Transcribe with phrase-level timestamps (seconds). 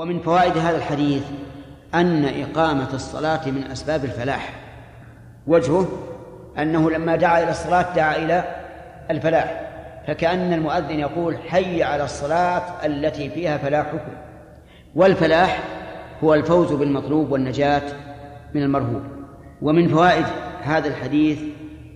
[0.00, 1.22] ومن فوائد هذا الحديث
[1.94, 4.52] أن إقامة الصلاة من أسباب الفلاح.
[5.46, 5.88] وجهه
[6.58, 8.44] أنه لما دعا إلى الصلاة دعا إلى
[9.10, 9.70] الفلاح
[10.06, 13.98] فكأن المؤذن يقول حي على الصلاة التي فيها فلاحكم
[14.94, 15.62] والفلاح
[16.24, 17.82] هو الفوز بالمطلوب والنجاة
[18.54, 19.02] من المرهوب.
[19.62, 20.26] ومن فوائد
[20.62, 21.38] هذا الحديث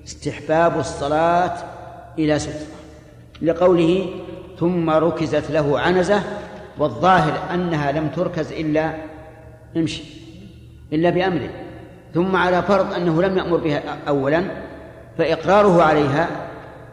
[0.07, 1.55] استحباب الصلاة
[2.19, 2.67] إلى سترة
[3.43, 4.07] لقوله
[4.61, 6.23] ثم ركزت له عنزة
[6.79, 8.95] والظاهر أنها لم تركز إلا
[9.77, 10.03] امشي
[10.93, 11.51] إلا بأمره.
[12.15, 14.45] ثم على فرض أنه لم يأمر بها أولا
[15.19, 16.29] فإقراره عليها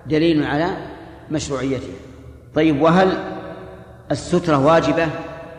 [0.05, 0.67] دليل على
[1.31, 1.95] مشروعيتها.
[2.55, 3.17] طيب وهل
[4.11, 5.07] السترة واجبة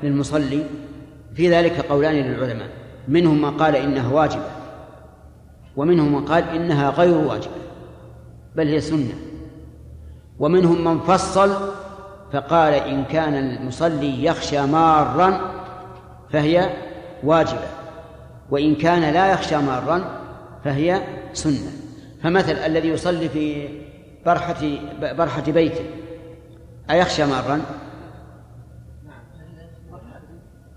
[0.02, 0.64] للمصلي؟
[1.34, 2.68] في ذلك قولان للعلماء.
[3.08, 4.46] منهم من قال إنها واجبة
[5.76, 7.54] ومنهم من قال إنها غير واجبة
[8.56, 9.14] بل هي سنة.
[10.38, 11.50] ومنهم من فصل
[12.32, 15.40] فقال إن كان المصلي يخشى مارا
[16.32, 16.70] فهي
[17.22, 17.68] واجبة
[18.50, 20.04] وإن كان لا يخشى مارا
[20.64, 21.72] فهي سنة.
[22.22, 23.68] فمثل الذي يصلي في
[24.26, 24.64] برحة
[25.00, 25.84] برحة بيته
[26.90, 27.60] أيخشى مارا؟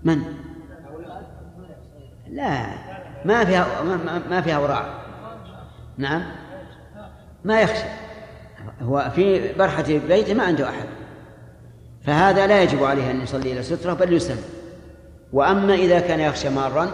[0.04, 0.22] من؟
[2.28, 2.66] لا
[3.24, 3.66] ما فيها
[4.30, 4.84] ما فيها وراء.
[5.98, 6.22] نعم؟
[7.44, 7.84] ما يخشى.
[8.82, 10.86] هو في برحة بيته ما عنده أحد.
[12.06, 14.38] فهذا لا يجب عليه أن يصلي إلى سترة بل يسلم.
[15.32, 16.88] وأما إذا كان يخشى مارا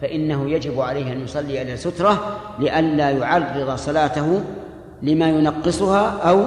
[0.00, 4.40] فإنه يجب عليه أن يصلي إلى سترة لئلا يعرض صلاته
[5.02, 6.44] لما ينقصها أو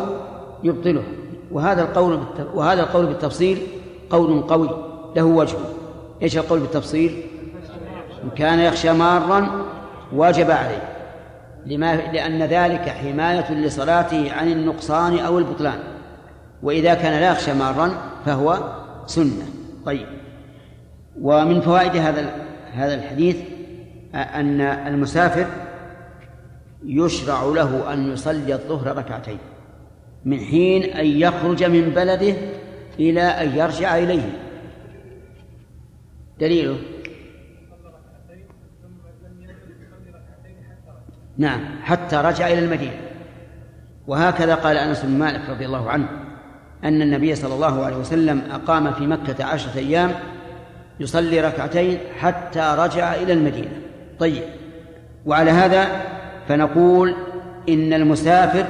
[0.63, 1.03] يبطلها.
[1.51, 2.19] وهذا القول
[2.53, 3.67] وهذا القول بالتفصيل
[4.09, 4.69] قول قوي
[5.15, 5.57] له وجه.
[6.21, 7.23] إيش القول بالتفصيل؟
[8.23, 9.65] إن كان يخشى مارا
[10.13, 10.83] وجب عليه.
[11.65, 15.79] لما لأن ذلك حماية لصلاته عن النقصان أو البطلان.
[16.63, 19.45] وإذا كان لا يخشى مارا فهو سنة.
[19.85, 20.07] طيب.
[21.21, 22.35] ومن فوائد هذا
[22.73, 23.37] هذا الحديث
[24.15, 25.47] أن المسافر
[26.85, 29.37] يشرع له أن يصلي الظهر ركعتين
[30.25, 32.35] من حين أن يخرج من بلده
[32.99, 34.39] إلى أن يرجع إليه.
[36.39, 36.77] دليله؟
[41.37, 43.01] نعم حتى رجع إلى المدينة.
[44.07, 46.26] وهكذا قال أنس بن مالك رضي الله عنه.
[46.83, 50.11] أن النبي صلى الله عليه وسلم أقام في مكة عشرة أيام
[50.99, 53.81] يصلي ركعتين حتى رجع إلى المدينة.
[54.19, 54.43] طيب.
[55.25, 55.87] وعلى هذا
[56.47, 57.15] فنقول
[57.69, 58.65] إن المسافر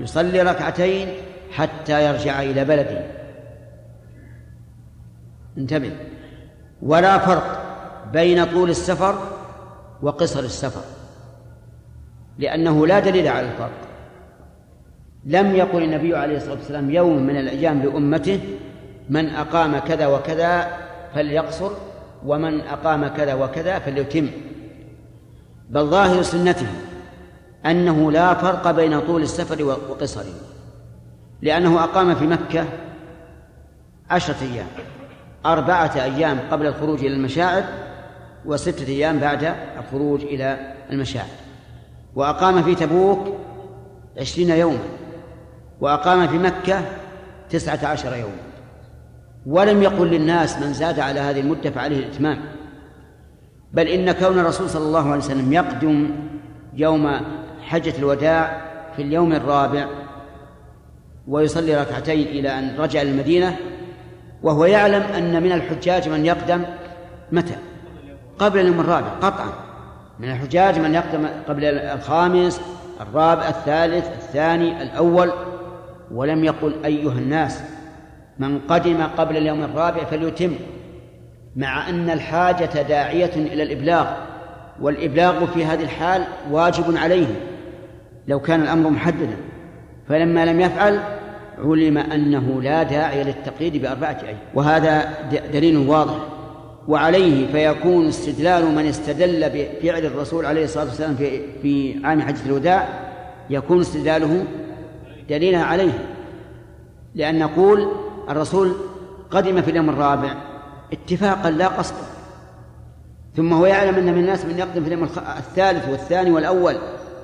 [0.00, 1.08] يصلي ركعتين
[1.52, 3.00] حتى يرجع إلى بلده.
[5.58, 5.92] انتبه.
[6.82, 7.62] ولا فرق
[8.12, 9.18] بين طول السفر
[10.02, 10.84] وقصر السفر
[12.38, 13.85] لأنه لا دليل على الفرق.
[15.26, 18.40] لم يقل النبي عليه الصلاة والسلام يوم من الأيام لأمته
[19.08, 20.68] من أقام كذا وكذا
[21.14, 21.70] فليقصر
[22.26, 24.28] ومن أقام كذا وكذا فليتم.
[25.70, 26.66] بل ظاهر سنته
[27.66, 30.34] أنه لا فرق بين طول السفر وقصره
[31.42, 32.64] لأنه أقام في مكة
[34.10, 34.66] عشرة أيام
[35.46, 37.64] أربعة أيام قبل الخروج إلى المشاعر
[38.44, 41.26] وستة أيام بعد الخروج إلى المشاعر
[42.14, 43.18] وأقام في تبوك
[44.20, 44.78] عشرين يوما.
[45.80, 46.80] وأقام في مكة
[47.50, 48.46] تسعة عشر يوما.
[49.46, 52.38] ولم يقل للناس من زاد على هذه المدة فعليه الإتمام.
[53.72, 56.10] بل إن كون الرسول صلى الله عليه وسلم يقدم
[56.74, 57.20] يوم
[57.62, 58.66] حجة الوداع
[58.96, 59.86] في اليوم الرابع
[61.28, 63.56] ويصلي ركعتين إلى أن رجع المدينة
[64.42, 66.62] وهو يعلم أن من الحجاج من يقدم
[67.32, 67.56] متى؟
[68.38, 69.52] قبل اليوم الرابع قطعا.
[70.18, 72.60] من الحجاج من يقدم قبل الخامس
[73.00, 75.32] الرابع الثالث الثاني الأول.
[76.10, 77.62] ولم يقل أيها الناس
[78.38, 80.52] من قدم قبل اليوم الرابع فليتم
[81.56, 84.06] مع أن الحاجة داعية إلى الإبلاغ
[84.80, 87.26] والإبلاغ في هذه الحال واجب عليه
[88.28, 89.36] لو كان الأمر محددا.
[90.08, 91.00] فلما لم يفعل
[91.58, 94.38] علم أنه لا داعي للتقييد بأربعة أيام.
[94.54, 95.10] وهذا
[95.52, 96.14] دليل واضح.
[96.88, 102.88] وعليه فيكون استدلال من استدل بفعل الرسول عليه الصلاة والسلام في في عام حجة الوداع
[103.50, 104.44] يكون استدلاله
[105.28, 105.98] دليلا عليه.
[107.14, 107.88] لأن نقول
[108.28, 108.72] الرسول
[109.30, 110.34] قدم في اليوم الرابع
[110.92, 112.06] اتفاقا لا قصدا
[113.36, 115.08] ثم هو يعلم أن من الناس من يقدم في اليوم
[115.38, 116.76] الثالث والثاني والأول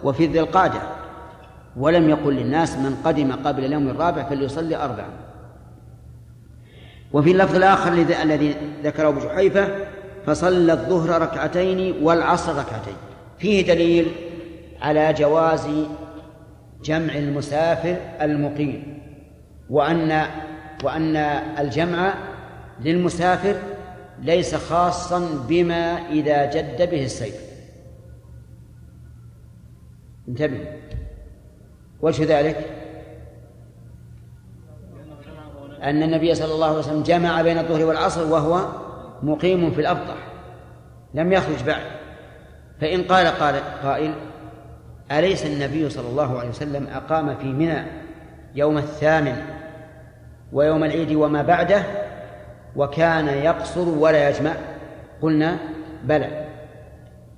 [0.04, 0.80] وفي ذي القعدة
[1.76, 5.08] ولم يقل للناس من قدم قبل اليوم الرابع فليصلي أربعا.
[7.12, 9.68] وفي اللفظ الآخر الذي ذكره أبو جحيفة
[10.26, 12.96] فصلى الظهر ركعتين والعصر ركعتين.
[13.38, 14.12] فيه دليل
[14.82, 15.68] على جواز
[16.82, 19.02] جمع المسافر المقيم
[19.70, 20.26] وأن
[20.84, 21.16] وأن
[21.58, 22.14] الجمع
[22.80, 23.56] للمسافر
[24.22, 27.34] ليس خاصا بما إذا جد به السيف.
[30.28, 30.64] انتبهوا
[32.00, 32.66] وجه ذلك
[35.82, 38.68] أن النبي صلى الله عليه وسلم جمع بين الظهر والعصر وهو
[39.22, 40.16] مقيم في الأبطح
[41.14, 41.82] لم يخرج بعد.
[42.80, 44.14] فإن قال قال قائل
[45.18, 47.82] أليس النبي صلى الله عليه وسلم أقام في منى
[48.54, 49.36] يوم الثامن
[50.52, 51.82] ويوم العيد وما بعده
[52.76, 54.52] وكان يقصر ولا يجمع؟
[55.22, 55.56] قلنا
[56.04, 56.44] بلى.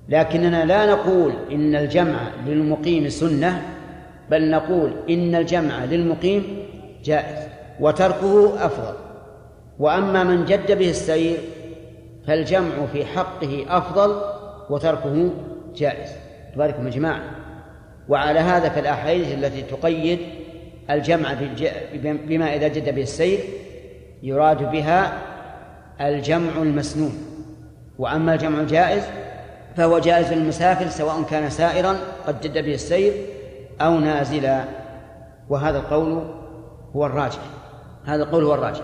[0.08, 3.62] لكننا لا نقول إن الجمع للمقيم سنة
[4.30, 6.66] بل نقول إن الجمع للمقيم
[7.04, 7.48] جائز
[7.80, 8.94] وتركه أفضل.
[9.78, 11.38] وأما من جد به السير
[12.26, 14.20] فالجمع في حقه أفضل
[14.70, 15.30] وتركه
[15.76, 16.10] جائز.
[16.54, 17.43] تباركم يا جماعة.
[18.08, 20.18] وعلى هذا فالأحاديث التي تقيد
[20.90, 21.34] الجمع
[22.02, 23.38] بما إذا جد به السير
[24.22, 25.12] يراد بها
[26.00, 27.12] الجمع المسنون.
[27.98, 29.02] وأما الجمع الجائز
[29.76, 31.96] فهو جائز للمسافر سواء كان سائرا
[32.26, 33.12] قد جد به السير
[33.80, 34.64] أو نازلا.
[35.48, 36.24] وهذا القول
[36.96, 37.40] هو الراجح.
[38.06, 38.82] هذا القول هو الراجح.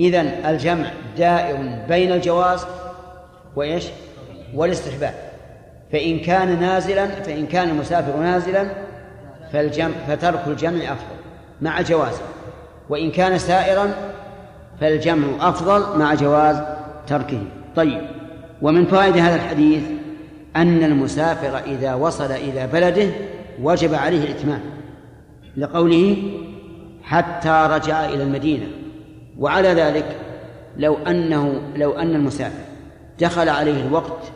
[0.00, 1.56] إذن الجمع دائر
[1.88, 2.66] بين الجواز
[3.56, 3.84] وإيش؟
[4.54, 5.14] والاستحباب.
[5.96, 8.66] فإن كان نازلا فإن كان المسافر نازلا
[9.52, 11.16] فالجمع فترك الجمع أفضل
[11.60, 12.22] مع جوازه
[12.88, 13.94] وإن كان سائرا
[14.80, 16.56] فالجمع أفضل مع جواز
[17.06, 17.42] تركه.
[17.76, 18.00] طيب
[18.62, 19.82] ومن فوائد هذا الحديث
[20.56, 23.10] أن المسافر إذا وصل إلى بلده
[23.62, 24.60] وجب عليه الإتمام
[25.56, 26.16] لقوله
[27.02, 28.66] حتى رجع إلى المدينة.
[29.38, 30.16] وعلى ذلك
[30.76, 32.64] لو أنه لو أن المسافر
[33.20, 34.32] دخل عليه الوقت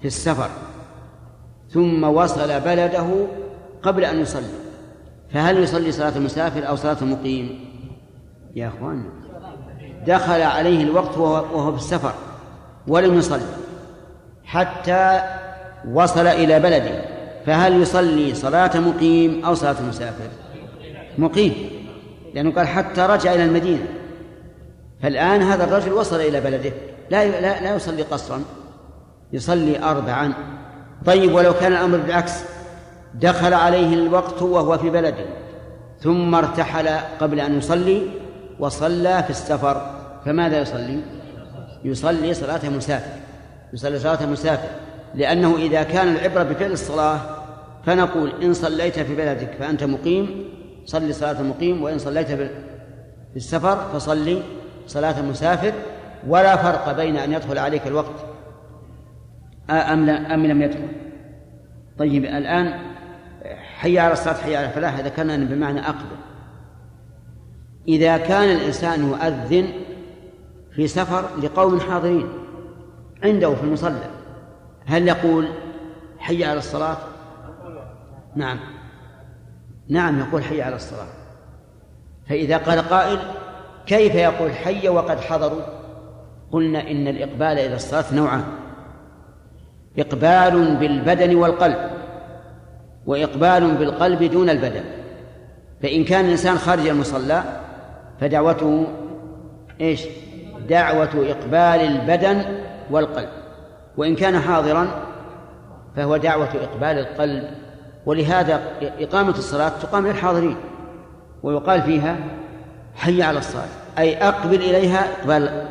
[0.00, 0.48] في السفر
[1.74, 3.26] ثم وصل بلده
[3.82, 4.54] قبل أن يصلي.
[5.32, 7.60] فهل يصلي صلاة المسافر أو صلاة المقيم؟
[8.56, 9.04] يا أخوان
[10.06, 12.12] دخل عليه الوقت وهو في السفر
[12.88, 13.46] ولم يصلي
[14.44, 15.22] حتى
[15.92, 17.04] وصل إلى بلده.
[17.46, 20.28] فهل يصلي صلاة مقيم أو صلاة مسافر
[21.18, 21.54] مقيم
[22.34, 23.86] لأنه قال حتى رجع إلى المدينة.
[25.02, 26.72] فالآن هذا الرجل وصل إلى بلده
[27.10, 28.42] لا لا, لا يصلي قصرا
[29.32, 30.34] يصلي أربعا.
[31.06, 32.32] طيب ولو كان الأمر بالعكس
[33.14, 35.24] دخل عليه الوقت وهو في بلده
[36.00, 36.88] ثم ارتحل
[37.20, 38.02] قبل أن يصلي
[38.58, 39.90] وصلى في السفر
[40.24, 41.00] فماذا يصلي؟
[41.84, 43.20] يصلي صلاة مسافر
[43.72, 44.68] يصلي صلاة مسافر
[45.14, 47.20] لأنه إذا كان العبرة بفعل الصلاة
[47.86, 50.44] فنقول إن صليت في بلدك فأنت مقيم
[50.86, 52.48] صلي صلاة المقيم وإن صليت في
[53.36, 54.42] السفر فصلي
[54.86, 55.72] صلاة المسافر
[56.28, 58.33] ولا فرق بين أن يدخل عليك الوقت
[59.70, 60.88] أم لا أم لم يدخل.
[61.98, 62.78] طيب الآن
[63.78, 66.16] حي على الصلاة حي على الفلاح ذكرنا أن بمعنى أقبل
[67.88, 69.68] إذا كان الإنسان يؤذن
[70.72, 72.28] في سفر لقوم حاضرين
[73.22, 74.10] عنده في المصلى
[74.86, 75.48] هل يقول
[76.18, 76.96] حي على الصلاة؟
[78.36, 78.58] نعم.
[79.88, 81.06] نعم يقول حي على الصلاة.
[82.28, 83.18] فإذا قال قائل
[83.86, 85.62] كيف يقول حي وقد حضروا؟
[86.52, 88.44] قلنا إن الإقبال إلى الصلاة نوعان.
[89.98, 91.76] إقبال بالبدن والقلب
[93.06, 94.84] وإقبال بالقلب دون البدن.
[95.82, 97.42] فإن كان الإنسان خارج المصلى
[98.20, 98.86] فدعوته
[99.80, 100.02] إيش؟
[100.68, 102.44] دعوة إقبال البدن
[102.90, 103.28] والقلب.
[103.96, 104.88] وإن كان حاضرا
[105.96, 107.44] فهو دعوة إقبال القلب.
[108.06, 110.56] ولهذا إقامة الصلاة تقام للحاضرين
[111.42, 112.16] ويقال فيها
[112.94, 115.66] حي على الصلاة أي أقبل إليها إقبال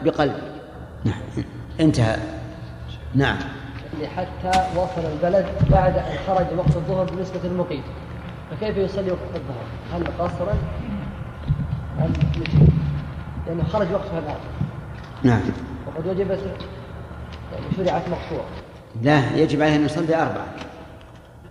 [1.05, 1.45] نعم.
[1.79, 2.17] انتهى.
[3.15, 3.37] نعم.
[4.15, 7.83] حتى وصل البلد بعد أن خرج وقت الظهر بالنسبة للمقيم
[8.51, 10.57] فكيف يصلي وقت الظهر؟ هل قصرا؟
[11.99, 12.13] أم
[13.47, 14.35] لأنه خرج وقتها الآن
[15.23, 15.41] نعم.
[15.87, 16.39] وقد وجبت
[17.51, 18.45] يعني شرعت مقصورة.
[19.01, 20.45] لا يجب عليه أن يصلي أربعة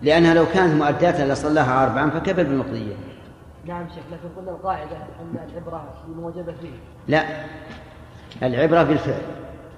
[0.01, 2.95] لأنها لو كانت مؤداة لصلاها أربعا فكيف بالمقضية.
[3.65, 6.73] نعم شيخ لكن قلنا القاعدة أن العبرة بالموجبة فيه.
[7.07, 7.23] لا.
[8.43, 9.21] العبرة بالفعل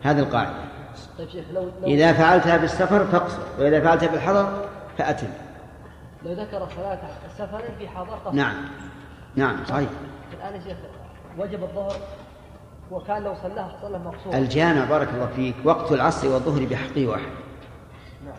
[0.04, 0.75] هذه القاعدة.
[1.18, 4.66] طيب شيخ لو, لو إذا فعلتها بالسفر فاقصر وإذا فعلتها بالحضر
[4.98, 5.28] فأتم.
[6.26, 7.00] لو ذكر صلاة
[7.38, 8.56] سفر في حضر قصر نعم.
[9.36, 9.90] نعم صحيح.
[10.34, 10.78] الآن يا شيخ
[11.38, 11.96] وجب الظهر
[12.92, 17.32] وكان لو صلاها صلى مقصور الجامع بارك الله فيك وقت العصر والظهر بحقه واحد.
[18.26, 18.36] نعم.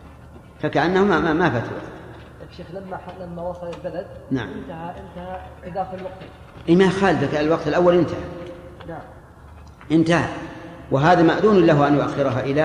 [0.60, 1.78] فكأنهما ما, ما فتوى.
[2.40, 4.48] طيب شيخ لما لما وصل البلد نعم.
[4.48, 6.12] انتهى انتهى إضافة الوقت.
[6.68, 8.20] إيه ما خالفك الوقت الأول انتهى.
[8.88, 9.02] نعم.
[9.90, 10.28] انتهى.
[10.90, 12.62] وهذا مأذون له أن يؤخرها إلى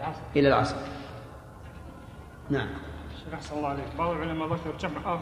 [0.00, 0.76] العصر إلى العصر.
[2.50, 2.68] نعم.
[3.24, 3.84] شيخ أحسن الله عليك.
[3.98, 5.18] بعض العلماء ذكر جمع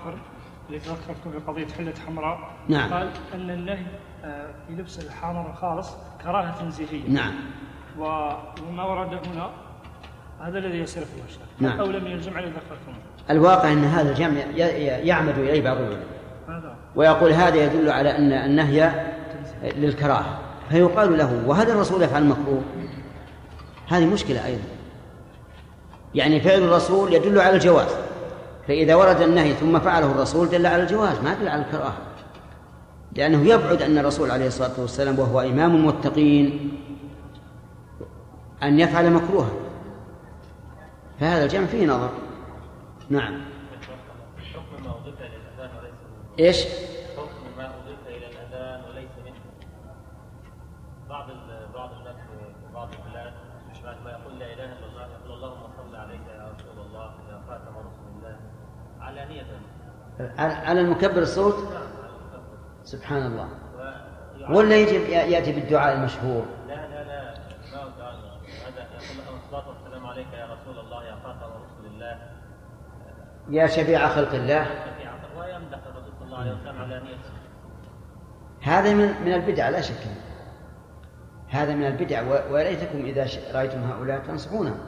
[0.69, 2.39] اللي ذكرتكم في قضية حلة حمراء.
[2.69, 2.93] نعم.
[2.93, 3.87] قال أن النهي
[4.25, 5.91] آه، في لبس الحمر الخالص
[6.25, 7.09] كراهة تنزيهية.
[7.09, 7.35] نعم.
[7.99, 9.51] وما ورد هنا
[10.41, 11.81] هذا الذي يصرف الشيخ نعم.
[11.81, 12.99] أو لم يلزم عليه ذكرتم
[13.31, 14.41] الواقع أن هذا الجمع
[15.05, 16.19] يعمد إليه بعض العلماء.
[16.97, 19.07] ويقول هذا يدل على أن النهي
[19.63, 20.39] للكراهة.
[20.71, 22.63] فيقال له وهل الرسول يفعل المكروه
[23.89, 24.65] هذه مشكلة أيضا.
[26.15, 27.89] يعني فعل الرسول يدل على الجواز.
[28.69, 31.97] فإذا ورد النهي ثم فعله الرسول دل على الجواز ما دل على الكراهة.
[33.17, 36.73] لأنه يبعد أن الرسول عليه الصلاة والسلام وهو إمام المتقين
[38.63, 39.51] أن يفعل مكروها.
[41.21, 42.11] فهذا الجمع فيه نظر.
[43.11, 43.41] نعم.
[46.39, 46.65] إيش؟
[51.09, 51.27] بعض
[51.75, 53.33] بعض الناس في بعض البلاد
[53.85, 57.41] بعد ما يقول لا إله إلا الله يقول اللهم صل عليك يا رسول الله يا
[57.49, 58.37] خاتم رسول الله
[59.01, 59.47] علانية
[60.39, 61.55] على على المكبر الصوت؟
[62.83, 63.49] سبحان الله.
[64.51, 67.31] ولا يجب يأتي بالدعاء المشهور؟ لا لا لا
[68.67, 72.19] هذا يقول الصلاة والسلام عليك يا رسول الله يا خاتم رسول الله.
[73.49, 74.67] يا شفيع خلق الله.
[75.39, 77.17] ويمدح الرسول صلى الله عليه وسلم علانية
[78.63, 80.28] هذا من من البدع لا شك.
[81.49, 84.79] هذا من البدع وليتكم إذا ش- رأيتم هؤلاء تنصحونهم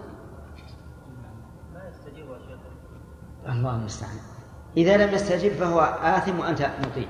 [3.49, 4.17] الله المستعان.
[4.77, 7.09] إذا لم يستجب فهو آثم وأنت مطيع.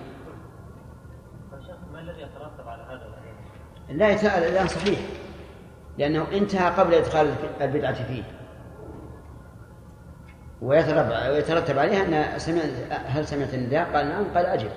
[1.93, 3.11] ما الذي يترتب على هذا
[3.89, 4.99] لا يتأل الآن صحيح
[5.99, 8.23] لأنه انتهى قبل إدخال البدعة فيه.
[10.63, 14.71] ويترتب عليها أن سمعت هل سمعت النداء؟ قال نعم قال أجب.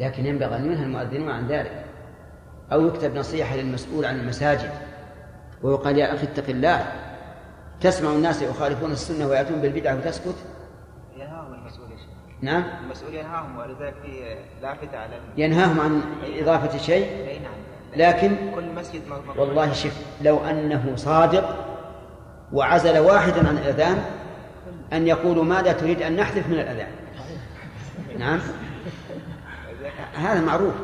[0.00, 1.84] لكن ينبغي أن ينهى المؤذنون عن ذلك.
[2.72, 4.70] أو يكتب نصيحة للمسؤول عن المساجد
[5.62, 6.92] ويقال يا أخي اتق الله.
[7.80, 10.34] تسمع الناس يخالفون السنة ويأتون بالبدعة وتسكت؟
[11.16, 12.06] ينهاهم المسؤول يا شيخ.
[12.42, 12.64] نعم.
[12.84, 16.02] المسؤول ينهاهم ولذلك في لافتة على ينهاهم عن
[16.40, 17.52] إضافة شيء؟ أي نعم.
[17.96, 19.02] لكن كل مسجد
[19.36, 21.56] والله شف لو أنه صادق
[22.52, 24.04] وعزل واحدا عن الأذان
[24.92, 26.90] أن يقولوا ماذا تريد أن نحذف من الأذان؟
[28.18, 28.40] نعم.
[30.14, 30.74] هذا معروف.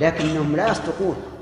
[0.00, 1.33] لكنهم لا يصدقون.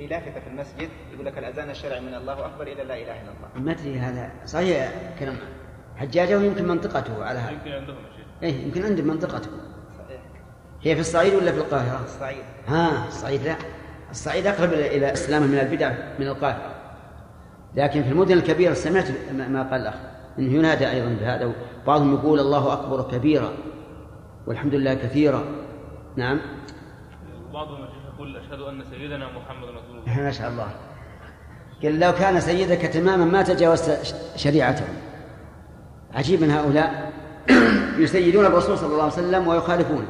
[0.00, 3.30] في لافتة في المسجد يقول لك الأذان الشرعي من الله أكبر إلى لا إله إلا
[3.30, 3.64] الله.
[3.64, 4.30] ما أدري هذا.
[4.46, 5.36] صحيح كلام.
[5.96, 7.50] حجاجه ويمكن منطقته على هذا.
[7.50, 9.50] يمكن عندهم شيء إيه يمكن عندهم منطقته.
[9.98, 10.20] صحيح.
[10.82, 12.42] هي في الصعيد ولا في القاهرة؟ الصعيد.
[12.66, 13.56] ها الصعيد لا.
[14.10, 16.74] الصعيد أقرب إلى إلى السلامه من البدع من القاهرة.
[17.74, 19.94] لكن في المدن الكبيرة سمعت ما ما قال الأخ.
[20.38, 21.52] إنه ينادى أيضا بهذا.
[21.86, 23.52] بعضهم يقول الله أكبر كبيرا
[24.46, 25.44] والحمد لله كثيرا.
[26.16, 26.40] نعم.
[27.52, 27.89] بعضهم
[28.20, 30.22] يقول أشهد أن سيدنا محمد رسول الله.
[30.22, 30.70] ما شاء الله.
[31.82, 34.84] قال لو كان سيدك تماما ما تجاوزت ش- شريعته.
[36.14, 37.12] عجيب من هؤلاء.
[38.04, 40.06] يسيدون الرسول صلى الله عليه وسلم ويخالفونه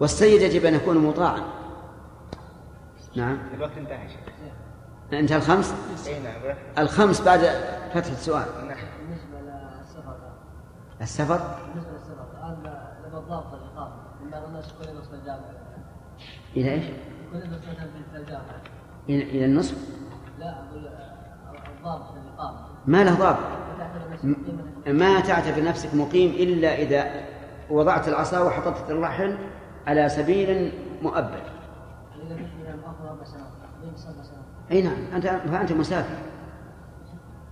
[0.00, 1.40] والسيد يجب أن يكون مطاعا.
[3.16, 3.38] نعم.
[3.54, 4.20] الوقت انتهى يا شيخ.
[5.12, 5.74] انتهى الخمس؟
[6.06, 7.40] اي نعم الخمس بعد
[7.94, 8.44] فتح السؤال.
[8.68, 8.76] نعم.
[9.00, 10.16] بالنسبة للسفر
[11.00, 12.56] السفر؟ بالنسبة للسفر الان
[13.08, 15.14] لما ضابط الإقامة؟ من بعض الناس يكون يدرس في
[16.54, 16.60] في
[18.16, 18.60] الجامعة
[19.08, 19.76] إلى إلى النصف
[20.38, 20.54] لا
[21.78, 22.16] الضابط
[22.86, 23.38] ما له ضابط.
[24.86, 27.26] ما تعتبر نفسك مقيم إلا إذا
[27.70, 29.38] وضعت العصا وحطت الرحل
[29.86, 31.42] على سبيل مؤبد.
[34.70, 34.96] أي نعم.
[35.14, 36.16] أنت فانت مسافر.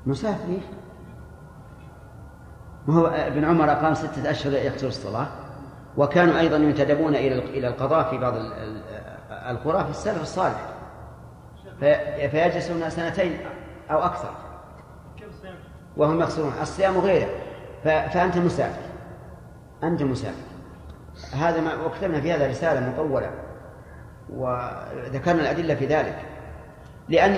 [0.07, 0.61] مسافر؟
[2.87, 5.27] ما هو ابن عمر اقام ستة أشهر يقصر الصلاة.
[5.97, 8.83] وكانوا أيضا ينتدبون إلى إلى القضاء في بعض ال- ال-
[9.31, 10.61] القرى في السلف الصالح.
[11.81, 13.39] في- فيجلسون سنتين
[13.91, 14.31] أو أكثر.
[15.97, 17.29] وهم يقصرون الصيام غيره
[17.85, 18.83] ف- فأنت مسافر.
[19.83, 20.43] أنت مسافر.
[21.33, 23.31] هذا ما وكتبنا في هذا رسالة مطولة.
[24.31, 26.19] وذكرنا الأدلة في ذلك.
[27.09, 27.37] لأن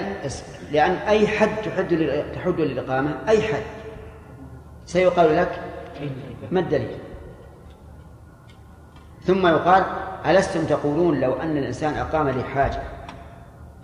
[0.73, 1.89] لأن أي حد تحد
[2.35, 3.63] تحد للإقامة أي حد.
[4.85, 5.61] سيقال لك
[6.51, 6.99] ما الدليل؟
[9.27, 9.85] ثم يقال
[10.27, 12.83] ألستم تقولون لو أن الإنسان أقام لحاجة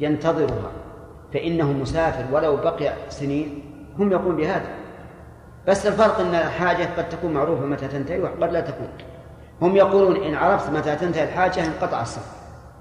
[0.00, 0.70] ينتظرها
[1.32, 3.62] فإنه مسافر ولو بقي سنين
[3.99, 4.68] هم يقولون بهذا.
[5.68, 8.88] بس الفرق أن الحاجة قد تكون معروفة متى تنتهي وقد لا تكون.
[9.62, 12.37] هم يقولون إن عرفت متى تنتهي الحاجة انقطع السفر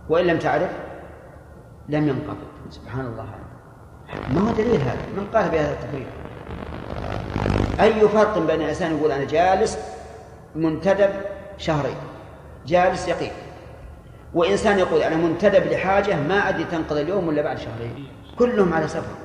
[0.09, 0.69] وإن لم تعرف
[1.89, 2.47] لم ينقطع.
[2.69, 3.25] سبحان الله.
[4.33, 6.07] ما هو دليل هذا؟ من قال بهذا التقرير؟
[7.81, 9.77] أي فرق بين إنسان يقول أنا جالس
[10.55, 11.09] منتدب
[11.57, 11.95] شهرين؟
[12.67, 13.31] جالس يقين.
[14.33, 18.05] وإنسان يقول أنا منتدب لحاجة ما أدري تنقضي اليوم ولا بعد شهرين.
[18.39, 19.15] كلهم على سفر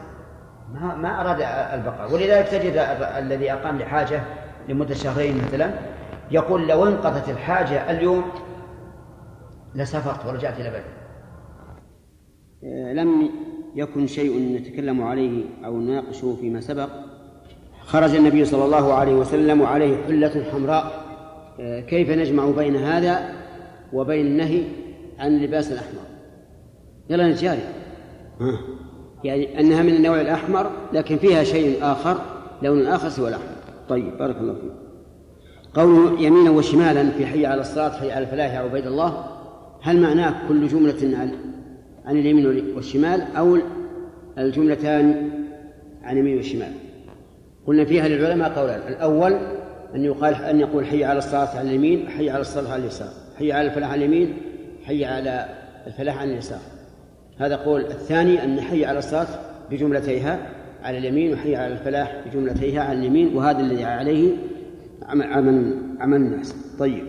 [0.73, 1.37] ما ما أراد
[1.81, 2.13] البقاء.
[2.13, 4.23] ولذلك تجد ال- الذي أقام لحاجة
[4.69, 5.71] لمدة شهرين مثلا
[6.31, 8.25] يقول لو انقضت الحاجة اليوم
[9.75, 10.97] لسافرت ورجعت إلى بلدي.
[13.01, 13.31] لم
[13.75, 16.89] يكن شيء نتكلم عليه أو نناقشه فيما سبق.
[17.81, 21.06] خرج النبي صلى الله عليه وسلم وعليه حلة حمراء
[21.89, 23.33] كيف نجمع بين هذا
[23.93, 24.63] وبين النهي
[25.19, 26.03] عن اللباس الأحمر؟
[27.11, 27.61] يلا نتجاري
[29.25, 32.17] يعني أنها من النوع الأحمر لكن فيها شيء آخر
[32.63, 33.57] لون آخر سوى الأحمر.
[33.89, 34.73] طيب بارك الله فيك.
[35.75, 39.25] قوله يمينا وشمالا في حي على الصلاة حي على الفلاح يا عبيد الله.
[39.83, 41.31] هل معناه كل جملة عن
[42.05, 42.47] عن اليمين
[42.77, 43.59] والشمال أو
[44.39, 45.31] الجملتان
[46.03, 46.73] عن اليمين والشمال؟
[47.67, 48.81] قلنا فيها للعلماء قولان.
[48.89, 49.37] الأول
[49.97, 53.09] أن يقال أن يقول حي على الصلاة على اليمين حي على الصلاة على اليسار.
[53.39, 54.37] حي على الفلاح على اليمين
[54.85, 55.49] حي على
[55.87, 56.61] الفلاح على اليسار.
[57.39, 59.27] هذا قول الثاني أن حي على الصلاة
[59.71, 60.47] بجملتيها
[60.83, 64.33] على اليمين وحي على الفلاح بجملتيها على اليمين وهذا الذي عليه
[65.03, 66.55] عمل عمل الناس.
[66.79, 67.05] طيب.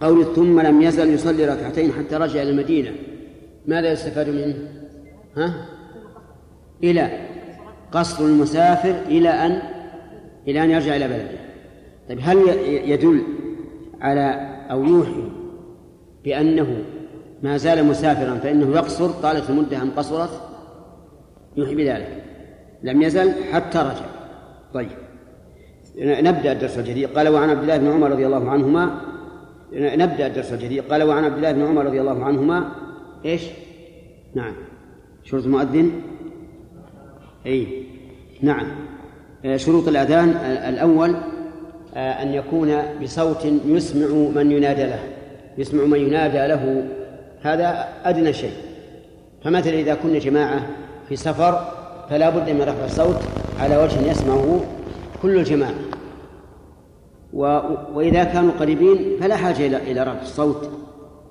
[0.00, 2.90] قول ثم لم يزل يصلي ركعتين حتى رجع إلى المدينة.
[3.66, 4.56] ماذا يستفاد منه؟
[5.36, 5.54] ها؟
[6.84, 7.10] إلى
[7.92, 9.62] قصر المسافر إلى أن
[10.48, 11.45] إلى أن يرجع إلى بلده.
[12.08, 12.38] طيب هل
[12.90, 13.22] يدل
[14.00, 15.24] على أو يوحي
[16.24, 16.84] بأنه
[17.42, 20.40] ما زال مسافرا فإنه يقصر طالت المدة أم قصرت؟
[21.56, 22.24] يوحي بذلك.
[22.82, 24.06] لم يزل حتى رجع.
[24.74, 24.88] طيب
[25.98, 27.08] نبدأ الدرس الجديد.
[27.08, 29.00] قال وعن عبد الله بن عمر رضي الله عنهما
[29.72, 30.82] نبدأ الدرس الجديد.
[30.82, 32.68] قال وعن عبد الله بن عمر رضي الله عنهما
[33.24, 33.42] إيش؟
[34.34, 34.52] نعم.
[35.24, 35.90] شروط المؤذن؟
[37.46, 37.66] اي
[38.42, 38.66] نعم.
[39.44, 40.28] آه، شروط الأذان
[40.68, 41.16] الأول
[41.96, 44.98] أن يكون بصوت يسمع من ينادى له
[45.58, 46.84] يسمع من ينادى له.
[47.42, 48.52] هذا أدنى شيء.
[49.44, 50.66] فمثلا إذا كنا جماعة
[51.08, 51.72] في سفر
[52.10, 53.16] فلا بد من رفع الصوت
[53.60, 54.60] على وجه يسمعه
[55.22, 55.74] كل الجماعة.
[57.32, 57.60] و...
[57.94, 60.70] وإذا كانوا قريبين فلا حاجة إلى إلى رفع الصوت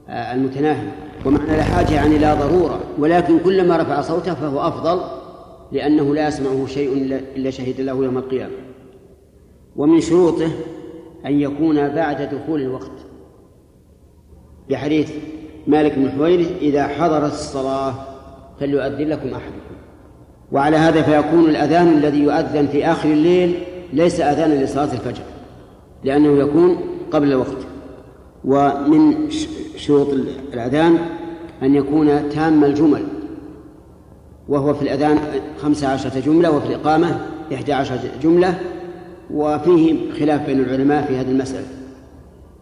[0.10, 0.88] آه، المتناهي.
[1.26, 2.80] ومعنى لا حاجة يعني لا ضرورة.
[3.00, 5.02] ولكن كلما رفع صوته فهو أفضل
[5.72, 8.75] لأنه لا يسمعه شيء إلا شهد له يوم القيامة.
[9.76, 10.50] ومن شروطه
[11.26, 12.92] أن يكون بعد دخول الوقت.
[14.70, 15.12] بحديث
[15.68, 17.94] مالك بن حويرث إذا حضرت الصلاة
[18.60, 19.76] فليؤذن لكم أحدكم.
[20.52, 25.24] وعلى هذا فيكون الأذان الذي يؤذن في آخر الليل ليس أذانا لصلاة الفجر
[26.04, 26.78] لأنه يكون
[27.12, 27.58] قبل الوقت.
[28.46, 29.30] ومن
[29.76, 30.08] شروط
[30.54, 30.98] الأذان
[31.64, 33.04] أن يكون تام الجمل
[34.50, 35.20] وهو في الأذان
[35.62, 37.20] خمس عشرة جملة وفي الإقامة
[37.54, 38.60] إحدى عشرة جملة
[39.34, 41.66] وفيه خلاف بين العلماء في هذه المسألة.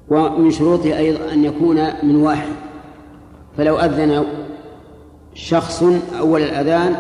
[0.09, 2.51] ومن شروطه أيضا أن يكون من واحد.
[3.57, 4.25] فلو أذن
[5.33, 5.83] شخص
[6.19, 6.95] أول الأذان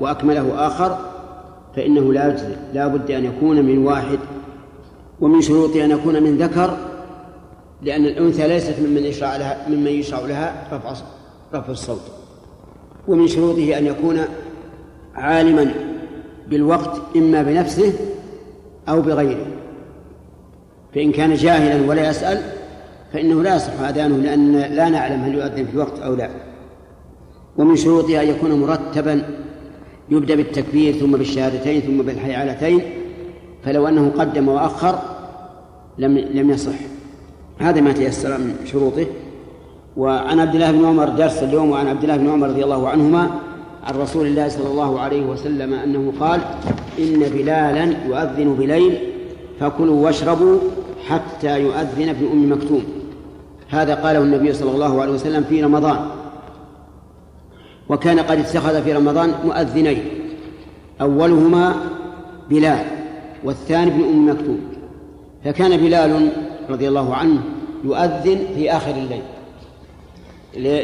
[0.00, 0.98] وأكمله آخر
[1.76, 2.56] فإنه لا يجزي.
[2.74, 4.18] لا بد أن يكون من واحد.
[5.20, 6.76] ومن شروطه أن يكون من ذكر
[7.82, 10.92] لأن الأنثى ليست ممن يشرع لها ممن يشرع لها رفع
[11.54, 12.02] رفع الصوت.
[13.08, 14.18] ومن شروطه أن يكون
[15.14, 15.72] عالما
[16.48, 17.92] بالوقت إما بنفسه
[18.88, 19.46] أو بغيره.
[20.94, 22.42] فإن كان جاهلا ولا يسأل
[23.12, 26.30] فإنه لا يصح أذانه لأن لا نعلم هل يؤذن في الوقت أو لا.
[27.56, 29.22] ومن شروطها أن يكون مرتبا
[30.10, 32.80] يبدأ بالتكبير ثم بالشهادتين ثم بالحيعلتين
[33.64, 34.98] فلو أنه قدم وأخر
[35.98, 36.78] لم لم يصح.
[37.58, 39.06] هذا ما تيسر من شروطه.
[39.96, 43.30] وعن عبد الله بن عمر درس اليوم وعن عبد الله بن عمر رضي الله عنهما
[43.88, 46.40] عن رسول الله صلى الله عليه وسلم أنه قال
[46.98, 48.98] إن بلالا يؤذن بليل
[49.60, 50.58] فكلوا واشربوا
[51.08, 52.84] حتى يؤذن ابن أم مكتوم.
[53.68, 55.98] هذا قاله النبي صلى الله عليه وسلم في رمضان.
[57.88, 59.98] وكان قد اتخذ في رمضان مؤذنين
[61.00, 61.74] أولهما
[62.50, 62.84] بلال
[63.44, 64.60] والثاني ابن أم مكتوم.
[65.44, 66.32] فكان بلال
[66.70, 67.40] رضي الله عنه
[67.84, 69.22] يؤذن في آخر الليل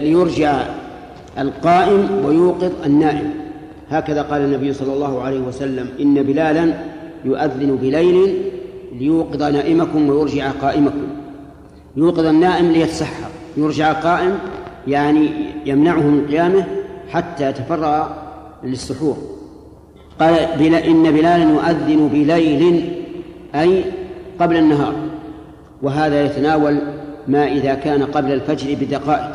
[0.03, 0.65] ليرجع
[1.39, 3.31] القائم ويوقظ النائم.
[3.91, 6.75] هكذا قال النبي صلى الله عليه وسلم إن بلالا
[7.25, 8.35] يؤذن بليل
[8.99, 11.07] ليوقظ نائمكم ويرجع قائمكم.
[11.97, 13.29] يوقظ النائم ليتسحر.
[13.57, 14.39] يرجع قائم
[14.89, 15.29] يعني
[15.67, 16.65] يمنعه من قيامه
[17.11, 18.07] حتى يتفرغ
[18.65, 19.17] للسحور.
[20.21, 20.35] قال
[20.75, 22.93] إن بلالا يؤذن بليل
[23.55, 23.85] أي
[24.41, 24.95] قبل النهار.
[25.83, 26.79] وهذا يتناول
[27.29, 29.34] ما إذا كان قبل الفجر بدقائق.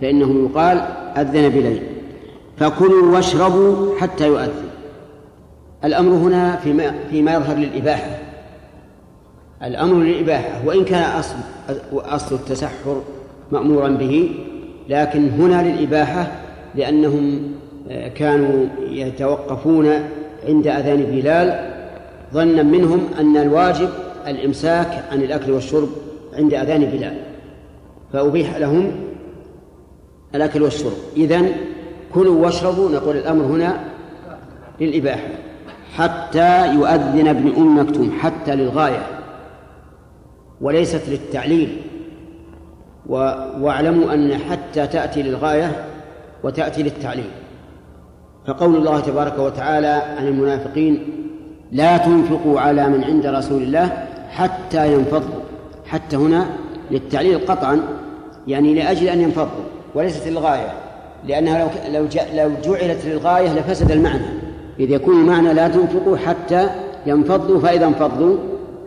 [0.00, 0.78] فإنه يقال
[1.16, 1.82] أذن بليل.
[2.56, 4.66] فكلوا واشربوا حتى يؤذن.
[5.84, 8.18] الأمر هنا فيما, فيما يظهر للإباحة.
[9.62, 11.34] الأمر للإباحة وإن كان أصل
[11.92, 13.02] أصل التسحر
[13.52, 14.30] مأمورا به
[14.88, 16.32] لكن هنا للإباحة
[16.74, 17.42] لأنهم
[17.90, 19.92] آه، كانوا يتوقفون
[20.48, 21.70] عند أذان بلال
[22.34, 23.88] ظنا منهم أن الواجب
[24.26, 25.88] الإمساك عن الأكل والشرب
[26.32, 27.16] عند أذان بلال.
[28.12, 28.92] فأبيح لهم
[30.34, 30.92] الأكل والشرب.
[31.16, 31.52] إذن
[32.14, 33.84] كلوا واشربوا نقول الأمر هنا
[34.80, 35.28] للإباحة
[35.94, 39.06] حتى يؤذن ابن أم مكتوم حتى للغاية
[40.60, 41.82] وليست للتعليل.
[43.60, 45.84] واعلموا أن حتى تأتي للغاية
[46.44, 47.30] وتأتي للتعليل.
[48.46, 51.08] فقول الله تبارك وتعالى عن المنافقين
[51.72, 55.40] لا تنفقوا على من عند رسول الله حتى ينفضوا
[55.86, 56.46] حتى هنا
[56.90, 57.80] للتعليل قطعا
[58.46, 59.64] يعني لأجل أن ينفضوا.
[59.96, 60.72] وليست للغاية
[61.28, 64.26] لأنها لو لو لو جعلت للغاية لفسد المعنى.
[64.80, 66.68] إذ يكون المعنى لا تنفقوا حتى
[67.06, 68.36] ينفضوا فإذا انفضوا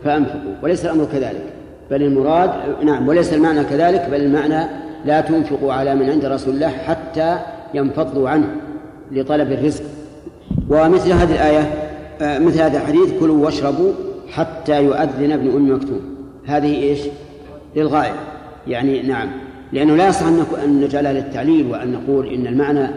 [0.03, 0.51] فأنفقوا.
[0.63, 1.43] وليس الأمر كذلك
[1.91, 2.51] بل المراد
[2.83, 4.67] نعم وليس المعنى كذلك بل المعنى
[5.05, 7.37] لا تنفقوا على من عند رسول الله حتى
[7.73, 8.47] ينفضوا عنه
[9.11, 9.83] لطلب الرزق.
[10.69, 11.73] ومثل هذه الآية
[12.21, 13.91] آه، مثل هذا الحديث كلوا واشربوا
[14.31, 16.01] حتى يؤذن ابن أم مكتوم.
[16.45, 16.99] هذه إيش؟
[17.75, 18.15] للغاية.
[18.67, 19.29] يعني نعم.
[19.73, 20.25] لأنه لا يصح
[20.63, 22.87] أن نجعلها للتعليل وأن نقول إن المعنى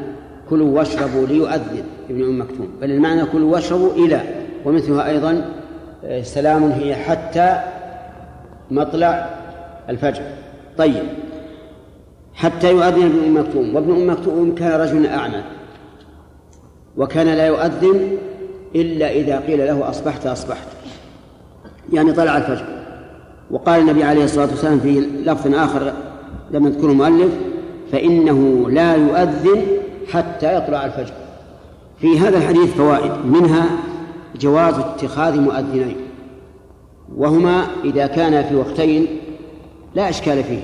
[0.50, 4.20] كلوا واشربوا ليؤذن ابن أم مكتوم بل المعنى كلوا واشربوا إلى
[4.64, 5.44] ومثلها أيضا
[6.04, 7.60] آه، سلام هي حتى
[8.70, 9.30] مطلع
[9.88, 10.22] الفجر.
[10.78, 11.02] طيب.
[12.34, 15.42] حتى يؤذن ابن أم مكتوم وابن أم مكتوم كان رجلا أعمى
[16.96, 18.18] وكان لا يؤذن
[18.74, 20.66] إلا إذا قيل له أصبحت أصبحت.
[21.92, 22.64] يعني طلع الفجر
[23.50, 25.92] وقال النبي عليه الصلاة والسلام في لفظ آخر
[26.52, 27.32] لم يذكره المؤلف
[27.92, 29.62] فإنه لا يؤذن
[30.08, 31.14] حتى يطلع الفجر.
[31.98, 33.66] في هذا الحديث فوائد منها
[34.40, 35.96] جواز اتخاذ مؤذنين
[37.16, 39.06] وهما إذا كان في وقتين
[39.94, 40.62] لا إشكال فيه.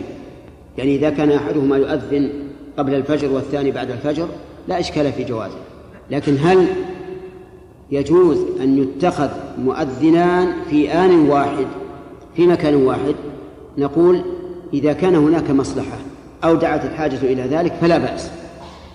[0.79, 2.31] يعني إذا كان أحدهما يؤذن
[2.79, 4.29] قبل الفجر والثاني بعد الفجر
[4.68, 5.59] لا إشكال في جوازه.
[6.11, 6.66] لكن هل
[7.90, 11.66] يجوز أن يتخذ مؤذنان في آن واحد
[12.37, 13.14] في مكان واحد؟
[13.79, 14.22] نقول
[14.74, 15.98] إذا كان هناك مصلحة
[16.44, 18.31] أو دعت الحاجة إلى ذلك فلا بأس.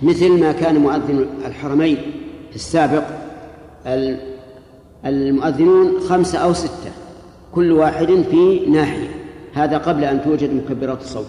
[0.01, 1.97] مثل ما كان مؤذن الحرمين
[2.49, 3.03] في السابق
[5.05, 6.91] المؤذنون خمسة أو ستة
[7.51, 9.09] كل واحد في ناحية
[9.53, 11.27] هذا قبل أن توجد مكبرات الصوت.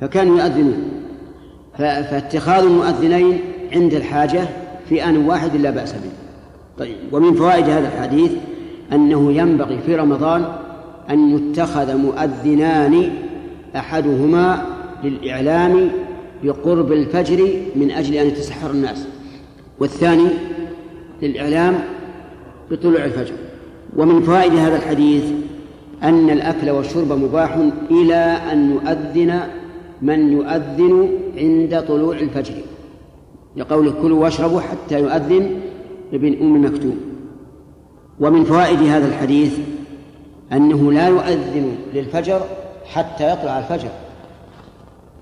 [0.00, 0.90] فكانوا يؤذنون.
[1.78, 3.40] فاتخاذ المؤذنين
[3.72, 4.48] عند الحاجة
[4.88, 6.10] في آن واحد لا بأس به.
[6.78, 8.32] طيب ومن فوائد هذا الحديث
[8.92, 10.44] أنه ينبغي في رمضان
[11.10, 13.10] أن يتخذ مؤذنان
[13.76, 14.66] أحدهما
[15.04, 15.90] للإعلام
[16.44, 19.06] بقرب الفجر من أجل أن يتسحر الناس
[19.78, 20.28] والثاني
[21.22, 21.78] للإعلام
[22.70, 23.34] بطلوع الفجر.
[23.96, 25.24] ومن فوائد هذا الحديث
[26.02, 27.58] أن الأكل والشرب مباح
[27.90, 29.40] إلى أن يؤذن
[30.02, 32.54] من يؤذن عند طلوع الفجر.
[33.56, 35.60] لقوله كلوا واشربوا حتى يؤذن
[36.12, 36.96] ابن أم مكتوم
[38.20, 39.58] ومن فوائد هذا الحديث
[40.52, 42.40] أنه لا يؤذن للفجر
[42.86, 43.88] حتى يطلع الفجر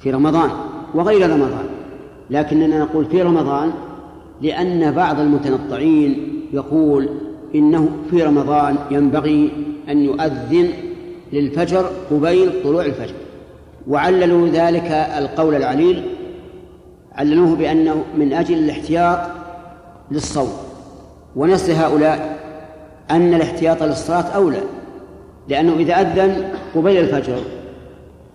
[0.00, 0.50] في رمضان
[0.94, 1.66] وغير رمضان.
[2.30, 3.72] لكننا نقول في رمضان
[4.42, 7.08] لأن بعض المتنطعين يقول
[7.54, 9.52] إنه في رمضان ينبغي
[9.88, 10.68] أن يؤذن
[11.32, 13.14] للفجر قبيل طلوع الفجر.
[13.88, 16.04] وعللوا ذلك القول العليل
[17.12, 19.18] عللوه بأنه من أجل الاحتياط
[20.10, 20.52] للصوم.
[21.36, 22.38] ونسل هؤلاء
[23.10, 24.60] أن الاحتياط للصلاة أولى.
[25.48, 27.36] لأنه إذا أذن قبيل الفجر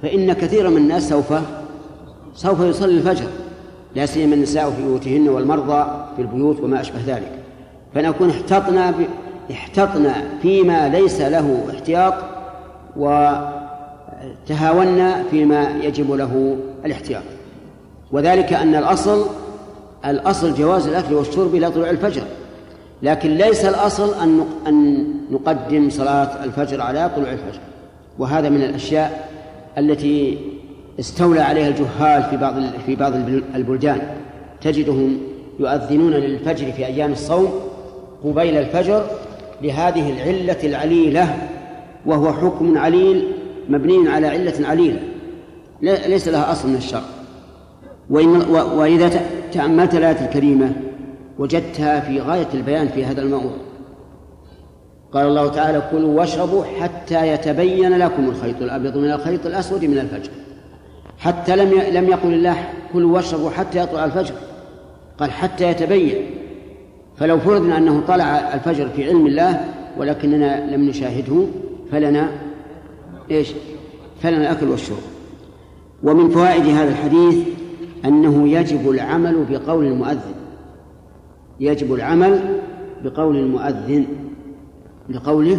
[0.02, 1.34] فإن كثيرا من الناس سوف
[2.36, 3.26] سوف يصلي الفجر
[3.96, 7.32] لا سيما النساء في بيوتهن والمرضى في البيوت وما أشبه ذلك.
[7.96, 8.96] فنكون احتطنا ب...
[9.52, 12.14] احتطنا فيما ليس له احتياط
[14.48, 17.24] وتهاونا فيما يجب له الاحتياط.
[18.12, 19.26] وذلك أن الأصل
[20.06, 22.24] الأصل جواز الأكل والشرب إلى طلوع الفجر.
[23.04, 27.60] لكن ليس الأصل أن أن نقدم صلاة الفجر على طلوع الفجر.
[28.20, 29.30] وهذا من الأشياء
[29.78, 30.38] التي
[31.00, 33.14] استولى عليها الجهال في بعض في بعض
[33.56, 34.02] البلدان.
[34.62, 35.18] تجدهم
[35.60, 37.52] يؤذنون للفجر في أيام الصوم
[38.24, 39.06] قبيل الفجر
[39.62, 41.38] لهذه العلة العليلة
[42.06, 43.28] وهو حكم عليل
[43.70, 45.00] مبني على علة عليلة.
[45.82, 47.02] ليس لها أصل من الشرع.
[48.10, 49.22] وإن وإذا
[49.54, 50.72] تأملت الآية الكريمة
[51.40, 53.58] وجدتها في غاية البيان في هذا الموضوع.
[55.12, 60.32] قال الله تعالى كلوا واشربوا حتى يتبين لكم الخيط الأبيض من الخيط الأسود من الفجر.
[61.18, 64.34] حتى لم لم يقل الله كلوا واشربوا حتى يطلع الفجر.
[65.20, 66.16] قال حتى يتبين.
[67.18, 69.66] فلو فرضنا أنه طلع الفجر في علم الله
[69.98, 71.46] ولكننا لم نشاهده
[71.92, 72.30] فلنا
[73.32, 73.52] إيش؟
[74.22, 74.98] فلنا الأكل والشرب.
[76.04, 77.36] ومن فوائد هذا الحديث
[78.06, 80.39] أنه يجب العمل بقول المؤذن.
[81.60, 82.62] يجب العمل
[83.04, 84.06] بقول المؤذن
[85.10, 85.58] لقوله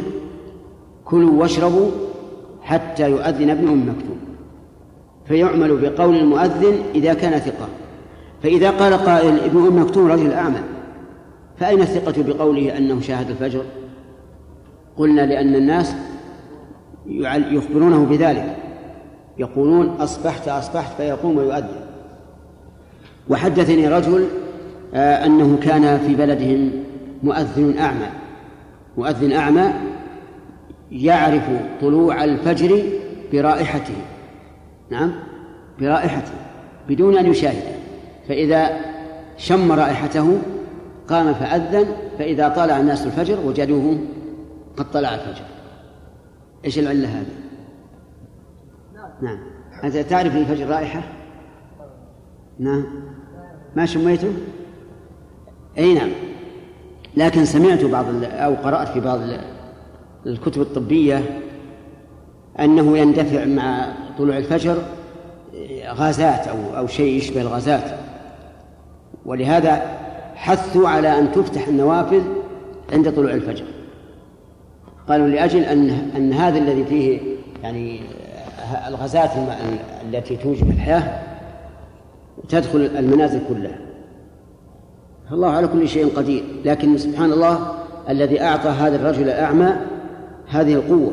[1.05, 1.91] كلوا واشربوا
[2.63, 4.19] حتى يؤذن ابن أم مكتوم.
[5.25, 7.69] فيعمل بقول المؤذن إذا كان ثقة.
[8.43, 10.61] فإذا قال قائل ابن أم مكتوم رجل أعمى
[11.57, 13.63] فأين الثقة بقوله أنه شاهد الفجر؟
[14.97, 15.95] قلنا لأن الناس
[17.51, 18.57] يخبرونه بذلك.
[19.39, 21.81] يقولون أصبحت أصبحت فيقوم ويؤذن.
[23.29, 24.27] وحدثني رجل
[24.95, 26.71] أنه كان في بلدهم
[27.23, 28.07] مؤذن أعمى
[28.99, 29.73] مؤذن أعمى
[30.93, 31.43] يعرف
[31.81, 32.83] طلوع الفجر
[33.33, 33.95] برائحته
[34.91, 35.13] نعم
[35.81, 36.33] برائحته
[36.89, 37.75] بدون أن يشاهده
[38.29, 38.71] فإذا
[39.37, 40.39] شم رائحته
[41.09, 41.87] قام فأذن
[42.19, 43.99] فإذا طالع الناس الفجر وجدوه
[44.77, 45.45] قد طلع الفجر
[46.65, 47.27] إيش العلة هذه؟
[49.23, 49.39] نعم
[49.85, 51.03] أنت تعرف للفجر رائحة؟
[52.59, 52.85] نعم
[53.77, 54.33] ما شميته؟
[55.79, 56.11] أي نعم.
[57.17, 59.21] لكن سمعت بعض أو قرأت في بعض
[60.27, 61.41] الكتب الطبية
[62.61, 64.77] أنه يندفع مع طلوع الفجر
[65.87, 67.99] غازات أو أو شيء يشبه الغازات.
[69.27, 69.83] ولهذا
[70.35, 72.23] حثوا على أن تفتح النوافذ
[72.93, 73.65] عند طلوع الفجر.
[75.09, 77.21] قالوا لأجل أن أن هذا الذي فيه
[77.63, 78.01] يعني
[78.89, 79.31] الغازات
[80.09, 81.21] التي توجب الحياة
[82.49, 83.90] تدخل المنازل كلها.
[85.33, 86.43] الله على كل شيء قدير.
[86.65, 87.73] لكن سبحان الله
[88.09, 89.73] الذي أعطى هذا الرجل الأعمى
[90.49, 91.13] هذه القوة.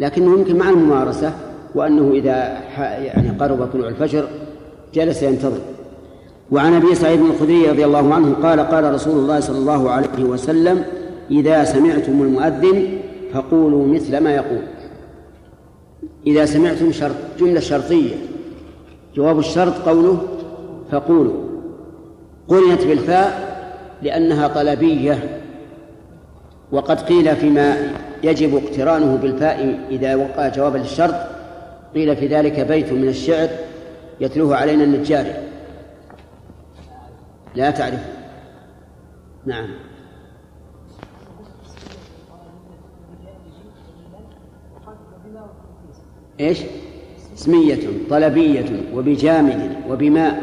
[0.00, 1.32] لكنه يمكن مع الممارسة
[1.74, 4.24] وأنه إذا يعني قرب طلوع الفجر
[4.94, 5.60] جلس ينتظر.
[6.52, 10.84] وعن أبي سعيد الخدري رضي الله عنه قال قال رسول الله صلى الله عليه وسلم
[11.30, 12.98] إذا سمعتم المؤذن
[13.32, 14.62] فقولوا مثل ما يقول.
[16.26, 18.14] إذا سمعتم شرط جملة شرطية.
[19.16, 20.18] جواب الشرط قوله
[20.90, 21.43] فقولوا.
[22.48, 23.54] قرنت بالفاء
[24.02, 25.40] لأنها طلبية
[26.72, 27.76] وقد قيل فيما
[28.22, 31.14] يجب اقترانه بالفاء إذا وقع جوابا للشرط
[31.94, 33.48] قيل في ذلك بيت من الشعر
[34.20, 35.34] يتلوه علينا النجاري
[37.54, 38.00] لا تعرف.
[39.46, 39.68] نعم.
[46.40, 46.58] إيش؟
[47.34, 50.42] اسمية طلبية وبجامد وبماء.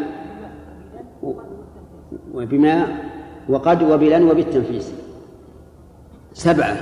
[2.33, 2.87] وبماء
[3.49, 4.91] وقد وبلن وبالتنفيس
[6.33, 6.75] سبعة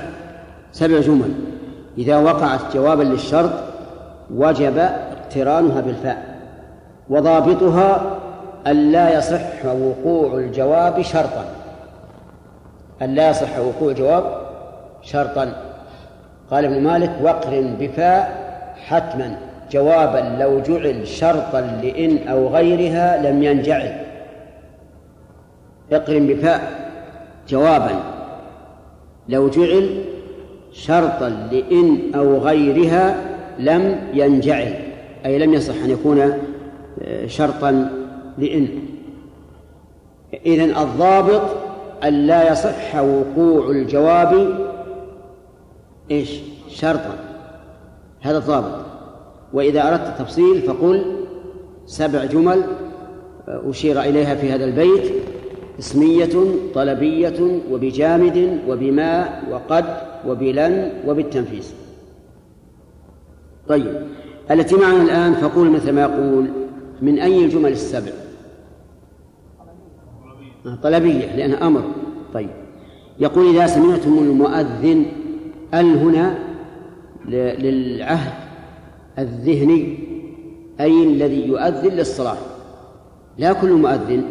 [0.72, 1.34] سبع جمل.
[1.98, 3.50] إذا وقعت جوابا للشرط
[4.34, 6.38] وجب اقترانها بالفاء
[7.10, 8.18] وضابطها
[8.66, 11.44] أن لا يصح وقوع الجواب شرطا.
[13.02, 14.24] أن لا يصح وقوع الجواب
[15.02, 15.52] شرطا.
[16.50, 18.50] قال ابن مالك واقرن بفاء
[18.86, 19.36] حتما.
[19.70, 24.09] جوابا لو جعل شرطا لإن أو غيرها لم ينجعل.
[25.92, 26.90] اقرن بفاء
[27.48, 28.02] جوابا.
[29.28, 30.04] لو جعل
[30.72, 34.74] شرطا لإن أو غيرها لم ينجعل
[35.26, 36.32] أي لم يصح أن يكون
[37.02, 37.90] آه، شرطا
[38.38, 38.68] لإن.
[40.46, 41.42] إذن الضابط
[42.04, 44.58] أن لا يصح وقوع الجواب
[46.10, 47.16] إيش؟ شرطا.
[48.20, 48.80] هذا الضابط.
[49.52, 51.04] وإذا أردت التفصيل فقل
[51.86, 52.62] سبع جمل
[53.48, 55.12] أشير إليها في هذا البيت.
[55.80, 56.30] اسمية
[56.74, 59.84] طلبية وبجامد وبماء وقد
[60.26, 61.74] وبلن وبالتنفيس.
[63.68, 64.02] طيب
[64.50, 66.46] التي معنا الآن فقول مثل ما يقول
[67.02, 68.12] من أي الجمل السبع؟
[70.82, 71.82] طلبية لأنها أمر.
[72.34, 72.50] طيب
[73.18, 75.06] يقول إذا سمعتم المؤذن
[75.74, 76.38] ال هنا
[77.28, 78.32] للعهد
[79.18, 79.98] الذهني
[80.80, 82.36] أي الذي يؤذن للصلاة؟
[83.38, 84.24] لا كل مؤذن.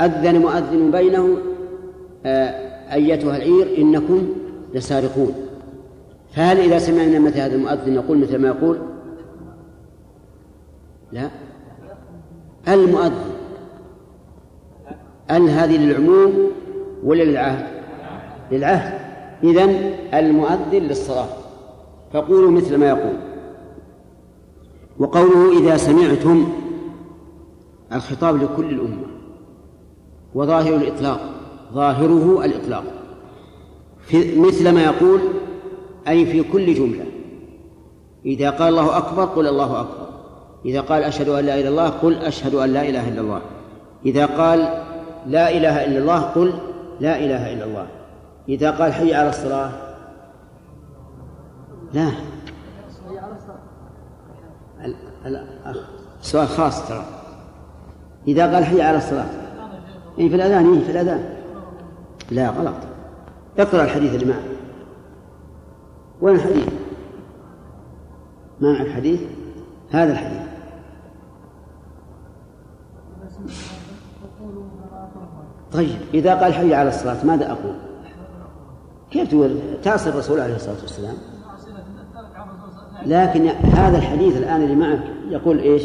[0.00, 1.36] أذن مؤذن بينه
[2.26, 4.28] آه، أيتها العير إنكم
[4.74, 5.34] لسارقون.
[6.34, 8.78] فهل إذا سمعنا مثل هذا المؤذن نقول مثل ما يقول؟
[11.12, 11.30] لا.
[12.68, 13.30] المؤذن.
[15.30, 16.50] أن هذه للعموم
[17.04, 17.66] ولا للعهد؟
[18.52, 19.00] للعهد.
[19.44, 21.28] إذن المؤذن للصلاة
[22.12, 23.16] فقولوا مثل ما يقول.
[24.98, 26.48] وقوله إذا سمعتم
[27.92, 29.09] الخطاب لكل الأمة.
[30.34, 31.20] وظاهر الإطلاق
[31.74, 32.84] ظاهره الإطلاق.
[34.00, 35.20] في مثل ما يقول
[36.08, 37.04] أي في كل جملة.
[38.24, 40.06] إذا قال الله أكبر قل الله أكبر.
[40.64, 43.40] إذا قال أشهد أن لا إله إلا الله قل أشهد أن لا إله إلا الله.
[44.06, 44.58] إذا قال
[45.26, 46.52] لا إله إلا الله قل
[47.00, 47.86] لا إله إلا الله.
[48.48, 49.70] إذا قال حي على الصلاة
[51.92, 52.10] لا.
[56.20, 57.04] سؤال خاص ترى.
[58.28, 59.39] إذا قال حي على الصلاة
[60.20, 61.24] إيه في الأذان إيه في الأذان.
[62.30, 62.74] لا غلط.
[63.58, 64.44] اقرأ الحديث اللي معك.
[66.20, 66.68] وين الحديث؟
[68.60, 69.20] ما الحديث؟
[69.90, 70.42] هذا الحديث.
[75.72, 77.74] طيب إذا قال حي على الصلاة ماذا أقول؟
[79.10, 81.14] كيف تقول؟ تعصي الرسول عليه الصلاة والسلام.
[83.06, 85.82] لكن هذا الحديث الآن اللي معك يقول إيش؟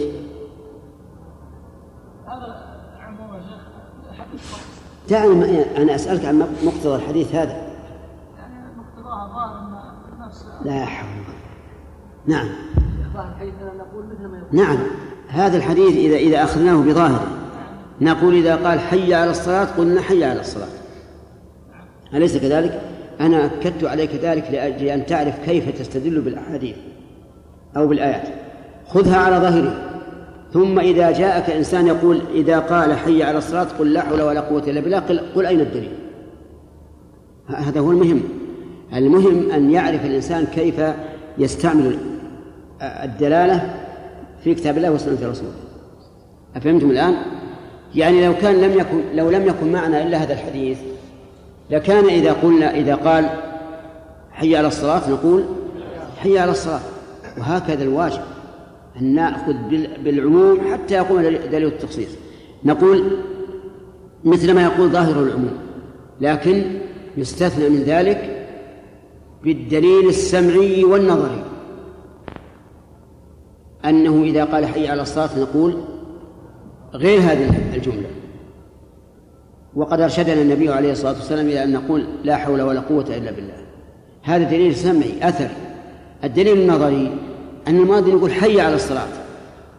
[5.10, 7.58] دعني أنا أسألك عن مقتضى الحديث هذا.
[8.38, 9.66] يعني مقتضاها ظاهر
[10.66, 11.10] لا حول
[12.28, 12.48] نعم.
[14.52, 14.78] نعم.
[15.28, 17.28] هذا الحديث إذا إذا أخذناه بظاهره.
[18.02, 20.68] نقول إذا قال حي على الصلاة قلنا حي على الصلاة.
[22.14, 22.82] أليس كذلك؟
[23.22, 26.76] أنا أكدت عليك ذلك لأجل أن تعرف كيف تستدل بالأحاديث
[27.78, 28.28] أو بالآيات.
[28.88, 29.95] خذها على ظاهره.
[30.56, 34.64] ثم إذا جاءك إنسان يقول إذا قال حي على الصلاة قل لا حول ولا قوة
[34.68, 35.92] إلا بالله قل, قل أين الدليل؟
[37.48, 38.22] هذا هو المهم.
[38.94, 40.76] المهم أن يعرف الإنسان كيف
[41.38, 41.98] يستعمل
[42.82, 43.74] الدلالة
[44.44, 45.54] في كتاب الله وسنة رسوله.
[46.56, 47.16] أفهمتم الآن؟
[47.96, 50.78] يعني لو كان لم يكن لو لم يكن معنا إلا هذا الحديث
[51.70, 53.30] لكان إذا قلنا إذا قال
[54.32, 55.46] حي على الصلاة نقول
[56.18, 56.82] حي على الصلاة
[57.38, 58.35] وهكذا الواجب.
[59.02, 59.54] أن نأخذ
[60.04, 62.10] بالعموم حتى يقوم دليل التخصيص.
[62.66, 63.04] نقول
[64.24, 65.58] مثل ما يقول ظاهر العموم
[66.22, 66.64] لكن
[67.18, 68.48] يستثنى من ذلك
[69.44, 71.44] بالدليل السمعي والنظري.
[73.86, 75.78] أنه إذا قال حي على الصلاة نقول
[76.94, 78.10] غير هذه الجملة.
[79.76, 83.66] وقد أرشدنا النبي عليه الصلاة والسلام إلى أن نقول لا حول ولا قوة إلا بالله.
[84.22, 85.50] هذا دليل سمعي أثر
[86.24, 87.18] الدليل النظري
[87.68, 89.08] أن المؤذن يقول حي على الصلاة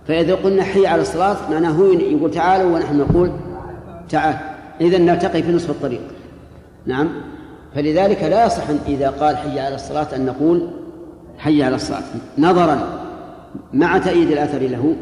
[0.09, 3.31] فإذا قلنا حي على الصلاة معناه هو يقول تعالوا ونحن نقول
[4.09, 4.37] تعال.
[4.81, 6.01] إذا نلتقي في نصف الطريق.
[6.87, 7.09] نعم؟
[7.75, 10.68] فلذلك لا يصح إذا قال حي على الصلاة أن نقول
[11.38, 12.03] حي على الصلاة
[12.38, 13.03] نظرا
[13.72, 14.96] مع تأييد الأثر له.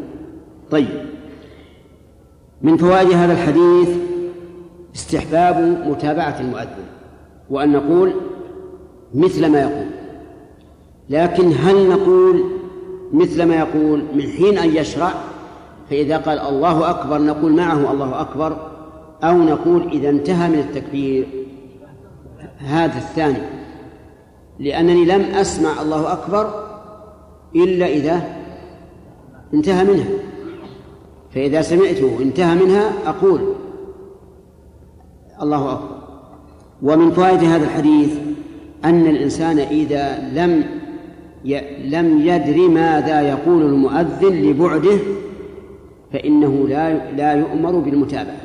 [0.70, 1.04] طيب.
[2.62, 3.88] من فوائد هذا الحديث
[4.94, 6.84] استحباب متابعة المؤذن
[7.50, 8.12] وأن نقول
[9.14, 9.86] مثل ما يقول.
[11.10, 12.44] لكن هل نقول
[13.12, 15.12] مثل ما يقول من حين أن يشرع
[15.90, 18.56] فإذا قال الله أكبر نقول معه الله أكبر
[19.24, 21.26] أو نقول إذا انتهى من التكبير.
[22.58, 23.42] هذا الثاني.
[24.58, 26.64] لأنني لم أسمع الله أكبر
[27.56, 28.36] إلا إذا
[29.54, 30.08] انتهى منها.
[31.34, 33.40] فإذا سمعته انتهى منها أقول
[35.42, 35.96] الله أكبر.
[36.82, 38.12] ومن فوائد هذا الحديث
[38.84, 40.64] أن الإنسان إذا لم
[41.84, 44.98] لم يدر ماذا يقول المؤذن لبعده
[46.12, 48.40] فإنه لا لا يؤمر بالمتابعة.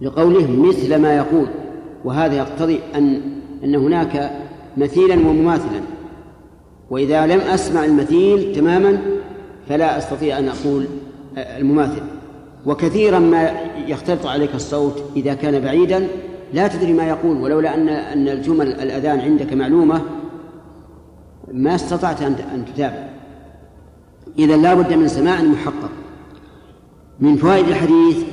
[0.00, 1.46] لقوله مثل ما يقول
[2.04, 3.20] وهذا يقتضي أن
[3.64, 4.30] أن هناك
[4.76, 5.80] مثيلا ومماثلا.
[6.90, 8.98] وإذا لم أسمع المثيل تماما
[9.68, 10.86] فلا أستطيع أن أقول
[11.36, 12.02] المماثل.
[12.66, 13.50] وكثيرا ما
[13.86, 16.06] يختلط عليك الصوت إذا كان بعيدا
[16.54, 20.00] لا تدري ما يقول ولولا أن أن الجمل الأذان عندك معلومة
[21.52, 23.08] ما استطعت أن تتابع.
[24.38, 25.90] إذا لا بد من سماع محقق.
[27.20, 28.24] من فوائد الحديث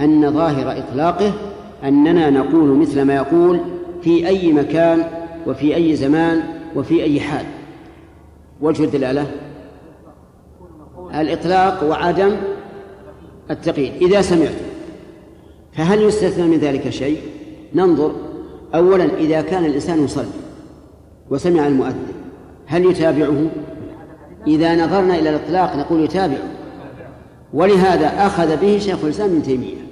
[0.00, 1.32] أن ظاهر إطلاقه
[1.84, 3.60] أننا نقول مثل ما يقول
[4.02, 5.04] في أي مكان
[5.46, 6.42] وفي أي زمان
[6.76, 7.46] وفي أي حال.
[8.60, 9.26] وجه الدلالة؟
[11.14, 12.36] الإطلاق وعدم
[13.50, 13.92] التقييد.
[14.02, 14.54] إذا سمعت
[15.72, 17.20] فهل يستثنى من ذلك شيء؟
[17.74, 18.12] ننظر.
[18.74, 20.26] أولا إذا كان الإنسان يصلي
[21.30, 22.21] وسمع المؤذن
[22.72, 23.46] هل يتابعه؟
[24.46, 26.48] إذا نظرنا إلى الإطلاق نقول يتابعه.
[27.54, 29.86] ولهذا أخذ به شيخ الإسلام ابن تيمية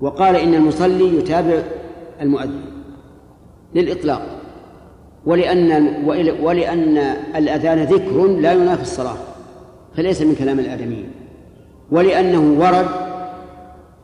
[0.00, 1.62] وقال إن المصلي يتابع
[2.20, 2.64] المؤذن
[3.74, 4.22] للإطلاق.
[5.26, 5.94] ولأن
[6.42, 6.98] ولأن
[7.36, 9.16] الأذان ذكر لا ينافي الصلاة
[9.96, 11.10] فليس من كلام الآدميين.
[11.90, 12.86] ولأنه ورد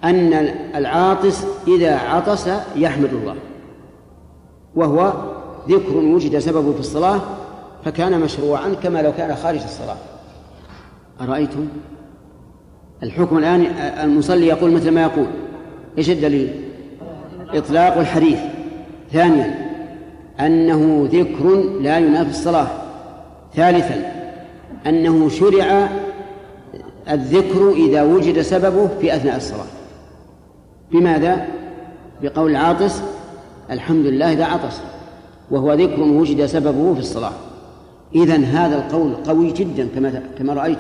[0.04, 0.32] أن
[0.74, 3.34] العاطس إذا عطس يحمد الله
[4.74, 5.12] وهو
[5.68, 7.20] ذكر وجد سببه في الصلاة
[7.88, 9.96] فكان مشروعا كما لو كان خارج الصلاة
[11.20, 11.68] أرأيتم؟
[13.03, 13.66] الحكم الآن
[14.03, 15.26] المصلي يقول مثل ما يقول.
[15.99, 16.64] إيش الدليل؟
[17.55, 18.39] إطلاق الحديث.
[19.12, 19.55] ثانيا
[20.41, 22.66] أنه ذكر لا ينافي الصلاة.
[23.55, 24.12] ثالثا
[24.86, 25.89] أنه شرع
[27.11, 29.66] الذكر إذا وجد سببه في أثناء الصلاة.
[30.93, 31.47] بماذا؟
[32.22, 33.03] بقول العاطس
[33.70, 34.80] الحمد لله إذا عطس
[35.51, 37.32] وهو ذكر وجد سببه في الصلاة.
[38.14, 40.78] إذا هذا القول قوي جدا كما كما رأيت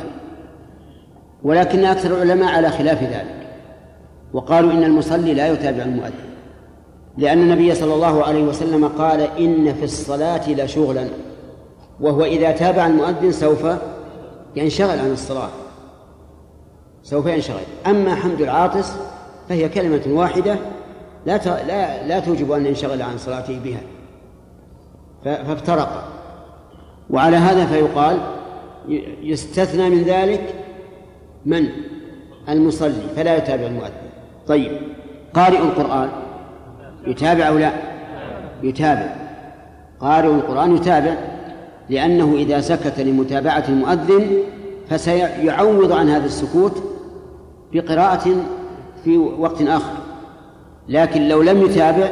[1.42, 3.48] ولكن أكثر العلماء على خلاف ذلك
[4.32, 6.28] وقالوا إن المصلي لا يتابع المؤذن.
[7.18, 11.08] لأن النبي صلى الله عليه وسلم قال إن في الصلاة لشغلا
[12.00, 13.66] وهو إذا تابع المؤذن سوف
[14.56, 15.50] ينشغل عن الصلاة.
[17.02, 17.60] سوف ينشغل.
[17.86, 18.92] أما حمد العاطس
[19.48, 20.56] فهي كلمة واحدة
[21.26, 23.80] لا لا لا توجب أن ينشغل عن صلاته بها.
[25.24, 26.17] فافترق.
[27.10, 28.18] وعلى هذا فيقال
[29.22, 30.54] يستثنى من ذلك
[31.46, 31.68] من؟
[32.48, 34.08] المصلي فلا يتابع المؤذن.
[34.46, 34.72] طيب
[35.34, 36.08] قارئ القرآن
[37.06, 37.72] يتابع أو لا؟
[38.62, 39.14] يتابع.
[40.00, 41.14] قارئ القرآن يتابع
[41.90, 44.38] لأنه إذا سكت لمتابعة المؤذن
[44.88, 46.82] فسيعوض عن هذا السكوت
[47.72, 48.36] بقراءة
[49.04, 49.92] في وقت آخر.
[50.88, 52.08] لكن لو لم يتابع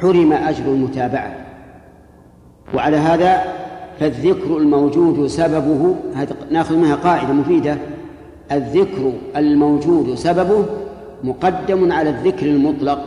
[0.00, 1.34] حرم أجر المتابعة.
[2.74, 3.42] وعلى هذا
[4.00, 5.94] فالذكر الموجود سببه
[6.50, 7.76] ناخذ منها قاعدة مفيدة.
[8.52, 10.64] الذكر الموجود سببه
[11.24, 12.98] مقدم على الذكر المطلق.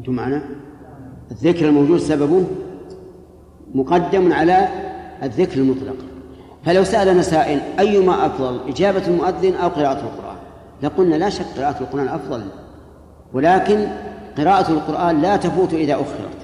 [0.00, 0.42] أنتم معنا؟
[1.30, 2.44] الذكر الموجود سببه
[3.74, 4.68] مقدم على
[5.22, 5.96] الذكر المطلق.
[6.64, 10.36] فلو سألنا سائل أيما أفضل إجابة المؤذن أو قراءة القرآن؟
[10.82, 12.42] لقلنا لا شك قراءة القرآن أفضل.
[13.32, 13.86] ولكن
[14.38, 16.38] قراءة القرآن لا تفوت إذا أخرت.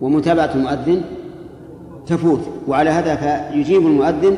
[0.00, 1.02] ومتابعة المؤذن
[2.06, 4.36] تفوت وعلى هذا فيجيب المؤذن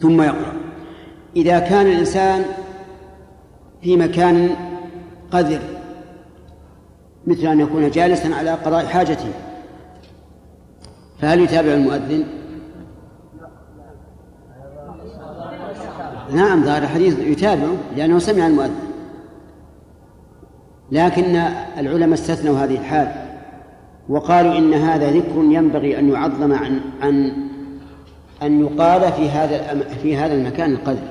[0.00, 0.52] ثم يقرأ.
[1.36, 2.44] إذا كان الإنسان
[3.82, 4.50] في مكان
[5.30, 5.60] قذر
[7.26, 9.30] مثل أن يكون جالسا على قضاء حاجته
[11.20, 12.24] فهل يتابع المؤذن؟
[16.32, 18.88] نعم ظاهر الحديث يتابعه لأنه سمع المؤذن.
[20.92, 21.36] لكن
[21.78, 23.27] العلماء استثنوا هذه الحال.
[24.08, 27.32] وقالوا إن هذا ذكر ينبغي أن يعظم عن عن
[28.42, 31.08] أن يقال في هذا في هذا المكان القدر.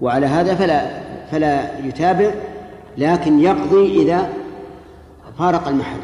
[0.00, 1.00] وعلى هذا فلا
[1.30, 2.30] فلا يتابع
[2.98, 4.28] لكن يقضي إذا
[5.38, 6.00] فارق المحل.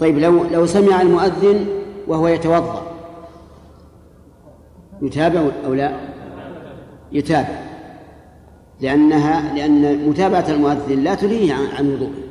[0.00, 1.66] طيب لو لو سمع المؤذن
[2.08, 2.82] وهو يتوضأ
[5.02, 5.92] يتابع أو لا؟
[7.12, 7.60] يتابع
[8.80, 12.29] لأنها لأن متابعة المؤذن لا تلهيه عن وضوءه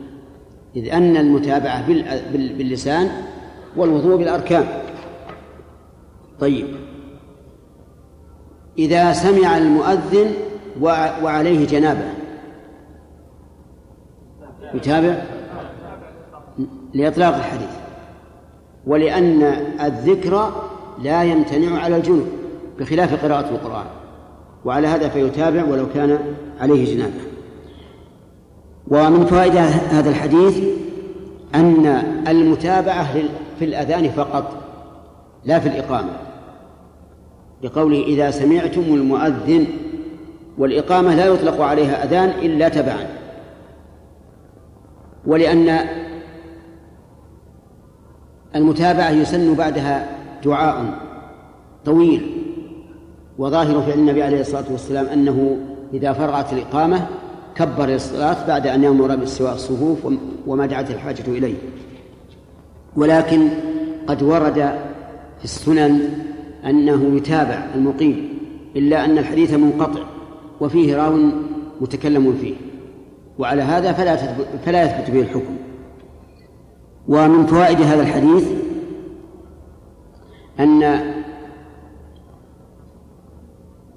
[0.76, 1.88] إذ أن المتابعة
[2.34, 3.09] باللسان
[3.78, 4.65] والوضوء بالأركان.
[6.39, 6.67] طيب.
[8.78, 10.32] إذا سمع المؤذن
[11.24, 12.05] وعليه جنابة.
[14.74, 15.22] يتابع؟
[16.93, 17.70] لإطلاق الحديث.
[18.88, 19.43] ولأن
[19.82, 20.63] الذكر
[21.03, 22.28] لا يمتنع على الجنوب
[22.80, 23.86] بخلاف قراءة القرآن.
[24.65, 26.20] وعلى هذا فيتابع ولو كان
[26.59, 27.28] عليه جنابة.
[28.89, 29.55] ومن فوائد
[29.91, 30.63] هذا الحديث
[31.55, 31.85] أن
[32.27, 33.13] المتابعة
[33.59, 34.57] في الأذان فقط
[35.45, 36.11] لا في الإقامة.
[37.63, 39.65] لقوله إذا سمعتم المؤذن
[40.57, 43.07] والإقامة لا يطلق عليها أذان إلا تبعا.
[45.25, 45.79] ولأن
[48.55, 50.07] المتابعة يسن بعدها
[50.45, 50.99] دعاء
[51.85, 52.43] طويل
[53.37, 55.57] وظاهر فعل النبي عليه الصلاة والسلام أنه
[55.93, 57.07] إذا فرغت الإقامة
[57.60, 60.14] كبر الصلاة بعد أن يأمر باستواء الصفوف
[60.47, 61.55] وما دعت الحاجة إليه.
[62.95, 63.49] ولكن
[64.07, 64.53] قد ورد
[65.38, 66.10] في السنن
[66.66, 68.30] أنه يتابع المقيم
[68.76, 70.01] إلا أن الحديث منقطع
[70.62, 71.18] وفيه راو
[71.82, 72.55] متكلم فيه.
[73.39, 74.16] وعلى هذا فلا
[74.66, 75.57] فلا يثبت به الحكم.
[77.07, 78.47] ومن فوائد هذا الحديث
[80.60, 81.01] أن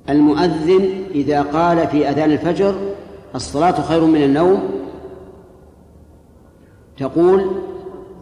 [0.09, 2.92] المؤذن إذا قال في أذان الفجر
[3.35, 4.63] الصلاة خير من النوم؟
[6.99, 7.51] تقول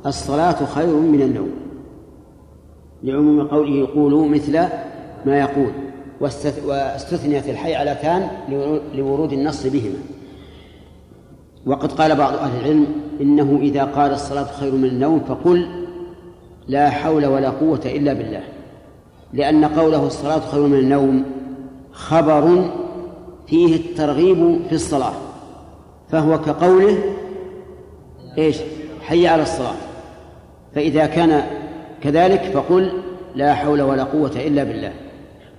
[0.07, 1.51] الصلاة خير من النوم.
[3.03, 4.53] لعموم قوله قولوا مثل
[5.27, 5.73] ما يقول
[6.21, 8.29] واستثنيت الحيعلتان
[8.95, 9.99] لورود النص بهما.
[11.67, 12.87] وقد قال بعض أهل العلم
[13.21, 15.87] إنه إذا قال الصلاة خير من النوم فقل
[16.69, 18.43] لا حول ولا قوة إلا بالله
[19.33, 21.25] لأن قوله الصلاة خير من النوم
[21.93, 22.71] خبر
[23.51, 25.13] فيه الترغيب في الصلاة
[26.11, 26.99] فهو كقوله
[28.39, 28.57] إيش؟
[29.03, 29.75] حي على الصلاة.
[30.75, 31.43] فإذا كان
[32.03, 32.93] كذلك فقل
[33.35, 34.93] لا حول ولا قوة إلا بالله.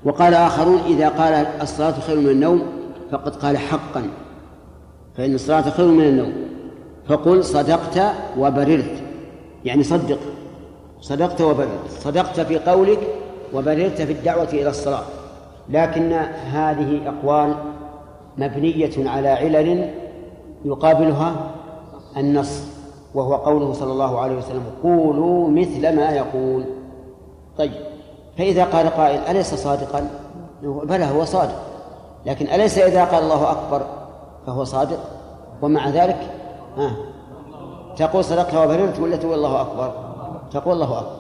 [0.05, 2.63] وقال آخرون إذا قال الصلاة خير من النوم
[3.11, 4.03] فقد قال حقا
[5.17, 6.33] فإن الصلاة خير من النوم.
[7.07, 8.01] فقل صدقت
[8.37, 9.03] وبررت
[9.65, 10.19] يعني صدق
[11.01, 12.99] صدقت وبررت صدقت في قولك
[13.53, 15.03] وبررت في الدعوة إلى الصلاة.
[15.69, 16.13] لكن
[16.51, 17.55] هذه أقوال
[18.37, 19.93] مبنية على علل
[20.65, 21.35] يقابلها
[22.17, 22.63] النص
[23.15, 26.63] وهو قوله صلى الله عليه وسلم قولوا مثل ما يقول
[27.57, 27.71] طيب
[28.37, 30.09] فإذا قال قائل أليس صادقا؟
[30.63, 31.61] بلى هو صادق
[32.25, 33.81] لكن أليس إذا قال الله أكبر؟
[34.47, 34.99] فهو صادق.
[35.61, 36.17] ومع ذلك
[36.77, 36.91] ها
[37.97, 39.93] تقول صدقت وبررت ولا تقول الله أكبر
[40.51, 41.15] تقول الله أكبر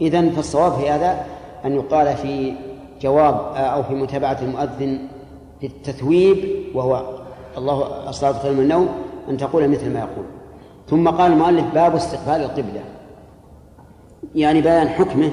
[0.00, 1.24] إذن فالصواب في هذا
[1.64, 2.54] أن يقال في
[3.00, 5.08] جواب أو في متابعة المؤذن
[5.64, 7.18] للتثويب وهو
[7.58, 8.88] الله الصلاة خير من النوم
[9.28, 10.24] أن تقول مثل ما يقول.
[10.88, 12.84] ثم قال المؤلف باب استقبال القبلة.
[14.34, 15.30] يعني بيان حكمه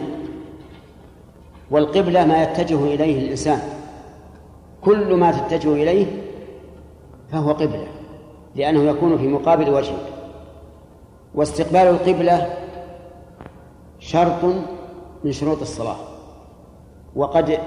[1.72, 3.60] والقبلة ما يتجه إليه الإنسان.
[4.82, 6.06] كل ما تتجه إليه
[7.32, 7.88] فهو قبلة
[8.56, 10.00] لأنه يكون في مقابل وجهه
[11.36, 12.54] واستقبال القبلة
[14.00, 14.44] شرط
[15.24, 15.96] من شروط الصلاة.
[17.16, 17.58] وقد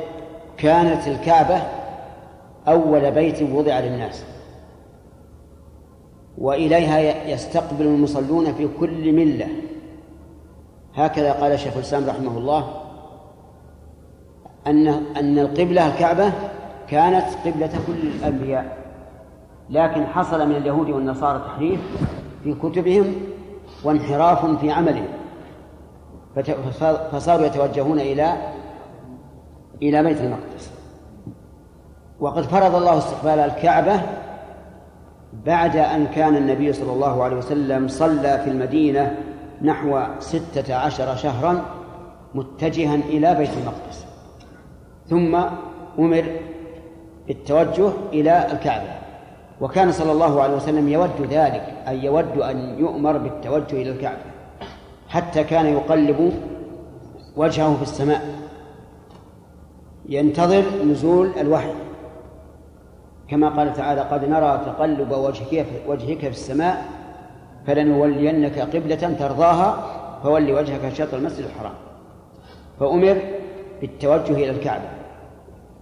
[0.57, 1.63] كانت الكعبة
[2.69, 4.25] أول بيت وضع للناس.
[6.39, 6.99] وإليها
[7.29, 9.49] يستقبل المصلون في كل ملة.
[10.95, 12.81] هكذا قال شيخ الإسلام رحمه الله
[14.67, 16.33] أن أن القبلة الكعبة
[16.89, 18.77] كانت قبلة كل الأنبياء.
[19.71, 21.81] لكن حصل من اليهود والنصارى تحريف
[22.45, 23.15] في كتبهم
[23.85, 25.09] وانحراف في عملهم.
[27.13, 28.33] فصاروا يتوجهون إلى
[29.83, 30.74] إلى بيت المقدس.
[32.21, 34.01] وقد فرض الله استقبال الكعبة
[35.47, 39.17] بعد أن كان النبي صلى الله عليه وسلم صلى في المدينة
[39.63, 41.65] نحو ستة عشر شهرا
[42.35, 44.07] متجها إلى بيت المقدس.
[45.07, 45.35] ثم
[45.99, 46.25] أمر
[47.27, 48.95] بالتوجه إلى الكعبة.
[49.61, 54.23] وكان صلى الله عليه وسلم يود ذلك أي يود أن يؤمر بالتوجه إلى الكعبة
[55.09, 56.33] حتى كان يقلب
[57.37, 58.23] وجهه في السماء.
[60.09, 61.73] ينتظر نزول الوحي.
[63.31, 66.85] كما قال تعالى قد نرى تقلب وجهك وجهك في السماء
[67.67, 69.91] فلنولينك قبلة ترضاها
[70.23, 71.75] فول وجهك شطر المسجد الحرام.
[72.81, 73.17] فأمر
[73.81, 74.89] بالتوجه إلى الكعبة.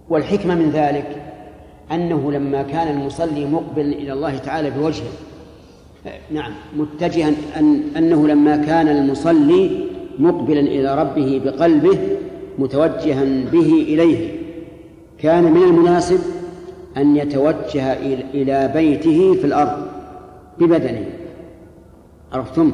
[0.09, 1.21] والحكمة من ذلك
[1.91, 5.11] أنه لما كان المصلي مقبل إلى الله تعالى بوجهه
[6.31, 9.85] نعم متجها أن أنه لما كان المصلي
[10.19, 11.97] مقبلا إلى ربه بقلبه
[12.59, 14.31] متوجها به إليه.
[15.19, 16.19] كان من المناسب
[16.97, 17.93] أن يتوجه
[18.33, 19.87] إلى بيته في الأرض
[20.59, 21.05] ببدنه.
[22.33, 22.71] عرفتم؟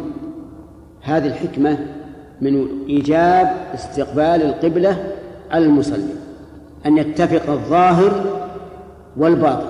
[1.01, 1.77] هذه الحكمة
[2.41, 5.13] من إيجاب استقبال القبلة
[5.51, 6.13] على المصلي
[6.85, 8.41] أن يتفق الظاهر
[9.17, 9.69] والباطن.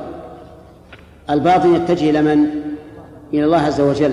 [1.29, 2.45] الباطن يتجه إلى من؟
[3.33, 4.11] إلى الله عز وجل.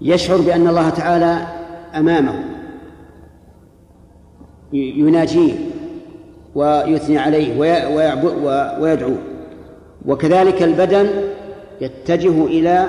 [0.00, 1.46] يشعر بأن الله تعالى
[1.94, 2.44] أمامه.
[4.72, 5.69] يناجيه.
[6.54, 7.58] ويثني عليه
[8.80, 9.12] ويدعو.
[10.06, 11.10] وكذلك البدن
[11.80, 12.86] يتجه إلى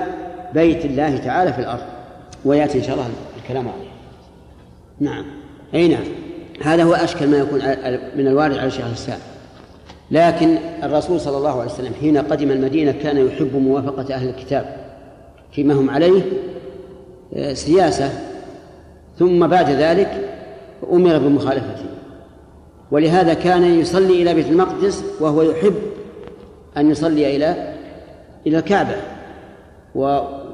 [0.54, 1.82] بيت الله تعالى في الأرض
[2.46, 3.10] ويأتي إن شاء الله
[3.44, 3.92] الكلام عليه.
[5.00, 5.26] نعم.
[5.74, 6.04] أي نعم.
[6.64, 7.60] هذا هو أشكل ما يكون
[8.16, 9.20] من الوارد على الشيخ الإسلام.
[10.12, 14.76] لكن الرسول صلى الله عليه وسلم حين قدم المدينة كان يحب موافقة أهل الكتاب
[15.52, 16.22] فيما هم عليه
[17.36, 18.10] آه، سياسة.
[19.20, 20.30] ثم بعد ذلك
[20.92, 21.86] أمر بمخالفته.
[22.92, 25.76] ولهذا كان يصلي إلى بيت المقدس وهو يحب
[26.78, 27.76] أن يصلي إلى
[28.48, 28.96] إلى الكعبة.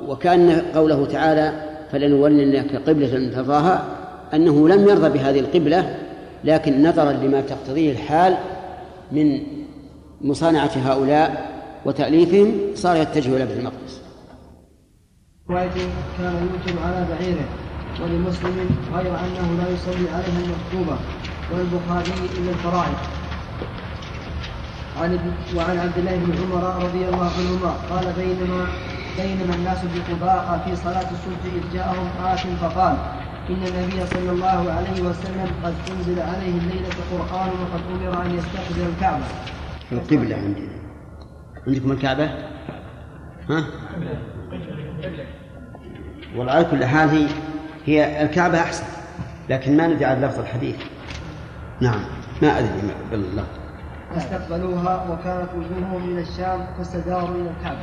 [0.08, 1.54] وكأن قوله تعالى
[1.92, 3.86] فلنولنك قبلة ترضاها
[4.34, 5.96] أنه لم يرضى بهذه القبلة
[6.44, 8.38] لكن نظرا لما تقتضيه الحال
[9.12, 9.42] من
[10.22, 11.52] مصانعة هؤلاء
[11.86, 14.02] وتأليفهم صار يتجه إلى بيت المقدس.
[16.18, 17.46] كان يوتر على بعيره
[18.02, 20.98] ولمسلم غير أنه لا يصلي عليها المكتوبة
[21.52, 22.98] وللبخاري إلا الفرائض
[25.02, 25.20] عن
[25.56, 28.68] وعن عبد الله بن عمر رضي الله عنهما قال بينما
[29.18, 32.98] بينما الناس بقباء في صلاة الصبح إذ جاءهم آت فقال
[33.50, 38.94] إن النبي صلى الله عليه وسلم قد أنزل عليه الليلة قرآن وقد أمر أن يستقبل
[38.96, 39.24] الكعبة.
[39.92, 40.78] القبلة عندنا.
[41.68, 42.30] عندكم الكعبة؟
[43.50, 43.64] ها؟
[46.36, 47.28] وعلى كل حال
[47.86, 48.84] هي الكعبة أحسن
[49.50, 50.76] لكن ما على لفظ الحديث.
[51.82, 52.00] نعم
[52.42, 52.70] ما أدري
[53.12, 53.44] بالله.
[54.16, 57.80] فاستقبلوها وكانت وجوههم من الشام فاستداروا إلى الكعبة.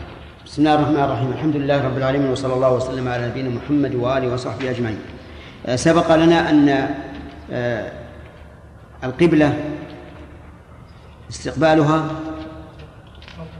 [0.46, 4.32] بسم الله الرحمن الرحيم الحمد لله رب العالمين وصلى الله وسلم على نبينا محمد وآله
[4.32, 4.98] وصحبه أجمعين.
[5.66, 6.88] آه، سبق لنا أن
[7.52, 7.92] آه،
[9.04, 9.54] القبلة
[11.30, 12.04] استقبالها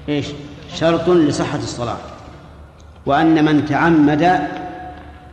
[0.09, 0.27] إيش؟
[0.75, 1.97] شرط لصحة الصلاة
[3.07, 4.23] وأن من تعمد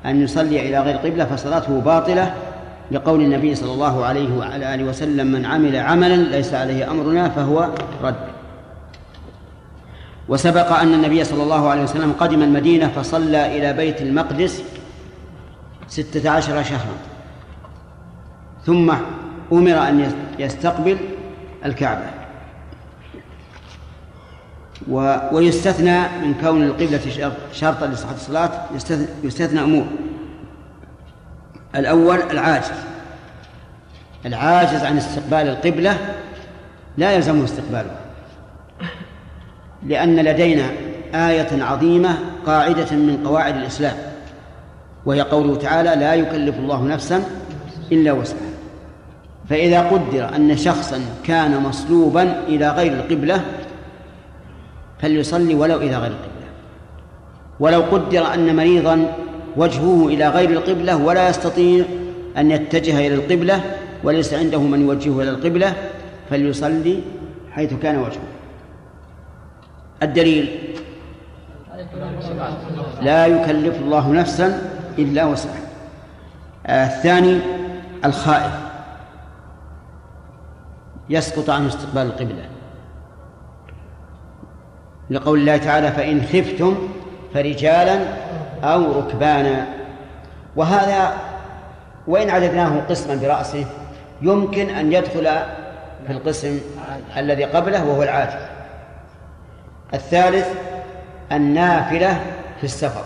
[0.06, 2.34] أن يصلي إلى غير قبلة فصلاته باطلة
[2.92, 7.70] لقول النبي صلى الله عليه وعلى آله وسلم من عمل عملا ليس عليه أمرنا فهو
[8.04, 8.16] رد.
[10.30, 14.64] وسبق أن النبي صلى الله عليه وسلم قدم المدينة فصلى إلى بيت المقدس
[15.88, 16.96] ستة عشر شهرا.
[18.66, 18.94] ثم
[19.52, 20.98] أمر أن يستقبل
[21.66, 22.06] الكعبة.
[25.32, 28.52] ويستثنى من كون القبلة شرطا لصحة الصلاة
[29.24, 29.86] يستثنى أمور.
[31.76, 32.72] الأول العاجز.
[34.26, 35.98] العاجز عن استقبال القبلة
[36.98, 38.00] لا يلزمه استقبالها
[39.84, 40.70] لأن لدينا
[41.16, 43.96] آية عظيمة قاعدة من قواعد الإسلام
[45.06, 47.24] وهي قوله تعالى لا يكلف الله نفسا
[47.92, 48.52] إلا وسعها
[49.50, 53.42] فإذا قدر أن شخصا كان مصلوبا إلى غير القبلة
[55.00, 56.32] فليصلي ولو إلى غير القبلة.
[57.60, 59.14] ولو قدر أن مريضا
[59.58, 61.86] وجهه إلى غير القبلة ولا يستطيع
[62.38, 63.62] أن يتجه إلى القبلة
[64.04, 65.74] وليس عنده من يوجهه إلى القبلة
[66.30, 67.00] فليصلي
[67.52, 68.22] حيث كان وجهه.
[70.04, 70.60] الدليل
[73.02, 74.62] لا يكلف الله نفسا
[75.00, 75.62] إلا وسعها.
[76.66, 77.40] آه، الثاني
[78.06, 78.52] الخائف.
[81.10, 82.46] يسقط عنه استقبال القبلة.
[85.10, 86.76] لقول الله تعالى فإن خفتم
[87.34, 88.00] فرجالا
[88.64, 89.68] أو ركبانا.
[90.56, 91.14] وهذا
[92.08, 93.66] وإن عددناه قسما برأسه
[94.22, 95.24] يمكن أن يدخل
[96.08, 96.60] في القسم
[97.18, 98.46] الذي قبله وهو العاجل.
[99.94, 100.48] الثالث
[101.32, 102.20] النافلة
[102.58, 103.04] في السفر.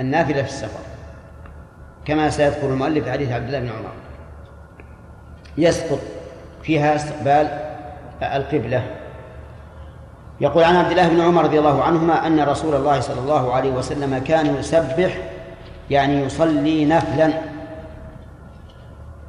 [0.00, 0.80] النافلة في السفر.
[2.04, 3.92] كما سيذكر المؤلف في حديث عبد الله بن عمر.
[5.58, 5.98] يسقط
[6.62, 7.48] فيها استقبال
[8.22, 8.82] القبلة.
[10.40, 13.70] يقول عن عبد الله بن عمر رضي الله عنهما أن رسول الله صلى الله عليه
[13.70, 15.18] وسلم كان يسبح
[15.90, 17.32] يعني يصلي نفلا.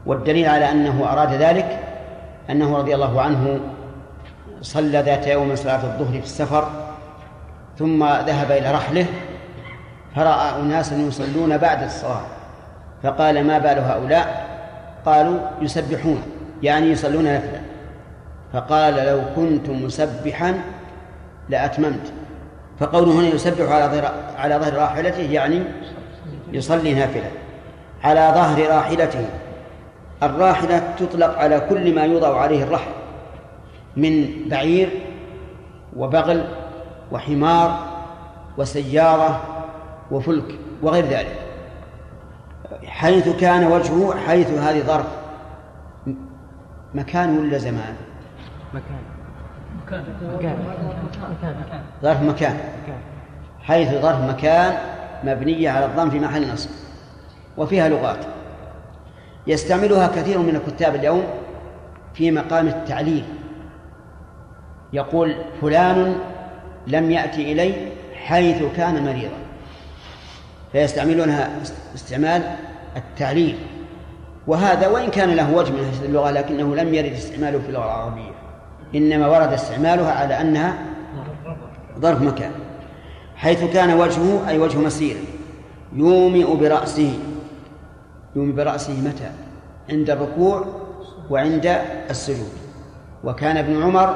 [0.05, 1.79] والدليل على أنه أراد ذلك
[2.49, 3.59] أنه رضي الله عنه
[4.61, 6.69] صلى ذات يوم صلاة الظهر في السفر
[7.79, 9.05] ثم ذهب إلى رحله
[10.15, 12.21] فرأى أناسا يصلون بعد الصلاة.
[13.03, 14.47] فقال ما بال هؤلاء؟
[15.05, 16.21] قالوا يسبحون
[16.63, 17.61] يعني يصلون نفلا.
[18.53, 20.53] فقال لو كنت مسبحا
[21.49, 22.13] لأتممت
[22.79, 25.63] فقوله هنا يسبح على ظهر على ظهر راحلته يعني
[26.51, 27.31] يصلي نافلة.
[28.03, 29.25] على ظهر راحلته.
[30.23, 32.91] الراحلة تطلق على كل ما يوضع عليه الرحل.
[33.97, 34.89] من بعير
[35.95, 36.45] وبغل
[37.11, 37.79] وحمار
[38.57, 39.41] وسيارة
[40.11, 41.39] وفلك وغير ذلك.
[42.85, 45.07] حيث كان وجهه حيث هذه ظرف.
[46.93, 47.95] مكان ولا زمان؟
[48.73, 49.06] مكان.
[49.87, 50.03] مكان.
[50.37, 50.57] مكان.
[52.03, 52.57] ظرف مكان.
[53.61, 54.77] حيث ظرف مكان
[55.23, 56.69] مبنية على الضم في محل نصب.
[57.57, 58.25] وفيها لغات.
[59.47, 61.23] يستعملها كثير من الكتاب اليوم
[62.13, 63.23] في مقام التعليل.
[64.93, 66.15] يقول فلان
[66.87, 67.73] لم يأتي إلي
[68.25, 69.37] حيث كان مريضا.
[70.71, 71.49] فيستعملونها
[71.95, 72.55] استعمال
[72.97, 73.57] التعليل.
[74.47, 78.46] وهذا وإن كان له وجه من هذه اللغة لكنه لم يرد استعماله في اللغة العربية.
[78.95, 80.77] إنما ورد استعمالها على أنها
[81.99, 82.51] ظرف مكان
[83.35, 85.17] حيث كان وجهه أي وجه مسير
[85.93, 87.19] يومئ برأسه.
[88.35, 89.31] يومئ برأسه متى؟
[89.89, 90.65] عند الركوع
[91.29, 91.65] وعند
[92.09, 92.51] السجود.
[93.23, 94.15] وكان ابن عمر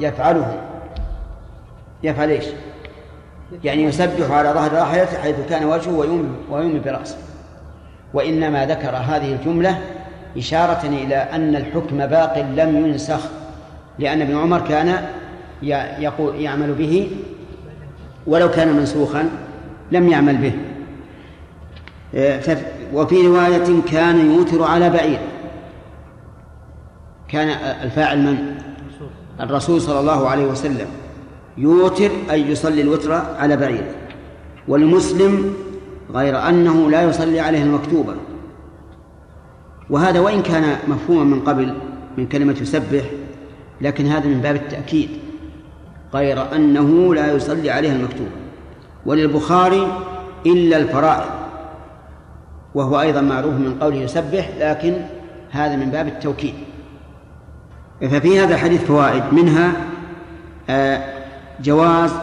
[0.00, 0.60] يفعله.
[2.02, 2.44] يفعل إيش؟
[3.64, 7.16] يعني يسبح على ظهر راحلته حيث كان وجهه ويومي ويومي برأسه.
[8.14, 9.78] وإنما ذكر هذه الجملة
[10.36, 13.20] إشارة إلى أن الحكم باق لم ينسخ.
[13.98, 15.06] لأن ابن عمر كان
[15.98, 17.10] يقول يعمل به
[18.26, 19.30] ولو كان منسوخا
[19.92, 20.52] لم يعمل به.
[22.92, 25.18] وفي رواية كان يوتر على بعير.
[27.28, 27.48] كان
[27.82, 28.38] الفاعل من؟
[29.40, 30.86] الرسول صلى الله عليه وسلم.
[31.56, 33.84] يوتر أي يصلي الوتر على بعير.
[34.68, 35.54] والمسلم
[36.14, 38.14] غير أنه لا يصلي عليه المكتوبة.
[39.90, 41.74] وهذا وإن كان مفهوما من قبل
[42.18, 43.02] من كلمة يسبح
[43.80, 45.10] لكن هذا من باب التأكيد
[46.14, 48.30] غير أنه لا يصلي عليها المكتوبة
[49.06, 49.88] وللبخاري
[50.46, 51.30] إلا الفرائض
[52.74, 54.94] وهو أيضا معروف من قوله يسبح لكن
[55.50, 56.54] هذا من باب التوكيد.
[58.00, 59.72] ففي هذا الحديث فوائد منها
[60.70, 61.14] آه،
[61.60, 62.14] جواز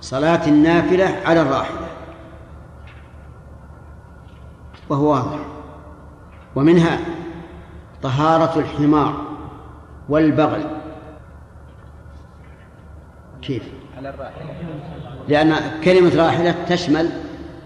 [0.00, 1.86] صلاة النافلة على الراحلة.
[4.88, 5.38] وهو واضح.
[6.56, 6.98] ومنها
[8.02, 9.29] طهارة الحمار.
[10.10, 10.64] والبغل.
[13.42, 13.62] كيف؟
[13.96, 14.50] على الراحلة
[15.28, 15.54] لأن
[15.84, 17.08] كلمة راحلة تشمل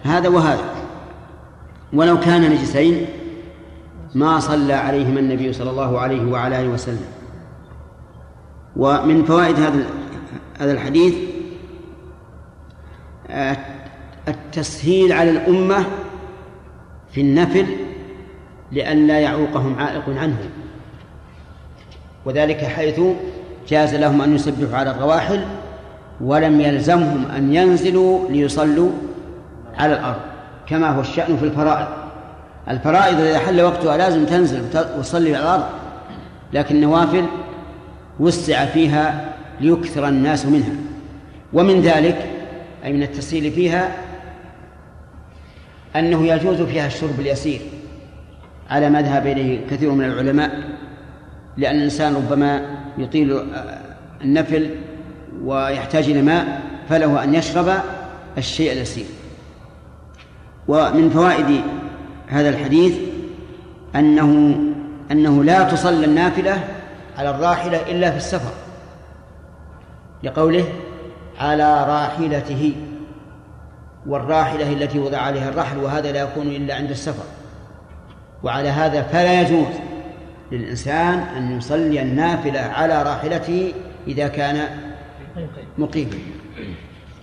[0.03, 0.64] هذا وهذا.
[1.92, 3.07] ولو كان نجسين
[4.14, 7.07] ما صلى عليهما النبي صلى الله عليه وعلى آله وسلم.
[8.76, 9.86] ومن فوائد هذا
[10.61, 11.14] هذا الحديث
[13.30, 13.57] آه،
[14.28, 15.84] التسهيل على الأمة
[17.12, 17.66] في النفل
[18.72, 20.51] لئلا يعوقهم عائق عنه.
[22.24, 23.00] وذلك حيث
[23.68, 25.44] جاز لهم أن يسبحوا على الرواحل
[26.20, 28.90] ولم يلزمهم أن ينزلوا ليصلوا
[29.78, 30.20] على الأرض
[30.66, 31.86] كما هو الشأن في الفرائض.
[32.68, 34.62] الفرائض إذا حل وقتها لازم تنزل
[34.98, 35.64] وتصلي على الأرض
[36.52, 37.24] لكن النوافل
[38.20, 40.74] وسع فيها ليكثر الناس منها.
[41.52, 42.26] ومن ذلك
[42.84, 43.92] أي من التسهيل فيها
[45.96, 47.60] أنه يجوز فيها الشرب اليسير
[48.70, 50.73] على ما ذهب إليه كثير من العلماء.
[51.57, 53.44] لأن الإنسان ربما يطيل
[54.20, 54.70] النفل
[55.42, 57.72] ويحتاج إلى ماء فله أن يشرب
[58.38, 59.07] الشيء اليسير
[60.68, 61.61] ومن فوائد
[62.26, 62.94] هذا الحديث
[63.96, 64.57] أنه
[65.11, 66.64] أنه لا تصلى النافلة
[67.18, 68.52] على الراحلة إلا في السفر.
[70.22, 70.64] لقوله
[71.40, 72.72] على راحلته
[74.07, 77.24] والراحلة التي وضع عليها الرحل وهذا لا يكون إلا عند السفر.
[78.42, 79.66] وعلى هذا فلا يجوز
[80.55, 83.72] للإنسان أن يصلي النافلة على راحلته
[84.07, 84.68] إذا كان
[85.78, 86.18] مقيما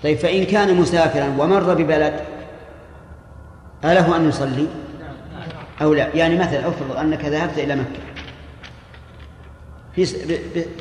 [0.04, 2.14] طيب فإن كان مسافرا ومر ببلد
[3.86, 4.68] أله أن يصلي؟
[5.82, 8.02] أو لا؟ يعني مثلا افرض أنك ذهبت إلى مكة
[9.96, 10.06] في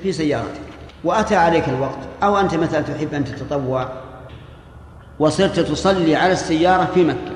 [0.03, 0.61] في سيارتك
[1.05, 3.88] وأتى عليك الوقت أو أنت مثلا تحب أن تتطوع
[5.18, 7.32] وصرت تصلي على السيارة في مكة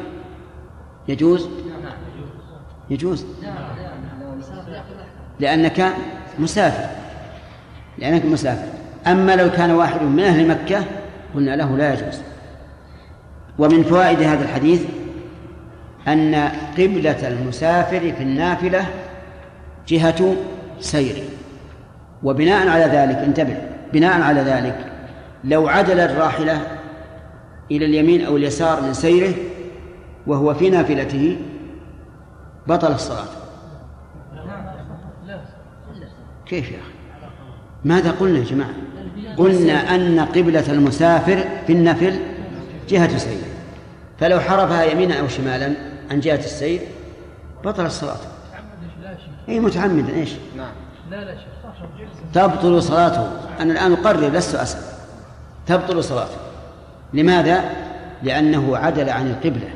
[1.09, 1.49] يجوز؟
[2.91, 3.27] يجوز.
[5.41, 5.93] لأنك
[6.39, 6.89] مسافر.
[7.99, 8.69] لأنك مسافر.
[9.07, 10.85] أما لو كان واحد من أهل مكة
[11.35, 12.21] قلنا له لا يجوز.
[13.59, 14.83] ومن فوائد هذا الحديث
[16.09, 16.35] أن
[16.79, 18.87] قبلة المسافر في النافلة
[19.89, 20.37] جهة
[20.81, 21.23] سيره
[22.23, 23.57] وبناء على ذلك انتبه
[23.93, 24.77] بناء على ذلك
[25.45, 26.61] لو عدل الراحلة
[27.71, 29.35] إلى اليمين أو اليسار من سيره
[30.27, 31.37] وهو في نافلته
[32.67, 33.44] بطل الصلاة.
[36.47, 36.95] كيف يا أخي؟
[37.85, 38.75] ماذا قلنا يا جماعة؟
[39.37, 42.17] قلنا أن قبلة المسافر في النفل
[42.89, 43.47] جهة سيره
[44.21, 45.73] فلو حرفها يمينا أو شمالا
[46.11, 46.81] عن جهة السير
[47.65, 48.17] بطل الصلاة.
[49.49, 50.73] أي متعمد إيش؟ نعم.
[51.11, 51.35] لا لا
[52.35, 53.31] تبطل صلاته.
[53.61, 54.83] أنا الآن أقرر لست أسأل.
[55.67, 56.37] تبطل صلاته.
[57.13, 57.65] لماذا؟
[58.23, 59.69] لأنه عدل عن القبلة.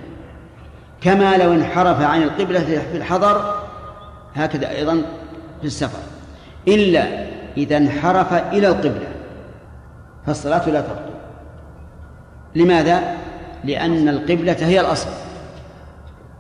[1.01, 3.65] كما لو انحرف عن القبلة في الحضر
[4.35, 5.03] هكذا أيضا
[5.61, 5.99] في السفر.
[6.69, 7.05] إلا
[7.57, 9.09] إذا انحرف إلى القبلة
[10.27, 11.11] فالصلاة لا تبطل.
[12.55, 13.15] لماذا؟
[13.65, 15.11] لأن القبلة هي الأصل.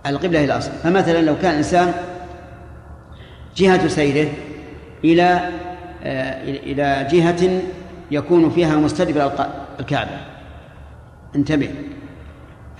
[0.07, 0.71] القبلة هي الأصل.
[0.83, 1.93] فمثلا لو كان إنسان
[3.57, 4.29] جهة سيره
[5.05, 5.41] إلى
[6.05, 7.61] آه، إلى جهة
[8.11, 9.33] يكون فيها مستدبر
[9.81, 10.19] الكعبة.
[11.37, 11.71] انتبه.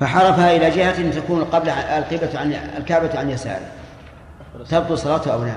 [0.01, 3.67] فحرفها إلى جهة تكون قبل القبلة عن الكعبة عن يساره.
[4.71, 5.55] تبطل صلاته أو لا؟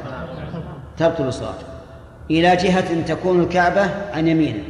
[0.97, 1.70] تبطل صلاته
[2.31, 4.63] إلى جهة تكون الكعبة عن يمينه.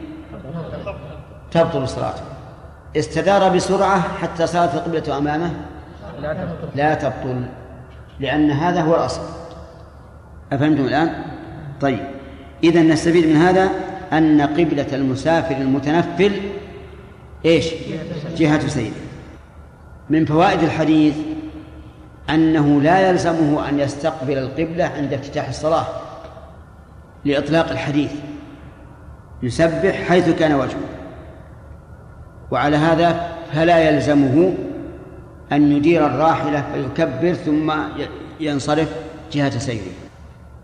[1.51, 2.22] تبطل صلاته.
[2.97, 5.51] استدار بسرعة حتى صارت القبلة أمامه.
[6.76, 7.41] لا تبطل.
[8.20, 9.22] لأن هذا هو الأصل.
[10.51, 11.24] أفهمتم الآن؟
[11.82, 11.99] طيب.
[12.64, 13.70] إذا نستفيد من هذا
[14.14, 16.32] أن قبلة المسافر المتنفل
[17.45, 17.74] إيش؟
[18.38, 18.95] جهة سيده.
[20.09, 21.16] من فوائد الحديث
[22.30, 25.86] أنه لا يلزمه أن يستقبل القبلة عند افتتاح الصلاة.
[27.26, 28.12] لإطلاق الحديث.
[29.44, 30.80] يسبح حيث كان وجهه
[32.52, 34.54] وعلى هذا فلا يلزمه
[35.52, 37.74] أن يدير الراحلة فيكبر ثم
[38.40, 38.90] ينصرف
[39.32, 39.92] جهة سيره.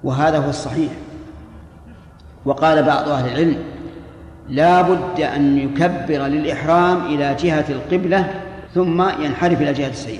[0.03, 0.91] وهذا هو الصحيح.
[2.45, 3.57] وقال بعض أهل العلم
[4.49, 8.33] لا بد أن يكبر للإحرام إلى جهة القبلة
[8.75, 10.19] ثم ينحرف إلى جهة السير.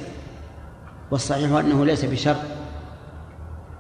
[1.12, 2.38] والصحيح أنه ليس بشرط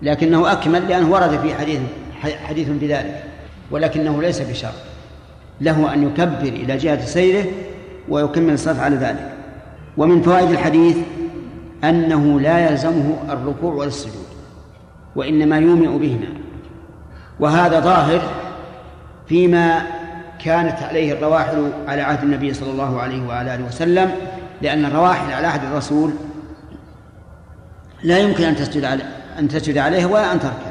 [0.01, 1.79] لكنه أكمل لأنه ورد في حديث
[2.21, 3.23] حديث بذلك
[3.71, 4.73] ولكنه ليس بشرط.
[5.61, 7.45] له أن يكبر إلى جهة سيره
[8.09, 9.31] ويكمل الصلاة على ذلك.
[9.97, 10.97] ومن فوائد الحديث
[11.83, 14.27] أنه لا يلزمه الركوع ولا السجود
[15.15, 16.27] وإنما يومئ بهما.
[17.39, 18.21] وهذا ظاهر
[19.27, 19.81] فيما
[20.43, 24.11] كانت عليه الرواحل على عهد النبي صلى الله عليه وعلى آله وسلم
[24.61, 26.11] لأن الرواحل على عهد الرسول
[28.03, 29.03] لا يمكن أن تسجد عليه
[29.39, 30.66] أن تسجد عليه ولا أن تركع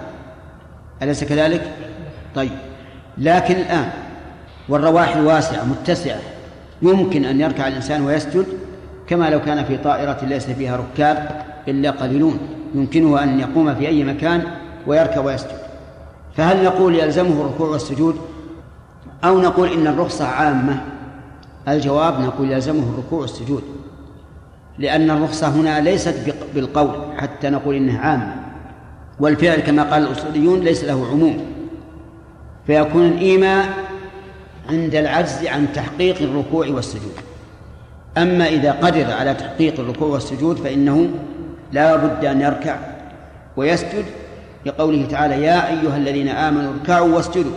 [1.03, 1.73] أليس كذلك؟
[2.35, 2.51] طيب.
[3.19, 3.89] لكن الآن
[4.69, 6.19] والرواحل واسعة متسعة
[6.83, 8.47] يمكن أن يركع الإنسان ويسجد
[9.07, 12.39] كما لو كان في طائرة ليس فيها ركاب إلا قليلون.
[12.75, 14.43] يمكنه أن يقوم في أي مكان
[14.87, 15.59] ويركب ويسجد.
[16.37, 18.17] فهل نقول يلزمه الركوع والسجود؟
[19.25, 20.81] أو نقول إن الرخصة عامة؟
[21.69, 23.63] الجواب نقول يلزمه الركوع والسجود.
[24.79, 28.36] لأن الرخصة هنا ليست بالقول حتى نقول إنها عامة.
[29.21, 31.47] والفعل كما قال الأصوليون ليس له عموم.
[32.67, 33.69] فيكون الإيماء
[34.71, 37.15] عند العجز عن تحقيق الركوع والسجود.
[38.19, 41.09] أما إذا قدر على تحقيق الركوع والسجود فإنه
[41.73, 42.79] لا بد أن يركع
[43.57, 44.05] ويسجد
[44.67, 47.53] لقوله تعالى يا أيها الذين آمنوا اركعوا واسجدوا.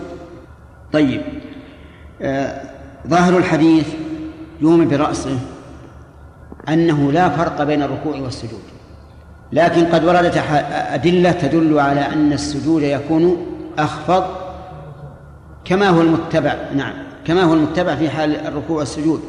[0.94, 1.22] طيب
[2.22, 2.62] آه،
[3.08, 3.88] ظاهر الحديث
[4.62, 5.40] يومي برأسه
[6.70, 8.62] أنه لا فرق بين الركوع والسجود.
[9.52, 10.38] لكن قد وردت
[10.72, 13.46] أدلة تدل على أن السجود يكون
[13.78, 14.24] أخفض
[15.66, 16.56] كما هو المتبع.
[16.76, 16.94] نعم
[17.26, 19.22] كما هو المتبع في حال الركوع والسجود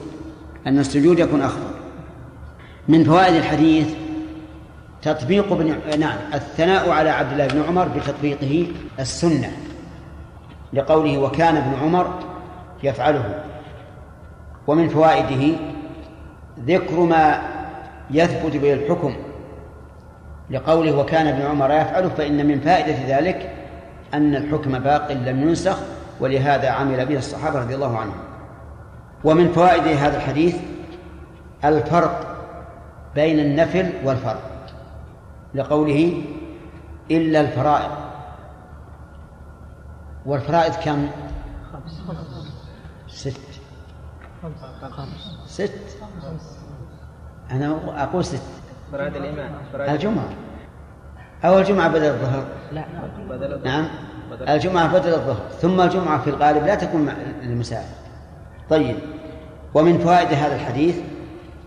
[0.67, 1.71] أن السجود يكون أخفض.
[2.89, 3.89] من فوائد الحديث
[5.03, 8.67] تطبيق ابن نعم الثناء على عبد الله بن عمر بتطبيقه
[9.01, 9.53] السنة
[10.73, 12.15] لقوله وكان ابن عمر
[12.83, 13.35] يفعله.
[14.67, 15.57] ومن فوائده
[16.67, 17.43] ذكر ما
[18.11, 19.17] يثبت به الحكم
[20.51, 23.57] لقوله وكان ابن عمر يفعله فإن من فائدة ذلك
[24.15, 25.79] أن الحكم باق لم ينسخ
[26.21, 28.21] ولهذا عمل به الصحابة رضي الله عنهم.
[29.25, 30.57] ومن فوائد هذا الحديث
[31.65, 32.37] الفرق
[33.15, 34.41] بين النفل والفرض
[35.55, 36.23] لقوله
[37.11, 37.91] إلا الفرائض.
[40.27, 41.09] والفرائض كم؟
[43.09, 43.41] ست.
[45.47, 45.73] ست؟
[47.51, 48.60] أنا أقول ست.
[48.93, 49.51] فرائض الإيمان.
[49.75, 50.29] الجمعة.
[51.45, 52.45] أو الجمعة بدل الظهر.
[52.73, 52.85] لا.
[53.31, 53.65] بدل الظهر.
[53.73, 53.89] نعم.
[54.31, 55.41] بدل- الجمعة بدل الظهر.
[55.61, 57.09] ثم الجمعة في الغالب لا تكون
[57.43, 57.95] للمسافر
[58.71, 58.97] طيب.
[59.75, 60.97] ومن فوائد هذا الحديث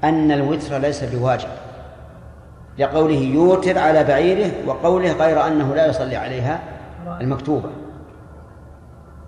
[0.04, 1.50] أن الوتر ليس بواجب.
[2.80, 6.60] لقوله يوتر على بعيره وقوله غير أنه لا يصلي عليها
[7.22, 7.70] المكتوبة.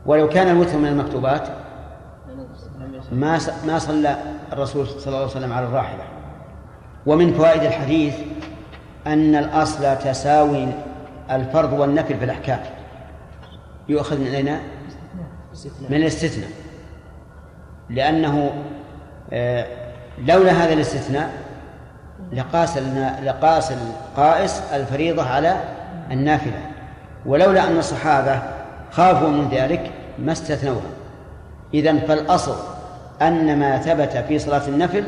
[0.05, 1.47] ولو كان الوتر من المكتوبات
[3.11, 4.17] ما ما صلى
[4.53, 6.03] الرسول صلى الله عليه وسلم على الراحلة.
[7.05, 8.15] ومن فوائد الحديث
[9.07, 10.67] أن الأصل تساوي
[11.31, 12.59] الفرض والنفل في الأحكام.
[13.89, 14.59] يؤخذ من أين؟
[15.89, 16.49] من الاستثناء.
[17.89, 18.51] لأنه
[19.33, 19.65] آه،
[20.17, 21.29] لولا هذا الاستثناء
[22.33, 22.77] لقاس
[23.23, 25.55] لقاس القائس الفريضة على
[26.11, 26.59] النافلة.
[27.25, 28.41] ولولا أن الصحابة
[28.91, 30.91] خافوا من ذلك ما استثنوها.
[31.73, 32.55] إذا فالأصل
[33.21, 35.03] أن ما ثبت في صلاة النفل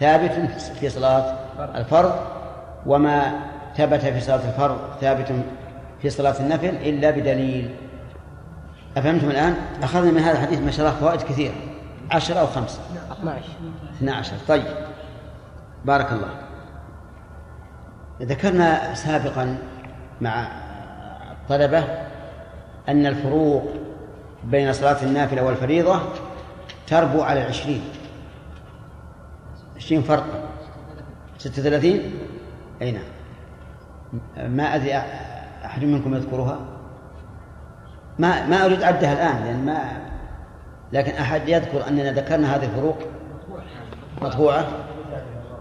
[0.00, 1.34] ثابت في صلاة
[1.74, 2.12] الفرض
[2.86, 3.40] وما
[3.76, 5.32] ثبت في صلاة الفرض ثابت
[6.02, 7.74] في صلاة النفل إلا بدليل.
[8.96, 11.54] أفهمتم الآن؟ أخذنا من هذا الحديث ما شاء الله فوائد كثيرة.
[12.10, 12.78] عشرة أو خمسة؟
[13.20, 13.44] 12
[13.96, 14.64] 12 طيب.
[15.84, 16.28] بارك الله.
[18.22, 19.58] ذكرنا سابقا
[20.20, 20.48] مع
[21.32, 21.84] الطلبة
[22.88, 23.64] أن الفروق
[24.44, 26.00] بين صلاة النافلة والفريضة
[26.86, 27.82] تربو على العشرين.
[29.90, 30.48] عشرين فرقا
[31.38, 32.14] ستة وثلاثين؟
[32.82, 33.02] أي نعم.
[34.56, 34.96] ما أدري
[35.64, 36.58] أحد منكم يذكرها؟
[38.18, 39.82] ما ما أريد عدها الآن لأن ما
[40.92, 42.98] لكن أحد يذكر أننا ذكرنا هذه الفروق؟
[44.22, 44.68] مطبوعة.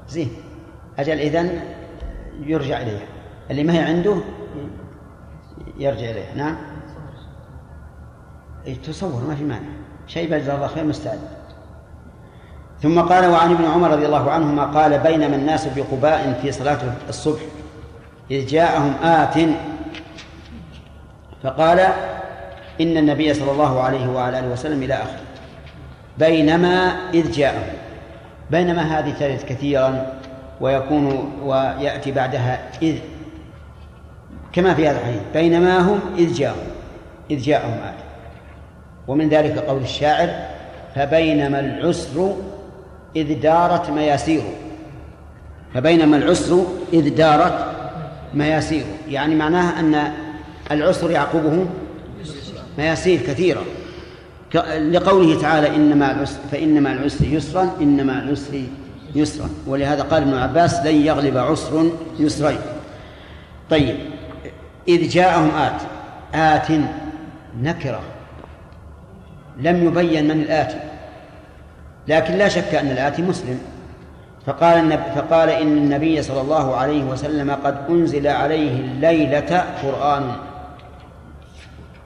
[0.08, 0.32] زين.
[1.00, 1.60] أجل إذن
[2.40, 3.08] يرجع إليها.
[3.52, 4.16] اللي ما هي عنده
[5.78, 6.36] يرجع إليها.
[6.36, 6.58] نعم.
[8.66, 9.70] إيه، تصور ما في مانع.
[10.08, 11.39] شيء جزاه الله خير مستعد.
[12.84, 16.78] ثم قال وعن ابن عمر رضي الله عنهما قال بينما الناس بقباء في صلاة
[17.10, 17.42] الصبح
[18.32, 19.38] إذ جاءهم آت
[21.44, 21.80] فقال
[22.82, 25.20] إن النبي صلى الله عليه وعلى آله وسلم إلى آخره.
[26.18, 27.68] بينما إذ جاءهم.
[28.52, 30.14] بينما هذه ترد كثيرا
[30.62, 32.96] ويكون ويأتي بعدها إذ.
[34.54, 35.22] كما في هذا الحديث.
[35.34, 36.68] بينما هم إذ جاءهم.
[37.32, 38.04] إذ جاءهم آت.
[39.08, 40.30] ومن ذلك قول الشاعر
[40.96, 42.36] فبينما العسر
[43.16, 44.42] إذ دارت مياسير
[45.74, 47.66] فبينما العسر إذ دارت
[48.34, 50.14] مياسير يعني معناها أن
[50.72, 51.66] العسر يعقبه
[52.78, 53.62] مياسير كثيرة.
[54.78, 58.62] لقوله تعالى إن مع العسر فإن مع العسر يسرا إن مع العسر
[59.16, 59.50] يسرا.
[59.68, 61.90] ولهذا قال ابن عباس لن يغلب عسر
[62.20, 62.60] يسرين.
[63.70, 63.96] طيب
[64.88, 65.82] إذ جاءهم آت
[66.36, 66.80] آت
[67.62, 68.02] نكرة.
[69.58, 70.80] لم يبين من الآتي
[72.10, 73.60] لكن لا شك أن الآتي مسلم.
[74.46, 80.32] فقال النبي فقال إن النبي صلى الله عليه وسلم قد أنزل عليه الليلة قرآن.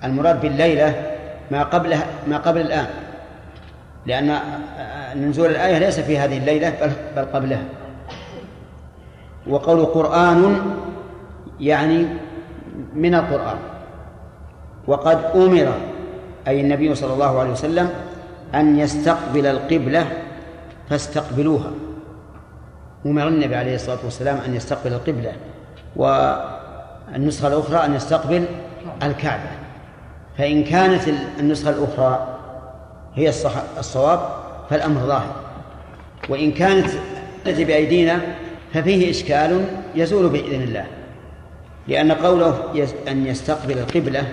[0.03, 0.93] المراد بالليلة
[1.51, 2.87] ما قبلها ما قبل الآن.
[4.05, 4.39] لأن
[5.15, 7.63] نزول الآية ليس في هذه الليلة بل, بل قبلها.
[9.47, 10.61] وقول قرآن
[11.59, 12.07] يعني
[12.93, 13.57] من القرآن.
[14.87, 15.73] وقد أمر
[16.47, 17.89] أي النبي صلى الله عليه وسلم
[18.55, 20.07] أن يستقبل القبلة
[20.89, 21.71] فاستقبلوها.
[23.05, 25.31] أمر النبي عليه الصلاة والسلام أن يستقبل القبلة
[25.95, 28.45] والنسخة الأخرى أن يستقبل
[29.03, 29.49] الكعبة.
[30.37, 31.01] فإن كانت
[31.39, 32.39] النسخة الأخرى
[33.15, 33.29] هي
[33.79, 34.19] الصواب
[34.69, 35.35] فالأمر ظاهر.
[36.29, 36.89] وإن كانت
[37.47, 38.21] التي بأيدينا
[38.73, 40.85] ففيه إشكال يزول بإذن الله.
[41.87, 42.59] لأن قوله
[43.07, 44.23] أن يستقبل القبلة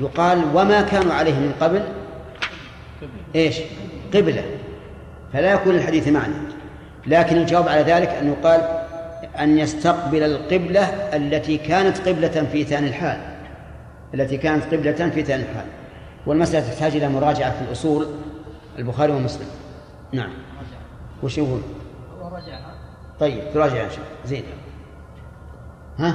[0.00, 1.82] يقال وما كانوا عليه من قبل
[3.34, 3.60] إيش؟
[4.14, 4.44] قبلة.
[5.32, 6.34] فلا يكون الحديث معنى.
[7.06, 8.60] لكن الجواب على ذلك أن يقال
[9.38, 10.82] أن يستقبل القبلة
[11.16, 13.20] التي كانت قبلة في ثاني الحال.
[14.14, 15.66] التي كانت قبلة في ثاني الحال.
[16.26, 18.06] والمسألة تحتاج إلى مراجعة في الأصول
[18.78, 19.46] البخاري ومسلم.
[20.12, 20.30] نعم.
[21.22, 21.60] وش يقول؟
[23.20, 24.04] طيب تراجع يا شيخ.
[24.24, 24.44] زين.
[25.98, 26.14] ها؟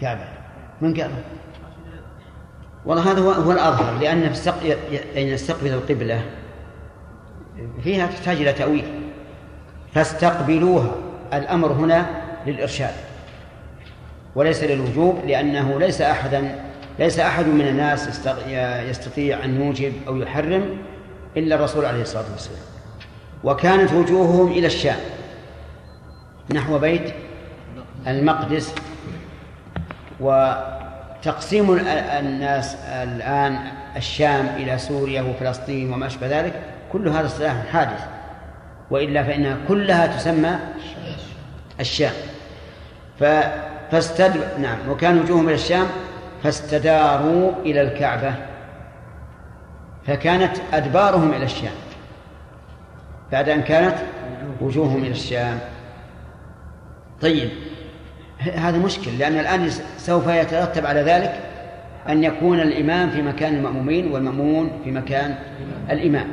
[0.00, 0.28] كعبة.
[0.80, 1.14] من كعبة؟
[2.86, 4.72] والله هذا هو, الأظهر لأن في
[5.16, 6.22] أن يستقبل القبلة.
[7.84, 8.84] فيها تحتاج إلى تأويل.
[9.94, 10.94] فاستقبلوها.
[11.32, 12.06] الأمر هنا
[12.46, 12.94] للإرشاد.
[14.34, 16.64] وليس للوجوب لأنه ليس أحدا
[16.98, 18.26] ليس أحد من الناس
[18.88, 20.76] يستطيع أن يوجب أو يحرم
[21.36, 22.62] إلا الرسول عليه الصلاة والسلام.
[23.44, 24.96] وكانت وجوههم إلى الشام
[26.54, 27.14] نحو بيت
[28.06, 28.74] المقدس
[31.26, 31.78] وتقسيم
[32.18, 33.58] الناس الآن
[33.96, 36.52] الشام إلى سوريا وفلسطين وما أشبه ذلك
[36.92, 38.04] كل هذا اصطلاح حادث.
[38.90, 40.58] وإلا فإنها كلها تسمى
[41.80, 42.12] الشام.
[43.90, 45.86] فاستد نعم وكان وجوههم إلى الشام
[46.42, 48.34] فاستداروا إلى الكعبة.
[50.06, 51.74] فكانت أدبارهم إلى الشام.
[53.32, 53.96] بعد أن كانت
[54.60, 55.58] وجوههم إلى الشام.
[57.20, 57.50] طيب.
[58.50, 61.40] هذا مشكل لأن الآن سوف يترتب على ذلك
[62.08, 65.34] أن يكون الإمام في مكان المأمومين والمأمومون في مكان
[65.90, 66.26] الإمام.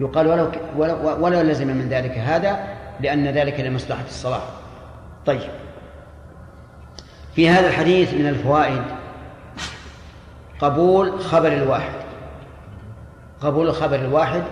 [0.00, 2.58] يقال ولو ولو, ولو لزم من ذلك هذا
[3.00, 4.42] لأن ذلك لمصلحة الصلاة.
[5.26, 5.50] طيب.
[7.34, 8.82] في هذا الحديث من الفوائد.
[10.60, 11.92] قبول خبر الواحد.
[13.40, 14.42] قبول الخبر الواحد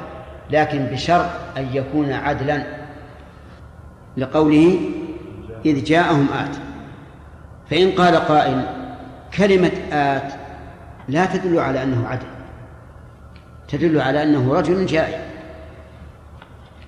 [0.50, 2.62] لكن بشرط أن يكون عدلا.
[4.16, 4.80] لقوله
[5.66, 6.69] إذ جاءهم آت.
[7.70, 8.62] فإن قال قائل
[9.36, 10.32] كلمة آت
[11.08, 12.26] لا تدل على أنه عدل
[13.68, 15.20] تدل على أنه رجل جائع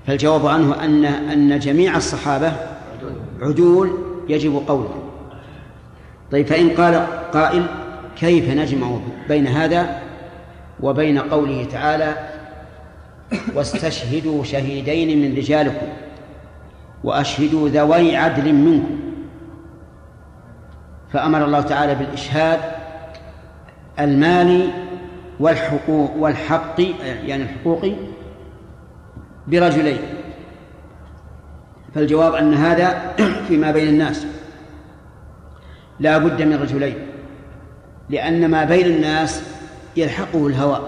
[0.06, 2.52] فالجواب عنه أن أن جميع الصحابة
[3.40, 4.94] عدول يجب قوله.
[6.32, 7.66] طيب فإن قال قائل
[8.16, 10.00] كيف نجمع بين هذا
[10.80, 12.14] وبين قوله تعالى
[13.54, 15.86] واستشهدوا شهيدين من رجالكم
[17.04, 19.01] وأشهدوا ذوي عدل منكم
[21.12, 22.60] فأمر الله تعالى بالإشهاد
[24.00, 24.68] المالي
[25.40, 26.80] والحقوق والحق
[27.24, 27.92] يعني الحقوقي
[29.46, 29.98] برجلين.
[31.94, 33.14] فالجواب أن هذا
[33.48, 34.26] فيما بين الناس.
[36.00, 36.94] لا بد من رجلين
[38.10, 39.42] لأن ما بين الناس
[39.96, 40.80] يلحقه الهوى.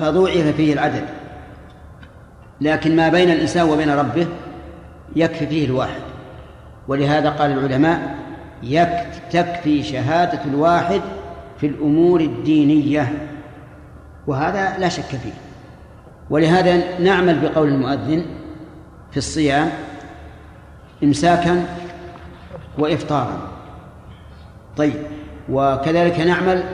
[0.00, 1.04] فضوعف فيه العدد.
[2.60, 4.26] لكن ما بين الإنسان وبين ربه
[5.16, 6.13] يكفي فيه الواحد.
[6.88, 8.14] ولهذا قال العلماء
[9.30, 11.00] تكفي شهادة الواحد
[11.60, 13.28] في الأمور الدينية
[14.26, 15.32] وهذا لا شك فيه.
[16.30, 18.24] ولهذا نعمل بقول المؤذن
[19.10, 19.70] في الصيام
[21.04, 21.64] إمساكا
[22.78, 23.48] وإفطارا.
[24.76, 24.94] طيب
[25.48, 26.64] وكذلك نعمل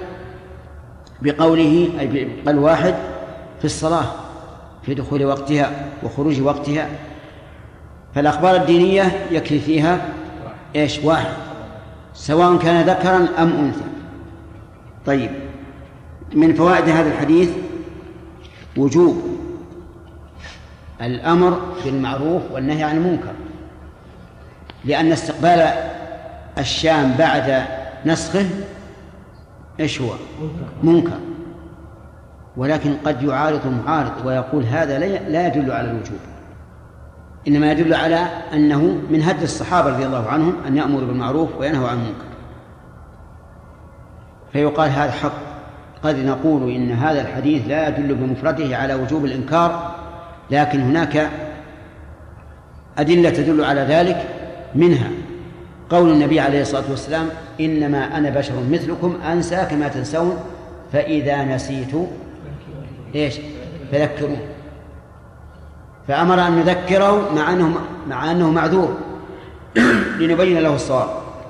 [1.23, 2.95] بقوله أي بقول واحد
[3.59, 4.07] في الصلاة
[4.83, 5.71] في دخول وقتها
[6.03, 6.89] وخروج وقتها.
[8.15, 10.01] فالأخبار الدينية يكفي فيها
[10.77, 11.33] إيش؟ واحد.
[12.15, 13.85] سواء كان ذكرا أم أنثى.
[15.07, 15.31] طيب.
[16.35, 17.51] من فوائد هذا الحديث
[18.77, 19.23] وجوب
[21.03, 23.33] الأمر بالمعروف والنهي عن المنكر.
[24.85, 25.73] لأن استقبال
[26.59, 27.65] الشام بعد
[28.07, 28.47] نسخه
[29.81, 30.11] إيش هو؟
[30.83, 31.19] منكر.
[32.57, 34.99] ولكن قد يعارض المعارض ويقول هذا
[35.29, 36.19] لا يدل على الوجوب.
[37.49, 41.97] إنما يدل على أنه من هدي الصحابة رضي الله عنهم أن يأمروا بالمعروف وينهوا عن
[41.97, 42.25] المنكر.
[44.53, 45.51] فيقال هذا حق.
[46.03, 49.95] قد نقول إن هذا الحديث لا يدل بمفرده على وجوب الإنكار
[50.51, 51.31] لكن هناك
[52.99, 54.29] أدلة تدل على ذلك
[54.75, 55.11] منها
[55.91, 57.29] قول النبي عليه الصلاة والسلام
[57.61, 60.37] إنما أنا بشر مثلكم أنسى كما تنسون
[60.93, 61.95] فإذا نسيت
[63.15, 63.35] إيش؟
[63.93, 64.39] فذكرون.
[66.09, 67.75] فأمر أن نذكره مع أنه
[68.09, 68.97] مع أنه معذور.
[70.21, 71.09] لنبين له الصواب.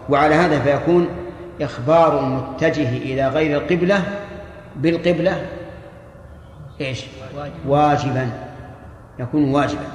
[0.08, 1.08] وعلى هذا فيكون
[1.60, 4.02] إخبار المتجه إلى غير القبلة
[4.76, 5.46] بالقبلة
[6.80, 7.04] إيش؟
[7.66, 8.28] واجبا.
[9.18, 9.86] يكون واجبا.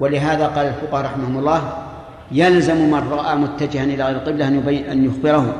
[0.00, 1.72] ولهذا قال الفقهاء رحمهم الله
[2.32, 5.54] يلزم من رأى متجها إلى غير القبلة أن يبين أن يخبره.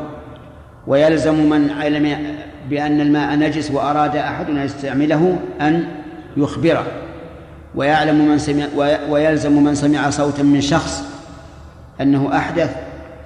[0.87, 2.37] ويلزم من علم
[2.71, 5.85] بأن الماء نجس وأراد أحد أن يستعمله أن
[6.37, 6.87] يخبره.
[7.75, 8.67] ويعلم من سمع
[9.09, 11.05] ويلزم من سمع صوتا من شخص
[12.01, 12.77] أنه أحدث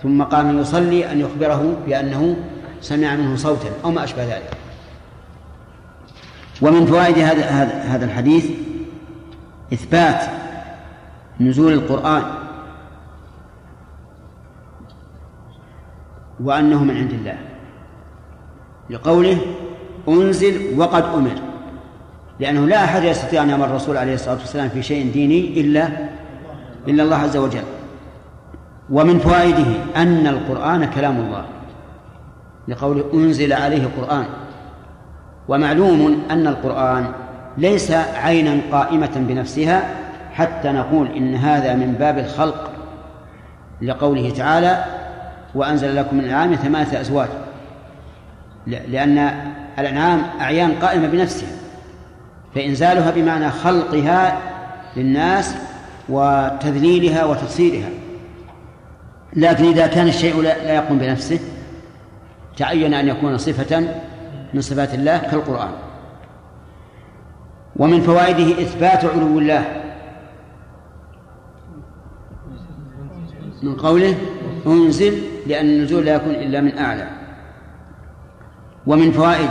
[0.02, 2.36] ثم قام يصلي أن يخبره بأنه
[2.80, 4.50] سمع منه صوتا أو ما أشبه ذلك.
[6.62, 7.44] ومن فوائد هذا
[7.84, 8.50] هذا الحديث
[9.72, 10.22] إثبات
[11.40, 12.22] نزول القرآن
[16.40, 17.38] وأنه من عند الله.
[18.90, 19.38] لقوله
[20.08, 21.47] أنزل وقد أمر.
[22.40, 25.88] لأنه لا أحد يستطيع أن يأمر الرسول عليه الصلاة والسلام في شيء ديني إلا
[26.88, 27.62] إلا الله عز وجل.
[28.90, 29.66] ومن فوائده
[29.96, 31.44] أن القرآن كلام الله
[32.68, 34.24] لقول أنزل عليه قرآن
[35.48, 37.12] ومعلوم أن القرآن
[37.58, 39.82] ليس عينا قائمة بنفسها
[40.32, 42.70] حتى نقول إن هذا من باب الخلق.
[43.82, 44.84] لقوله تعالى
[45.54, 47.28] وأنزل لكم من الأنعام ثمانية أزواج.
[48.66, 49.30] لأن
[49.78, 51.48] الأنعام أعيان قائمة بنفسها.
[52.54, 54.38] فإنزالها بمعنى خلقها
[54.96, 55.54] للناس
[56.08, 57.88] وتذليلها وتفسيرها.
[59.36, 61.40] لكن إذا كان الشيء لا يقوم بنفسه
[62.56, 63.80] تعين أن يكون صفة
[64.54, 65.70] من صفات الله كالقرآن.
[67.76, 69.64] ومن فوائده إثبات علو الله.
[73.62, 74.14] من قوله
[74.66, 77.08] أنزل لأن النزول لا يكون إلا من أعلى.
[78.86, 79.50] ومن فوائد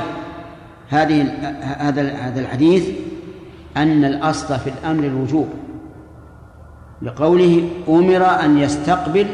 [0.90, 1.22] هذه
[1.62, 2.90] هذا هذا الحديث
[3.78, 5.48] أن الأصل في الأمر الوجوب
[7.02, 9.28] لقوله أمر أن يستقبل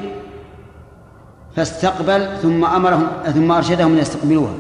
[1.56, 4.54] فاستقبل ثم أمرهم ثم أرشدهم أن يستقبلوها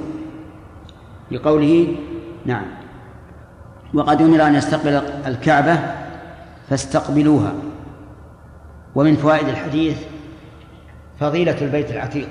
[1.32, 1.96] لقوله
[2.46, 2.66] نعم
[3.94, 5.80] وقد أمر أن يستقبل الكعبة
[6.70, 7.54] فاستقبلوها
[8.96, 9.98] ومن فوائد الحديث
[11.20, 12.28] فضيلة البيت العتيق.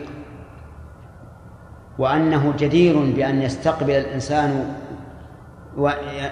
[1.98, 4.74] وأنه جدير بأن يستقبل الإنسان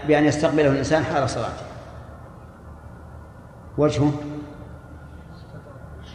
[0.09, 1.65] بأن يستقبله الإنسان حال صلاته.
[3.79, 4.13] وجهه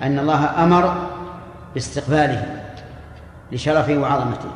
[0.02, 1.08] أن الله أمر
[1.74, 2.62] باستقباله
[3.52, 4.50] لشرفه وعظمته.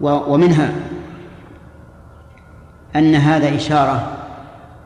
[0.00, 0.72] ومنها
[2.96, 4.12] أن هذا إشارة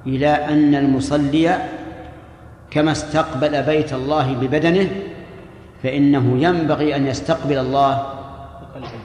[0.07, 1.57] إلى أن المصلي
[2.71, 4.91] كما استقبل بيت الله ببدنه
[5.83, 8.16] فإنه ينبغي أن يستقبل الله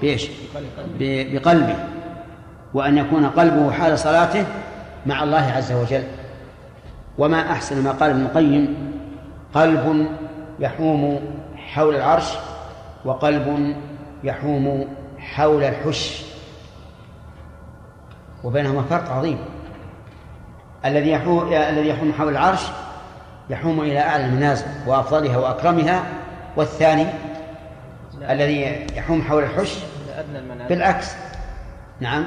[0.01, 0.29] بإيش؟
[0.99, 1.75] بقلبه.
[2.73, 4.45] وأن يكون قلبه حال صلاته
[5.05, 6.03] مع الله عز وجل.
[7.17, 8.91] وما أحسن ما قال ابن القيم
[9.53, 10.07] قلب
[10.59, 11.19] يحوم
[11.55, 12.33] حول العرش
[13.05, 13.75] وقلب
[14.23, 14.87] يحوم
[15.19, 16.21] حول الحش.
[18.43, 19.37] وبينهما فرق عظيم.
[20.85, 22.61] الذي يحوم الذي يحوم حول العرش
[23.49, 26.03] يحوم إلى أعلى المنازل وأفضلها وأكرمها
[26.57, 27.05] والثاني
[28.29, 29.77] الذي يحوم حول الحش
[30.69, 31.15] بالعكس.
[31.99, 32.25] نعم.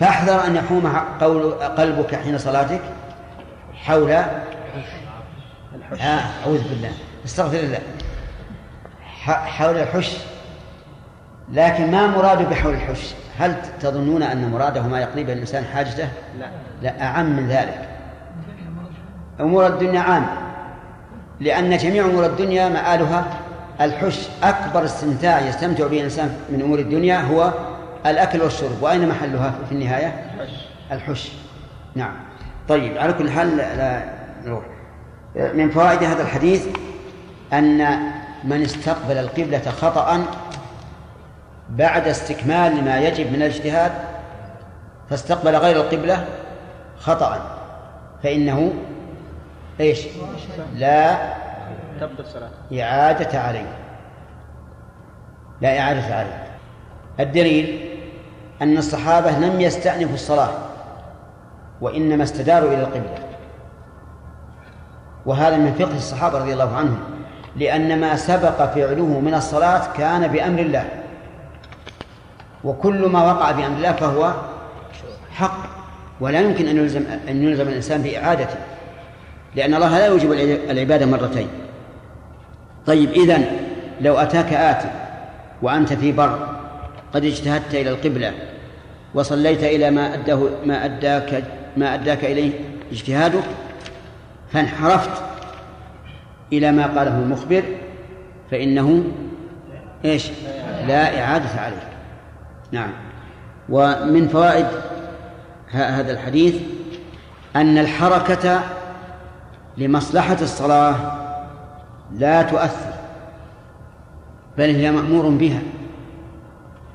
[0.00, 0.86] فأحذر أن يحوم
[1.20, 2.80] قول قلبك حين صلاتك
[3.74, 4.24] حول آه
[6.44, 6.92] أعوذ بالله.
[7.24, 7.78] استغفر الله.
[9.26, 10.16] حول الحش
[11.52, 16.08] لكن ما مراده بحول الحش هل تظنون أن مراده ما يقضي به الإنسان حاجته؟
[16.38, 16.46] لا.
[16.82, 17.88] لا أعم من ذلك.
[19.40, 20.32] أمور الدنيا عامة.
[21.40, 23.24] لأن جميع أمور الدنيا مآلها.
[23.80, 27.52] الحش أكبر استمتاع يستمتع به الإنسان من أمور الدنيا هو
[28.06, 28.82] الأكل والشرب.
[28.82, 30.30] وأين محلها في النهاية؟
[30.92, 31.32] الحش
[31.94, 32.12] نعم.
[32.68, 34.02] طيب على كل حال لا
[34.44, 34.64] نروح.
[35.36, 36.66] من فوائد هذا الحديث
[37.52, 37.98] أن
[38.44, 40.24] من استقبل القبلة خطأ
[41.70, 43.92] بعد استكمال ما يجب من الاجتهاد
[45.10, 46.24] فاستقبل غير القبلة
[46.98, 47.58] خطأ
[48.22, 48.72] فإنه
[49.80, 50.00] إيش؟
[50.74, 51.16] لا
[52.06, 53.66] تبطل صلاة إعادة عليه
[55.60, 56.46] لا إعادة عليه
[57.20, 57.88] الدليل
[58.62, 60.50] أن الصحابة لم يستأنفوا الصلاة
[61.80, 63.18] وإنما استداروا إلى القبلة.
[65.26, 67.00] وهذا من فقه الصحابة رضي الله عنهم
[67.56, 70.88] لأن ما سبق فعله من الصلاة كان بأمر الله.
[72.64, 74.32] وكل ما وقع بأمر الله فهو
[75.30, 75.58] حق
[76.20, 78.56] ولا يمكن أن يلزم أن يلزم الإنسان بإعادته
[79.54, 80.32] لأن الله لا يوجب
[80.70, 81.48] العبادة مرتين.
[82.86, 83.44] طيب إذن
[84.00, 84.82] لو أتاك آت
[85.62, 86.48] وأنت في بر
[87.14, 88.32] قد اجتهدت إلى القبلة
[89.14, 91.44] وصليت إلى ما أداه ما أداك
[91.76, 92.52] ما أداك إليه
[92.92, 93.44] اجتهادك
[94.52, 95.22] فانحرفت
[96.52, 97.62] إلى ما قاله المخبر
[98.50, 99.04] فإنه
[100.04, 100.30] إيش؟
[100.88, 101.88] لا إعادة عليه
[102.72, 102.92] نعم
[103.68, 104.66] ومن فوائد
[105.70, 106.54] هذا الحديث
[107.56, 108.60] أن الحركة
[109.78, 111.21] لمصلحة الصلاة
[112.18, 112.92] لا تؤثر
[114.58, 115.60] بل هي مأمور بها.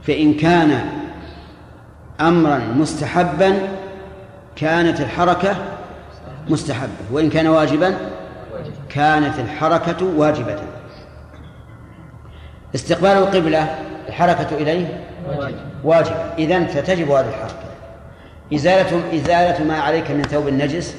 [0.03, 0.81] فإن كان
[2.21, 3.59] أمرا مستحبا
[4.55, 5.55] كانت الحركة
[6.49, 6.91] مستحبة.
[7.11, 7.97] وإن كان واجبا
[8.89, 10.59] كانت الحركة واجبة.
[12.75, 13.75] استقبال القبلة
[14.07, 15.03] الحركة إليه
[15.83, 16.15] واجب.
[16.37, 17.67] إذا فتجب هذه الحركة.
[18.53, 20.95] إزالة إزالة ما عليك من ثوب النجس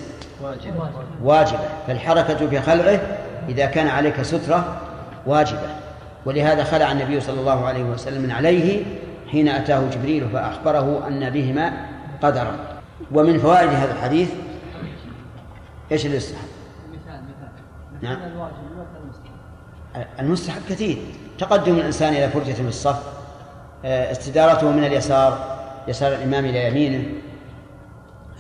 [1.23, 1.59] واجبة.
[1.87, 3.01] فالحركة في خلعه
[3.49, 4.81] إذا كان عليك سترة
[5.27, 5.69] واجبة.
[6.27, 8.85] ولهذا خلع النبي صلى الله عليه وسلم من عليه
[9.31, 11.73] حين أتاه جبريل فأخبره أن بهما
[12.23, 12.57] قدرا.
[13.13, 14.31] ومن فوائد هذا الحديث
[15.93, 16.49] إيش اللي يستحب؟
[16.93, 17.21] مثال.
[17.23, 17.49] مثال
[18.03, 18.19] نعم
[20.21, 20.63] المستحب.
[20.69, 20.99] كثير.
[21.39, 23.03] تقدم الإنسان إلى فرجة في الصف
[23.85, 25.59] آه، استدارته من اليسار
[25.89, 27.05] يسار الإمام إلى يمينه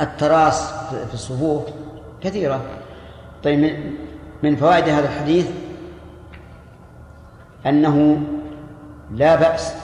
[0.00, 1.62] التراص في الصفوف
[2.20, 2.60] كثيرة.
[3.44, 3.76] طيب
[4.42, 5.46] من فوائد هذا الحديث
[7.66, 8.20] أنه
[9.10, 9.74] لا بأس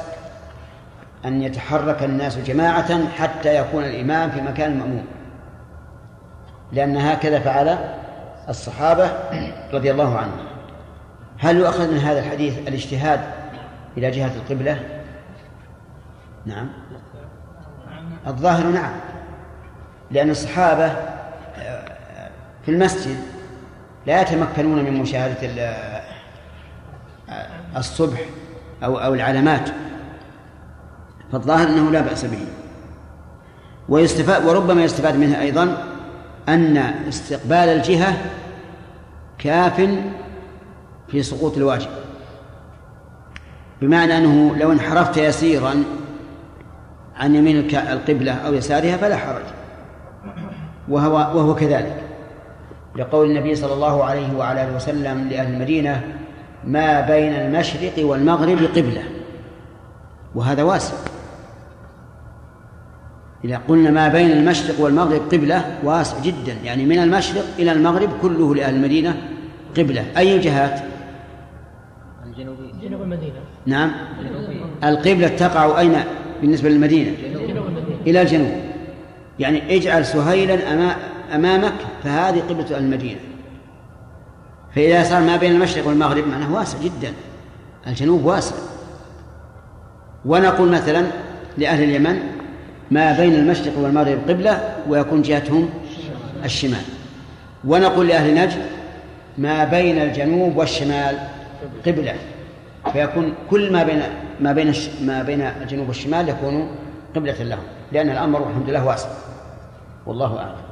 [1.25, 5.07] أن يتحرك الناس جماعة حتى يكون الإمام في مكان المأموم
[6.73, 7.79] لأن هكذا فعل
[8.49, 9.11] الصحابة
[9.73, 10.47] رضي الله عنهم.
[11.39, 13.21] هل يؤخذ من هذا الحديث الاجتهاد
[13.97, 14.81] إلى جهة القبلة؟
[16.47, 16.69] نعم.
[18.27, 18.93] الظاهر نعم.
[20.11, 20.89] لأن الصحابة
[22.65, 23.34] في المسجد
[24.07, 25.75] لا يتمكنون من مشاهدة
[27.77, 28.21] الصبح
[28.85, 29.69] أو أو العلامات
[31.33, 32.47] فالظاهر أنه لا بأس به.
[33.89, 35.85] ويستفاد وربما يستفاد منها أيضا
[36.49, 36.77] أن
[37.09, 38.17] استقبال الجهة
[39.39, 39.89] كاف
[41.09, 41.91] في سقوط الواجب.
[43.81, 45.75] بمعنى أنه لو انحرفت يسيرا
[47.17, 49.45] عن يمين القبلة أو يسارها فلا حرج.
[50.89, 52.03] وهو وهو كذلك.
[52.97, 56.03] لقول النبي صلى الله عليه وعلى آله وسلم لأهل المدينة
[56.65, 59.03] ما بين المشرق والمغرب قبلة.
[60.35, 60.95] وهذا واسع.
[63.45, 66.53] إذا قلنا ما بين المشرق والمغرب قبلة واسع جدا.
[66.65, 69.17] يعني من المشرق إلى المغرب كله لأهل المدينة
[69.77, 70.05] قبلة.
[70.17, 70.81] أي الجهات؟
[72.27, 73.41] الجنوبية جنوب المدينة.
[73.67, 73.93] نعم.
[74.85, 75.95] القبلة تقع أين؟
[76.41, 77.13] بالنسبة للمدينة؟
[78.07, 78.53] إلى الجنوب.
[79.39, 80.55] يعني اجعل سهيلا
[81.35, 81.75] أمامك
[82.05, 83.21] فهذه قبلة المدينة.
[84.75, 87.13] فإذا صار ما بين المشرق والمغرب معناه واسع جدا.
[87.87, 88.55] الجنوب واسع.
[90.25, 91.07] ونقول مثلا
[91.59, 92.19] لأهل اليمن
[92.91, 95.71] ما بين المشرق والمغرب قبلة ويكون جهتهم
[96.45, 96.83] الشمال.
[97.65, 98.63] ونقول لأهل نجد
[99.39, 101.19] ما بين الجنوب والشمال
[101.87, 102.15] قبلة.
[102.93, 104.03] فيكون كل ما بين
[104.41, 106.69] ما بين ما بين الجنوب والشمال يكون
[107.17, 107.65] قبلة لهم.
[107.93, 109.09] لأن الأمر والحمد لله واسع.
[110.07, 110.64] والله أعلم.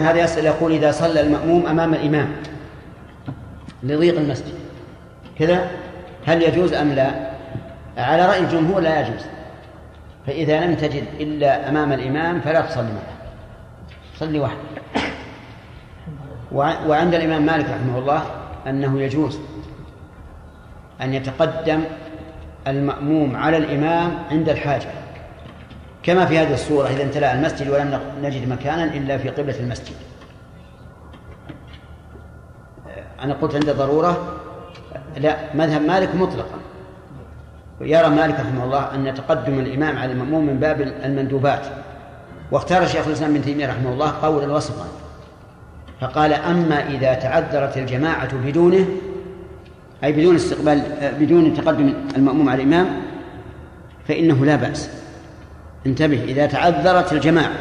[0.00, 2.28] هذا يسأل يقول إذا صلى المأموم أمام الإمام
[3.82, 4.54] لضيق المسجد.
[5.38, 5.70] كذا؟
[6.26, 7.30] هل يجوز أم لا؟
[7.98, 9.24] على رأي الجمهور لا يجوز.
[10.26, 13.14] فإذا لم تجد إلا أمام الإمام فلا تصلي معه.
[14.16, 14.58] صلي وحدك.
[16.86, 18.22] وعند الإمام مالك رحمه الله
[18.66, 19.38] أنه يجوز
[21.02, 21.80] أن يتقدم
[22.66, 24.88] المأموم على الإمام عند الحاجة.
[26.04, 29.94] كما في هذه الصورة إذا امتلأ المسجد ولم نجد مكانا إلا في قبلة المسجد.
[33.22, 34.36] أنا قلت عند ضرورة
[35.16, 36.58] لا مذهب مالك مطلقا.
[37.80, 41.66] يرى مالك رحمه الله أن تقدم الإمام على المأموم من باب المندوبات.
[42.52, 44.86] واختار شيخ الإسلام ابن تيمية رحمه الله قولا وسطا
[46.00, 48.86] فقال أما إذا تعذرت الجماعة بدونه
[50.04, 50.82] أي بدون استقبال
[51.20, 52.86] بدون تقدم المأموم على الإمام
[54.08, 55.03] فإنه لا بأس.
[55.86, 57.58] انتبه إذا تعذرت الجماعة.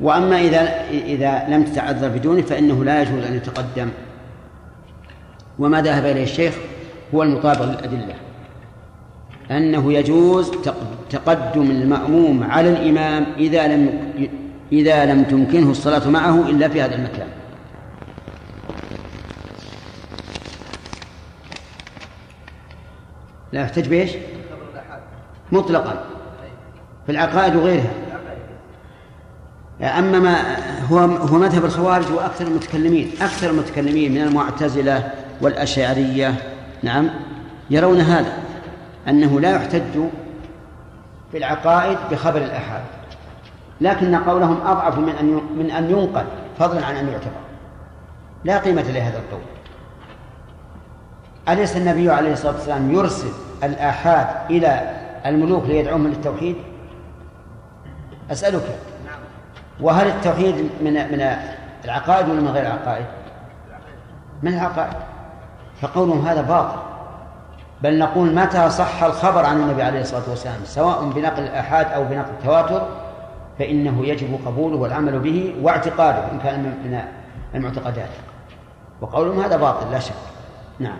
[0.00, 3.88] وأما إذا إذا لم تتعذر بدونه فإنه لا يجوز أن يتقدم.
[5.58, 6.54] وما ذهب إليه الشيخ
[7.14, 8.14] هو المطابق للأدلة
[9.50, 10.50] أنه يجوز
[11.10, 14.12] تقدم المأموم على الإمام إذا لم
[14.72, 17.26] إذا لم تمكنه الصلاة معه إلا في هذا المكان.
[23.52, 24.10] لا يحتج بإيش؟
[25.52, 26.04] مطلقا.
[27.06, 27.90] في العقائد وغيرها.
[29.80, 30.36] أما ما
[30.90, 35.10] هو هو مذهب الخوارج وأكثر المتكلمين أكثر المتكلمين من المعتزلة
[35.40, 36.34] والأشعرية.
[36.82, 37.10] نعم.
[37.70, 38.32] يرون هذا
[39.08, 40.00] أنه لا يحتج
[41.32, 42.82] في العقائد بخبر الآحاد.
[43.80, 46.24] لكن قولهم أضعف من أن من أن ينقل
[46.58, 47.44] فضلا عن أن يعتبر.
[48.44, 49.40] لا قيمة لهذا القول.
[51.48, 53.30] أليس النبي عليه الصلاة والسلام يرسل
[53.64, 56.56] الآحاد إلى الملوك ليدعوهم للتوحيد؟
[58.30, 58.78] أسألك
[59.80, 61.36] وهل التوحيد من من
[61.84, 63.06] العقائد ولا من غير العقائد؟
[64.42, 64.96] من العقائد؟
[65.80, 66.78] فقولهم هذا باطل.
[67.82, 72.30] بل نقول متى صح الخبر عن النبي عليه الصلاة والسلام؟ سواء بنقل الآحاد أو بنقل
[72.30, 72.88] التواتر
[73.58, 77.00] فإنه يجب قبوله والعمل به واعتقاده إن كان من
[77.54, 78.10] المعتقدات.
[79.00, 80.14] وقولهم هذا باطل لا شك.
[80.78, 80.98] نعم.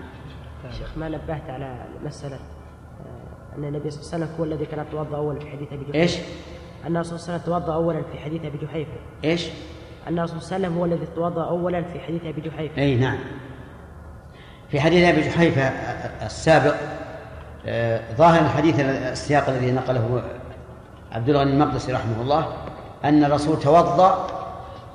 [0.73, 4.87] شيخ ما نبهت على مسألة آه، أن النبي صلى الله عليه وسلم هو الذي كان
[4.89, 6.19] يتوضأ أولا في حديث أبي جحيفة إيش؟
[6.87, 8.91] أن الرسول صلى الله عليه وسلم توضأ أولا في حديث أبي جحيفة.
[9.25, 9.49] إيش؟
[10.09, 12.83] أن الرسول صلى الله عليه وسلم هو الذي توضأ أولا في حديث أبي جحيفة.
[12.83, 13.19] أي نعم.
[14.71, 15.63] في حديث أبي جحيفة
[16.27, 16.75] السابق
[17.67, 20.23] آه، ظاهر الحديث السياق الذي نقله
[21.13, 22.47] عبد الغني المقدسي رحمه الله
[23.05, 24.27] أن الرسول توضأ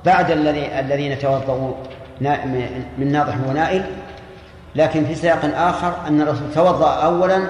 [0.06, 1.72] بعد الذي الذين توضؤوا
[2.20, 2.44] نا-
[2.98, 3.84] من ناضح ونائل.
[4.74, 7.46] لكن في سياق آخر أن الرسول توضأ اولا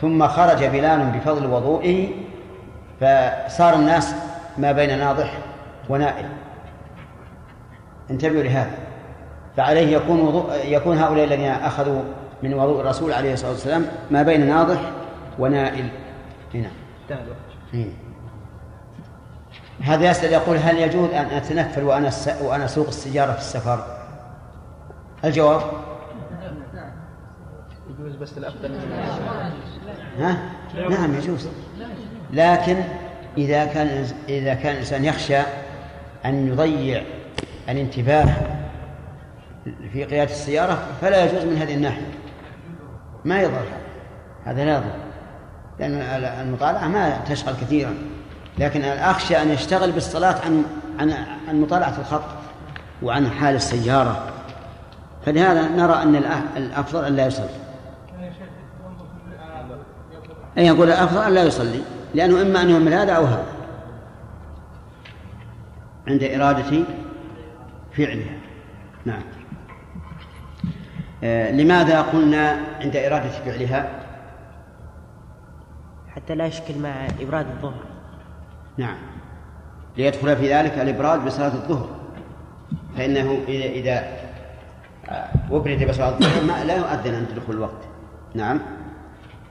[0.00, 2.08] ثم خرج بلال بفضل وضوئه
[3.00, 4.14] فصار الناس
[4.58, 5.38] ما بين ناضح
[5.88, 6.26] ونائل
[8.10, 8.78] انتبهوا لهذا
[9.56, 12.02] فعليه يكون وضوء يكون هؤلاء الذين أخذوا
[12.42, 14.80] من وضوء الرسول عليه الصلاة والسلام ما بين ناضح
[15.38, 15.88] ونائل
[16.54, 16.70] هنا.
[19.82, 22.10] هذا يسأل يقول هل يجوز أن أتنفل وأنا.
[22.42, 23.84] وأنا أسوق السيارة في السفر؟
[25.24, 25.62] الجواب
[27.90, 28.70] يجوز بس الأفضل
[30.18, 30.38] ها؟
[30.90, 31.48] نعم يجوز
[32.32, 32.76] لكن
[33.38, 35.38] إذا كان إذا كان الإنسان يخشى
[36.24, 37.02] أن يضيع
[37.68, 38.26] الانتباه
[39.92, 42.06] في قيادة السيارة فلا يجوز من هذه الناحية.
[43.24, 43.64] ما يضر.
[44.44, 44.94] هذا لا يضر.
[45.78, 45.92] لأن
[46.46, 47.94] المطالعة ما تشغل كثيرا.
[48.58, 50.64] لكن أنا أخشى أن يشتغل بالصلاة عن
[50.98, 51.12] عن
[51.48, 52.24] عن مطالعة الخط
[53.02, 54.22] وعن حال السيارة.
[55.26, 57.48] فلهذا نرى أن الأ- الأفضل أن لا يصلي.
[60.58, 61.80] أي يقول الأفضل أن لا يصلي.
[62.14, 63.46] لأنه إما أن يهمل هذا أو هذا.
[66.08, 66.84] عند إرادة
[67.96, 68.38] فعلها.
[69.04, 69.22] نعم.
[71.24, 73.90] آه لماذا قلنا عند إرادة فعلها؟
[76.08, 77.84] حتى لا يشكل مع إبراد الظهر.
[78.78, 78.96] نعم.
[79.96, 81.88] ليدخل في ذلك الإبراد بصلاة الظهر.
[82.96, 84.18] فإنه إذا إذا
[85.08, 87.84] آه، أبرد بصلاة الظهر ما لا يؤذن عند دخول الوقت.
[88.34, 88.60] نعم.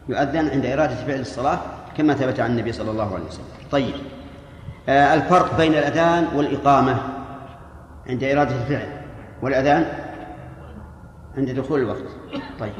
[0.09, 1.59] يؤذن عند إرادة فعل الصلاة
[1.97, 3.45] كما ثبت عن النبي صلى الله عليه وسلم.
[3.71, 3.95] طيب.
[4.89, 6.97] آه، الفرق بين الأذان والإقامة
[8.09, 9.01] عند إرادة الفعل.
[9.41, 9.85] والأذان
[11.37, 12.03] عند دخول الوقت.
[12.59, 12.73] طيب.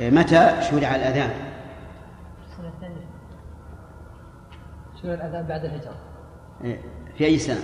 [0.00, 1.30] آه، متى شرع الأذان؟
[5.02, 5.94] شنو الأذان بعد الهجرة.
[6.64, 6.78] آه،
[7.18, 7.60] في أي سنة؟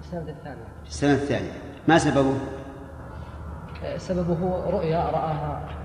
[0.00, 0.64] السنة الثانية.
[0.84, 1.52] في السنة الثانية.
[1.88, 2.34] ما سببه؟
[3.84, 5.81] آه، سببه رؤيا رآها.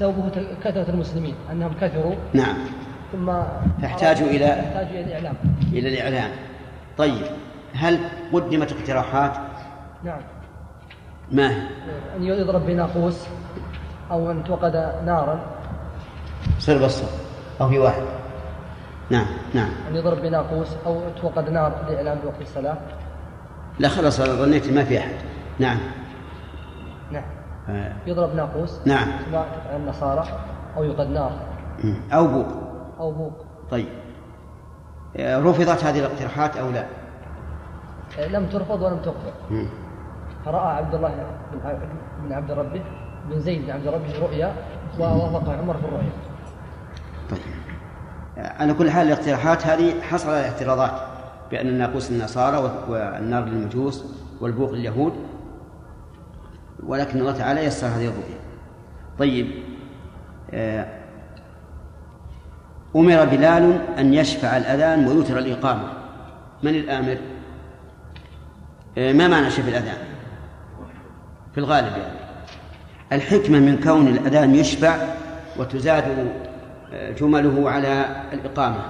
[0.00, 0.30] سببه
[0.64, 2.14] كثرة المسلمين أنهم كثروا.
[2.34, 2.56] نعم.
[3.12, 3.32] ثم
[3.82, 5.34] فاحتاجوا إلى- يحتاجوا إلى الإعلام.
[5.72, 6.30] إلى الإعلان
[6.98, 7.26] طيب
[7.74, 7.98] هل
[8.32, 9.32] قدمت اقتراحات؟
[10.04, 10.20] نعم.
[11.32, 11.62] ما هي؟
[12.16, 13.26] أن يضرب بناقوس
[14.10, 15.40] أو أن توقد نارا.
[16.58, 17.12] صير بالصف
[17.60, 18.02] أو في واحد.
[19.10, 19.70] نعم نعم.
[19.90, 22.76] أن يضرب بناقوس أو توقد نار لإعلام بوقت الصلاة.
[23.78, 25.14] لا خلاص أنا ظنيت ما في أحد.
[25.58, 25.78] نعم.
[27.12, 27.39] نعم.
[28.06, 29.08] يضرب ناقوس نعم.
[29.08, 30.24] كما تفعل النصارى
[30.76, 31.32] أو يوقد نار.
[32.12, 32.46] أو بوق.
[33.00, 33.32] أو بوق.
[33.70, 33.88] طيب.
[35.16, 36.86] آه، رفضت هذه الاقتراحات أو لا؟
[38.18, 39.66] آه، لم ترفض ولم تقبل.
[40.44, 41.14] فرأى عبد الله
[42.24, 42.82] بن عبد ربه
[43.30, 44.52] بن زيد بن عبد ربه رؤيا
[44.98, 46.12] ووافق عمر في الرؤيا.
[47.30, 47.40] طيب.
[48.38, 50.90] آه، على كل حال الاقتراحات هذه حصل على اعتراضات
[51.50, 54.04] بأن الناقوس للنصارى والنار للمجوس
[54.40, 55.12] والبوق لليهود
[56.86, 58.40] ولكن الله تعالى يسر هذه الرؤيا.
[59.18, 59.50] طيب
[60.50, 60.86] آه،
[62.96, 65.92] أمر بلال أن يشفع الأذان ويوتر الإقامة.
[66.62, 67.16] من الآمر؟
[68.98, 69.98] آه، ما معنى شفع الأذان؟
[71.52, 72.20] في الغالب يعني.
[73.12, 74.96] الحكمة من كون الأذان يشفع
[75.56, 76.28] وتزاد
[76.92, 78.84] آه، جمله على الإقامة.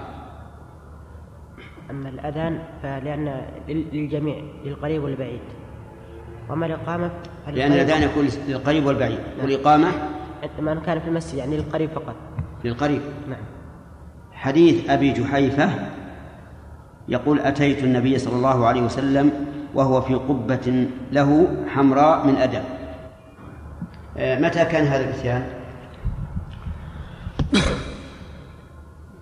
[1.91, 5.41] أما الأذان فلأن لل- للجميع للقريب والبعيد.
[6.51, 7.11] وأما الإقامة
[7.49, 10.61] لأن الأذان يكون للقريب والبعيد والإقامة فقط.
[10.61, 12.15] من كان في المسجد يعني للقريب فقط
[12.65, 13.45] للقريب نعم
[14.33, 15.71] حديث أبي جحيفة
[17.09, 19.33] يقول أتيت النبي صلى الله عليه وسلم
[19.75, 22.63] وهو في قبة له حمراء من أدم
[24.19, 25.47] آه، متى كان هذا الإتيان؟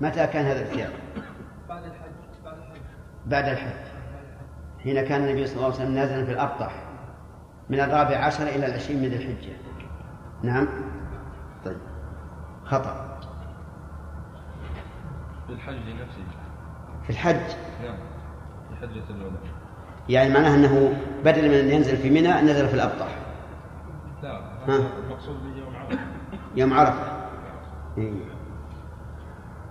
[0.00, 0.90] متى كان هذا الإتيان؟
[1.68, 2.80] بعد الحج بعد الحج
[3.26, 3.88] بعد الحج
[4.84, 6.87] حين كان النبي صلى الله عليه وسلم نازلا في الأبطح
[7.70, 9.52] من الرابع عشر إلى العشرين من ذي الحجة.
[10.42, 10.68] نعم.
[11.64, 11.76] طيب.
[12.64, 13.18] خطأ.
[15.46, 16.24] في الحج نفسه.
[17.02, 17.56] في الحج.
[17.82, 17.96] نعم.
[18.68, 19.40] في حجة الوداع.
[20.08, 23.18] يعني معناه أنه بدل من أن ينزل في منى نزل في الأبطح.
[24.22, 25.98] لا المقصود به يوم عرفة.
[26.56, 27.28] يوم عرفة.
[27.98, 28.12] إيه.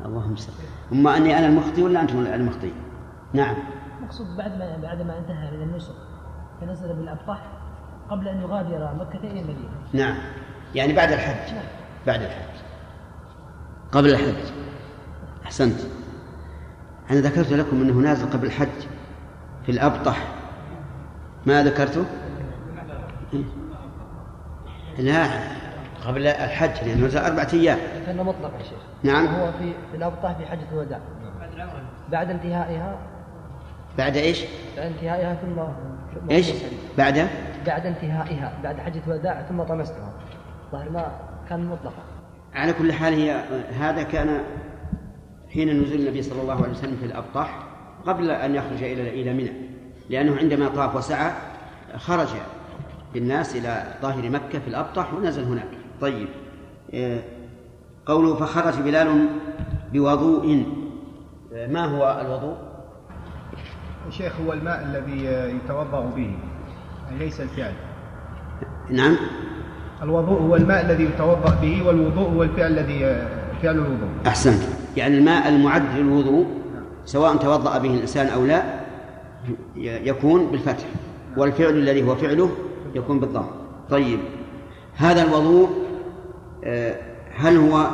[0.06, 0.54] اللهم صل.
[0.92, 2.72] أما أني أنا المخطي ولا أنتم المخطي
[3.34, 3.56] نعم.
[4.02, 5.96] مقصود بعد ما بعد ما انتهى من النسك
[6.62, 7.57] فنزل بالأبطح.
[8.10, 9.70] قبل أن يغادر مكة إلى المدينة.
[9.94, 10.18] نعم.
[10.76, 11.54] يعني بعد الحج.
[12.08, 12.58] بعد الحج.
[13.92, 14.52] قبل الحج.
[15.46, 15.80] أحسنت.
[17.12, 18.88] أنا ذكرت لكم أنه نازل قبل الحج
[19.66, 20.28] في الأبطح.
[21.46, 22.06] ما ذكرته؟
[24.98, 25.28] لا.
[26.06, 27.78] قبل الحج لأنه نزل أربعة أيام.
[28.06, 28.80] كان مطلق يا شيخ.
[29.04, 29.26] نعم.
[29.26, 31.00] هو في في الأبطح في حجة الوداع.
[32.12, 32.98] بعد انتهائها.
[33.98, 34.44] بعد إيش؟
[34.78, 35.62] بعد انتهائها ثم
[36.32, 36.52] إيش؟
[36.98, 37.28] بعد؟
[37.68, 40.14] بعد انتهائها بعد حجة الوداع ثم طمستها.
[40.72, 41.12] ظهر ما
[41.50, 42.04] كان مطلقا.
[42.54, 43.32] على كل حال هي
[43.80, 44.42] هذا كان
[45.54, 47.64] حين نزول النبي صلى الله عليه وسلم في الأبطح
[48.06, 49.52] قبل أن يخرج إلى إلى منى.
[50.10, 51.32] لأنه عندما طاف وسعى
[51.98, 52.28] خرج
[53.14, 55.70] بالناس إلى ظاهر مكة في الأبطح ونزل هناك.
[56.02, 56.28] طيب
[56.94, 57.20] آه،
[58.06, 59.30] قوله فخرج بلال
[59.94, 60.66] بوضوء.
[61.54, 62.58] آه، ما هو الوضوء؟
[64.10, 65.26] شيخ هو الماء الذي
[65.56, 66.38] يتوضأ به.
[67.20, 67.74] ليس الفعل؟
[68.90, 69.16] نعم.
[70.04, 73.00] الوضوء هو الماء الذي يتوضأ به والوضوء هو الفعل الذي
[73.62, 74.10] فعل الوضوء.
[74.28, 74.64] أحسنت.
[74.98, 76.46] يعني الماء المعد للوضوء
[77.06, 78.64] سواء توضأ به الإنسان أو لا
[79.76, 80.86] يكون بالفتح
[81.38, 82.50] والفعل الذي هو فعله
[82.96, 83.46] يكون بالضم
[83.90, 84.20] طيب
[84.96, 85.70] هذا الوضوء
[86.64, 86.96] آه،
[87.36, 87.88] هل هو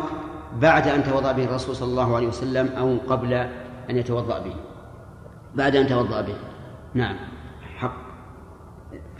[0.61, 3.33] بعد أن توضأ به الرسول صلى الله عليه وسلم أو قبل
[3.89, 4.55] أن يتوضأ به؟
[5.55, 6.35] بعد أن توضأ به.
[6.93, 7.15] نعم.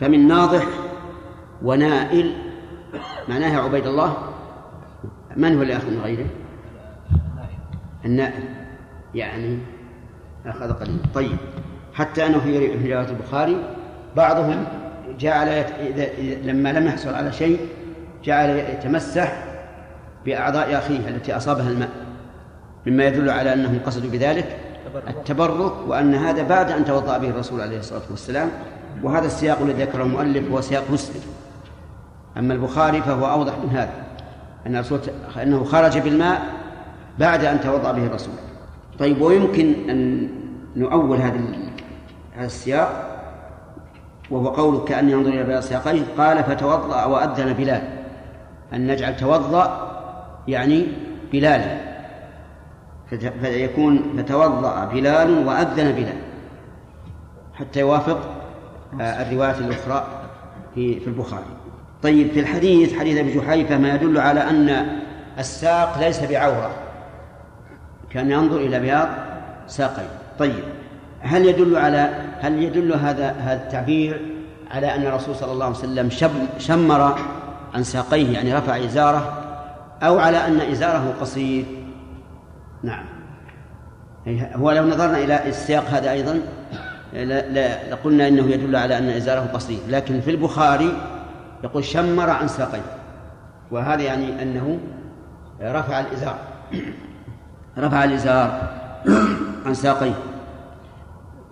[0.00, 0.64] فمن ناضح
[1.62, 2.34] ونائل
[3.28, 4.16] معناها عبيد الله.
[5.36, 6.26] من هو اللي أخذ من غيره؟
[8.04, 8.44] النائل.
[9.14, 9.58] يعني
[10.46, 11.36] أخذ قليلا طيب
[11.94, 13.56] حتى أنه في رواية البخاري
[14.16, 14.64] بعضهم
[15.18, 15.48] جعل.
[15.48, 16.06] إذا...
[16.42, 17.58] لما لم يحصل على شيء
[18.24, 19.44] جعل يتمسح
[20.24, 21.90] بأعضاء أخيه التي أصابها الماء.
[22.86, 24.56] مما يدل على أنهم قصدوا بذلك
[25.08, 28.50] التبرك وأن هذا بعد أن توضأ به الرسول عليه الصلاة والسلام.
[29.02, 31.20] وهذا السياق الذي ذكره المؤلف هو سياق مسلم.
[32.38, 34.04] أما البخاري فهو أوضح من هذا
[34.66, 34.84] أن
[35.42, 36.42] أنه خرج بالماء
[37.18, 38.34] بعد أن توضأ به الرسول.
[38.98, 40.28] طيب ويمكن أن
[40.76, 41.40] نؤول هذا
[42.36, 43.10] هذا السياق؟
[44.30, 47.82] وهو قول كأن ينظر إلى بياض ساقيه قال فتوضأ وأذن بلال.
[48.72, 49.90] أن نجعل توضأ
[50.48, 50.86] يعني
[51.32, 51.94] بلالا
[53.42, 56.18] فيكون فتوضأ بلال وأذن بلال.
[57.54, 58.33] حتى يوافق
[59.00, 60.06] آه، الرواية الأخرى
[60.74, 61.44] في في البخاري.
[62.02, 64.86] طيب في الحديث حديث أبي جحيفة ما يدل على أن
[65.38, 66.70] الساق ليس بعورة
[68.10, 69.08] كان ينظر إلى بياض
[69.66, 70.08] ساقيه
[70.38, 70.64] طيب
[71.20, 72.10] هل يدل على
[72.40, 74.20] هل يدل هذا هذا التعبير
[74.70, 76.10] على أن الرسول صلى الله عليه وسلم
[76.58, 77.18] شمر
[77.74, 79.44] عن ساقيه يعني رفع إزاره
[80.02, 81.64] أو على أن إزاره قصير؟
[82.82, 83.04] نعم.
[84.54, 86.40] هو لو نظرنا إلى السياق هذا أيضا
[87.90, 89.78] لقلنا إنه يدل على أن إزاره قصير.
[89.88, 90.92] لكن في البخاري
[91.64, 92.82] يقول شمر عن ساقيه
[93.70, 94.78] وهذا يعني أنه
[95.62, 96.38] رفع الإزار.
[97.78, 98.72] رفع الإزار
[99.66, 100.14] عن ساقيه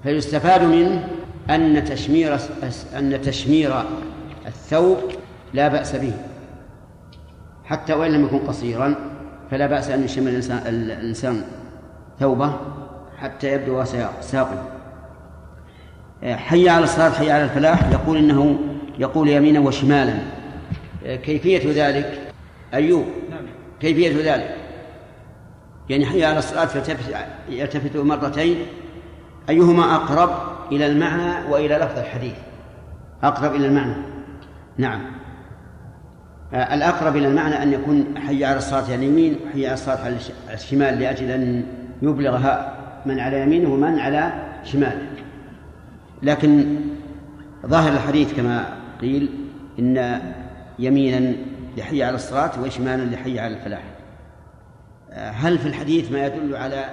[0.03, 1.09] فيستفاد منه
[1.51, 2.39] أن تشمير
[2.97, 3.73] أن تشمير
[4.47, 4.99] الثوب
[5.55, 6.13] لا بأس به.
[7.65, 8.95] حتى وإن لم يكن قصيرا
[9.51, 11.43] فلا بأس أن يشمر الإنسان, الإنسان
[12.21, 12.57] ثوبه
[13.19, 13.85] حتى يبدو
[14.21, 14.72] ساقه
[16.25, 18.59] حي على الصلاة حي على الفلاح يقول إنه
[18.99, 20.15] يقول يمينا وشمالا.
[21.05, 22.21] كيفية ذلك؟
[22.75, 23.07] أيوب
[23.81, 24.57] كيفية ذلك؟
[25.89, 26.69] يعني حي على الصلاة
[27.49, 28.57] يلتفت مرتين
[29.49, 30.31] أيهما أقرب
[30.73, 32.35] إلى المعنى وإلى لفظ الحديث؟
[33.23, 33.95] أقرب إلى المعنى.
[34.79, 35.01] نعم.
[36.55, 40.17] آه، الأقرب إلى المعنى أن يكون حي على الصلاة على اليمين وحي على الصلاة على
[40.55, 41.65] الشمال لأجل أن
[42.03, 42.77] يبلغها
[43.07, 44.33] من على يمينه ومن على
[44.65, 45.07] شماله.
[46.23, 46.77] لكن
[47.67, 49.31] ظاهر الحديث كما قيل
[49.79, 50.21] إن
[50.79, 51.35] يمينا
[51.77, 53.83] لحي على الصلاة وشمالا لحي على الفلاح.
[55.11, 56.85] آه، هل في الحديث ما يدل على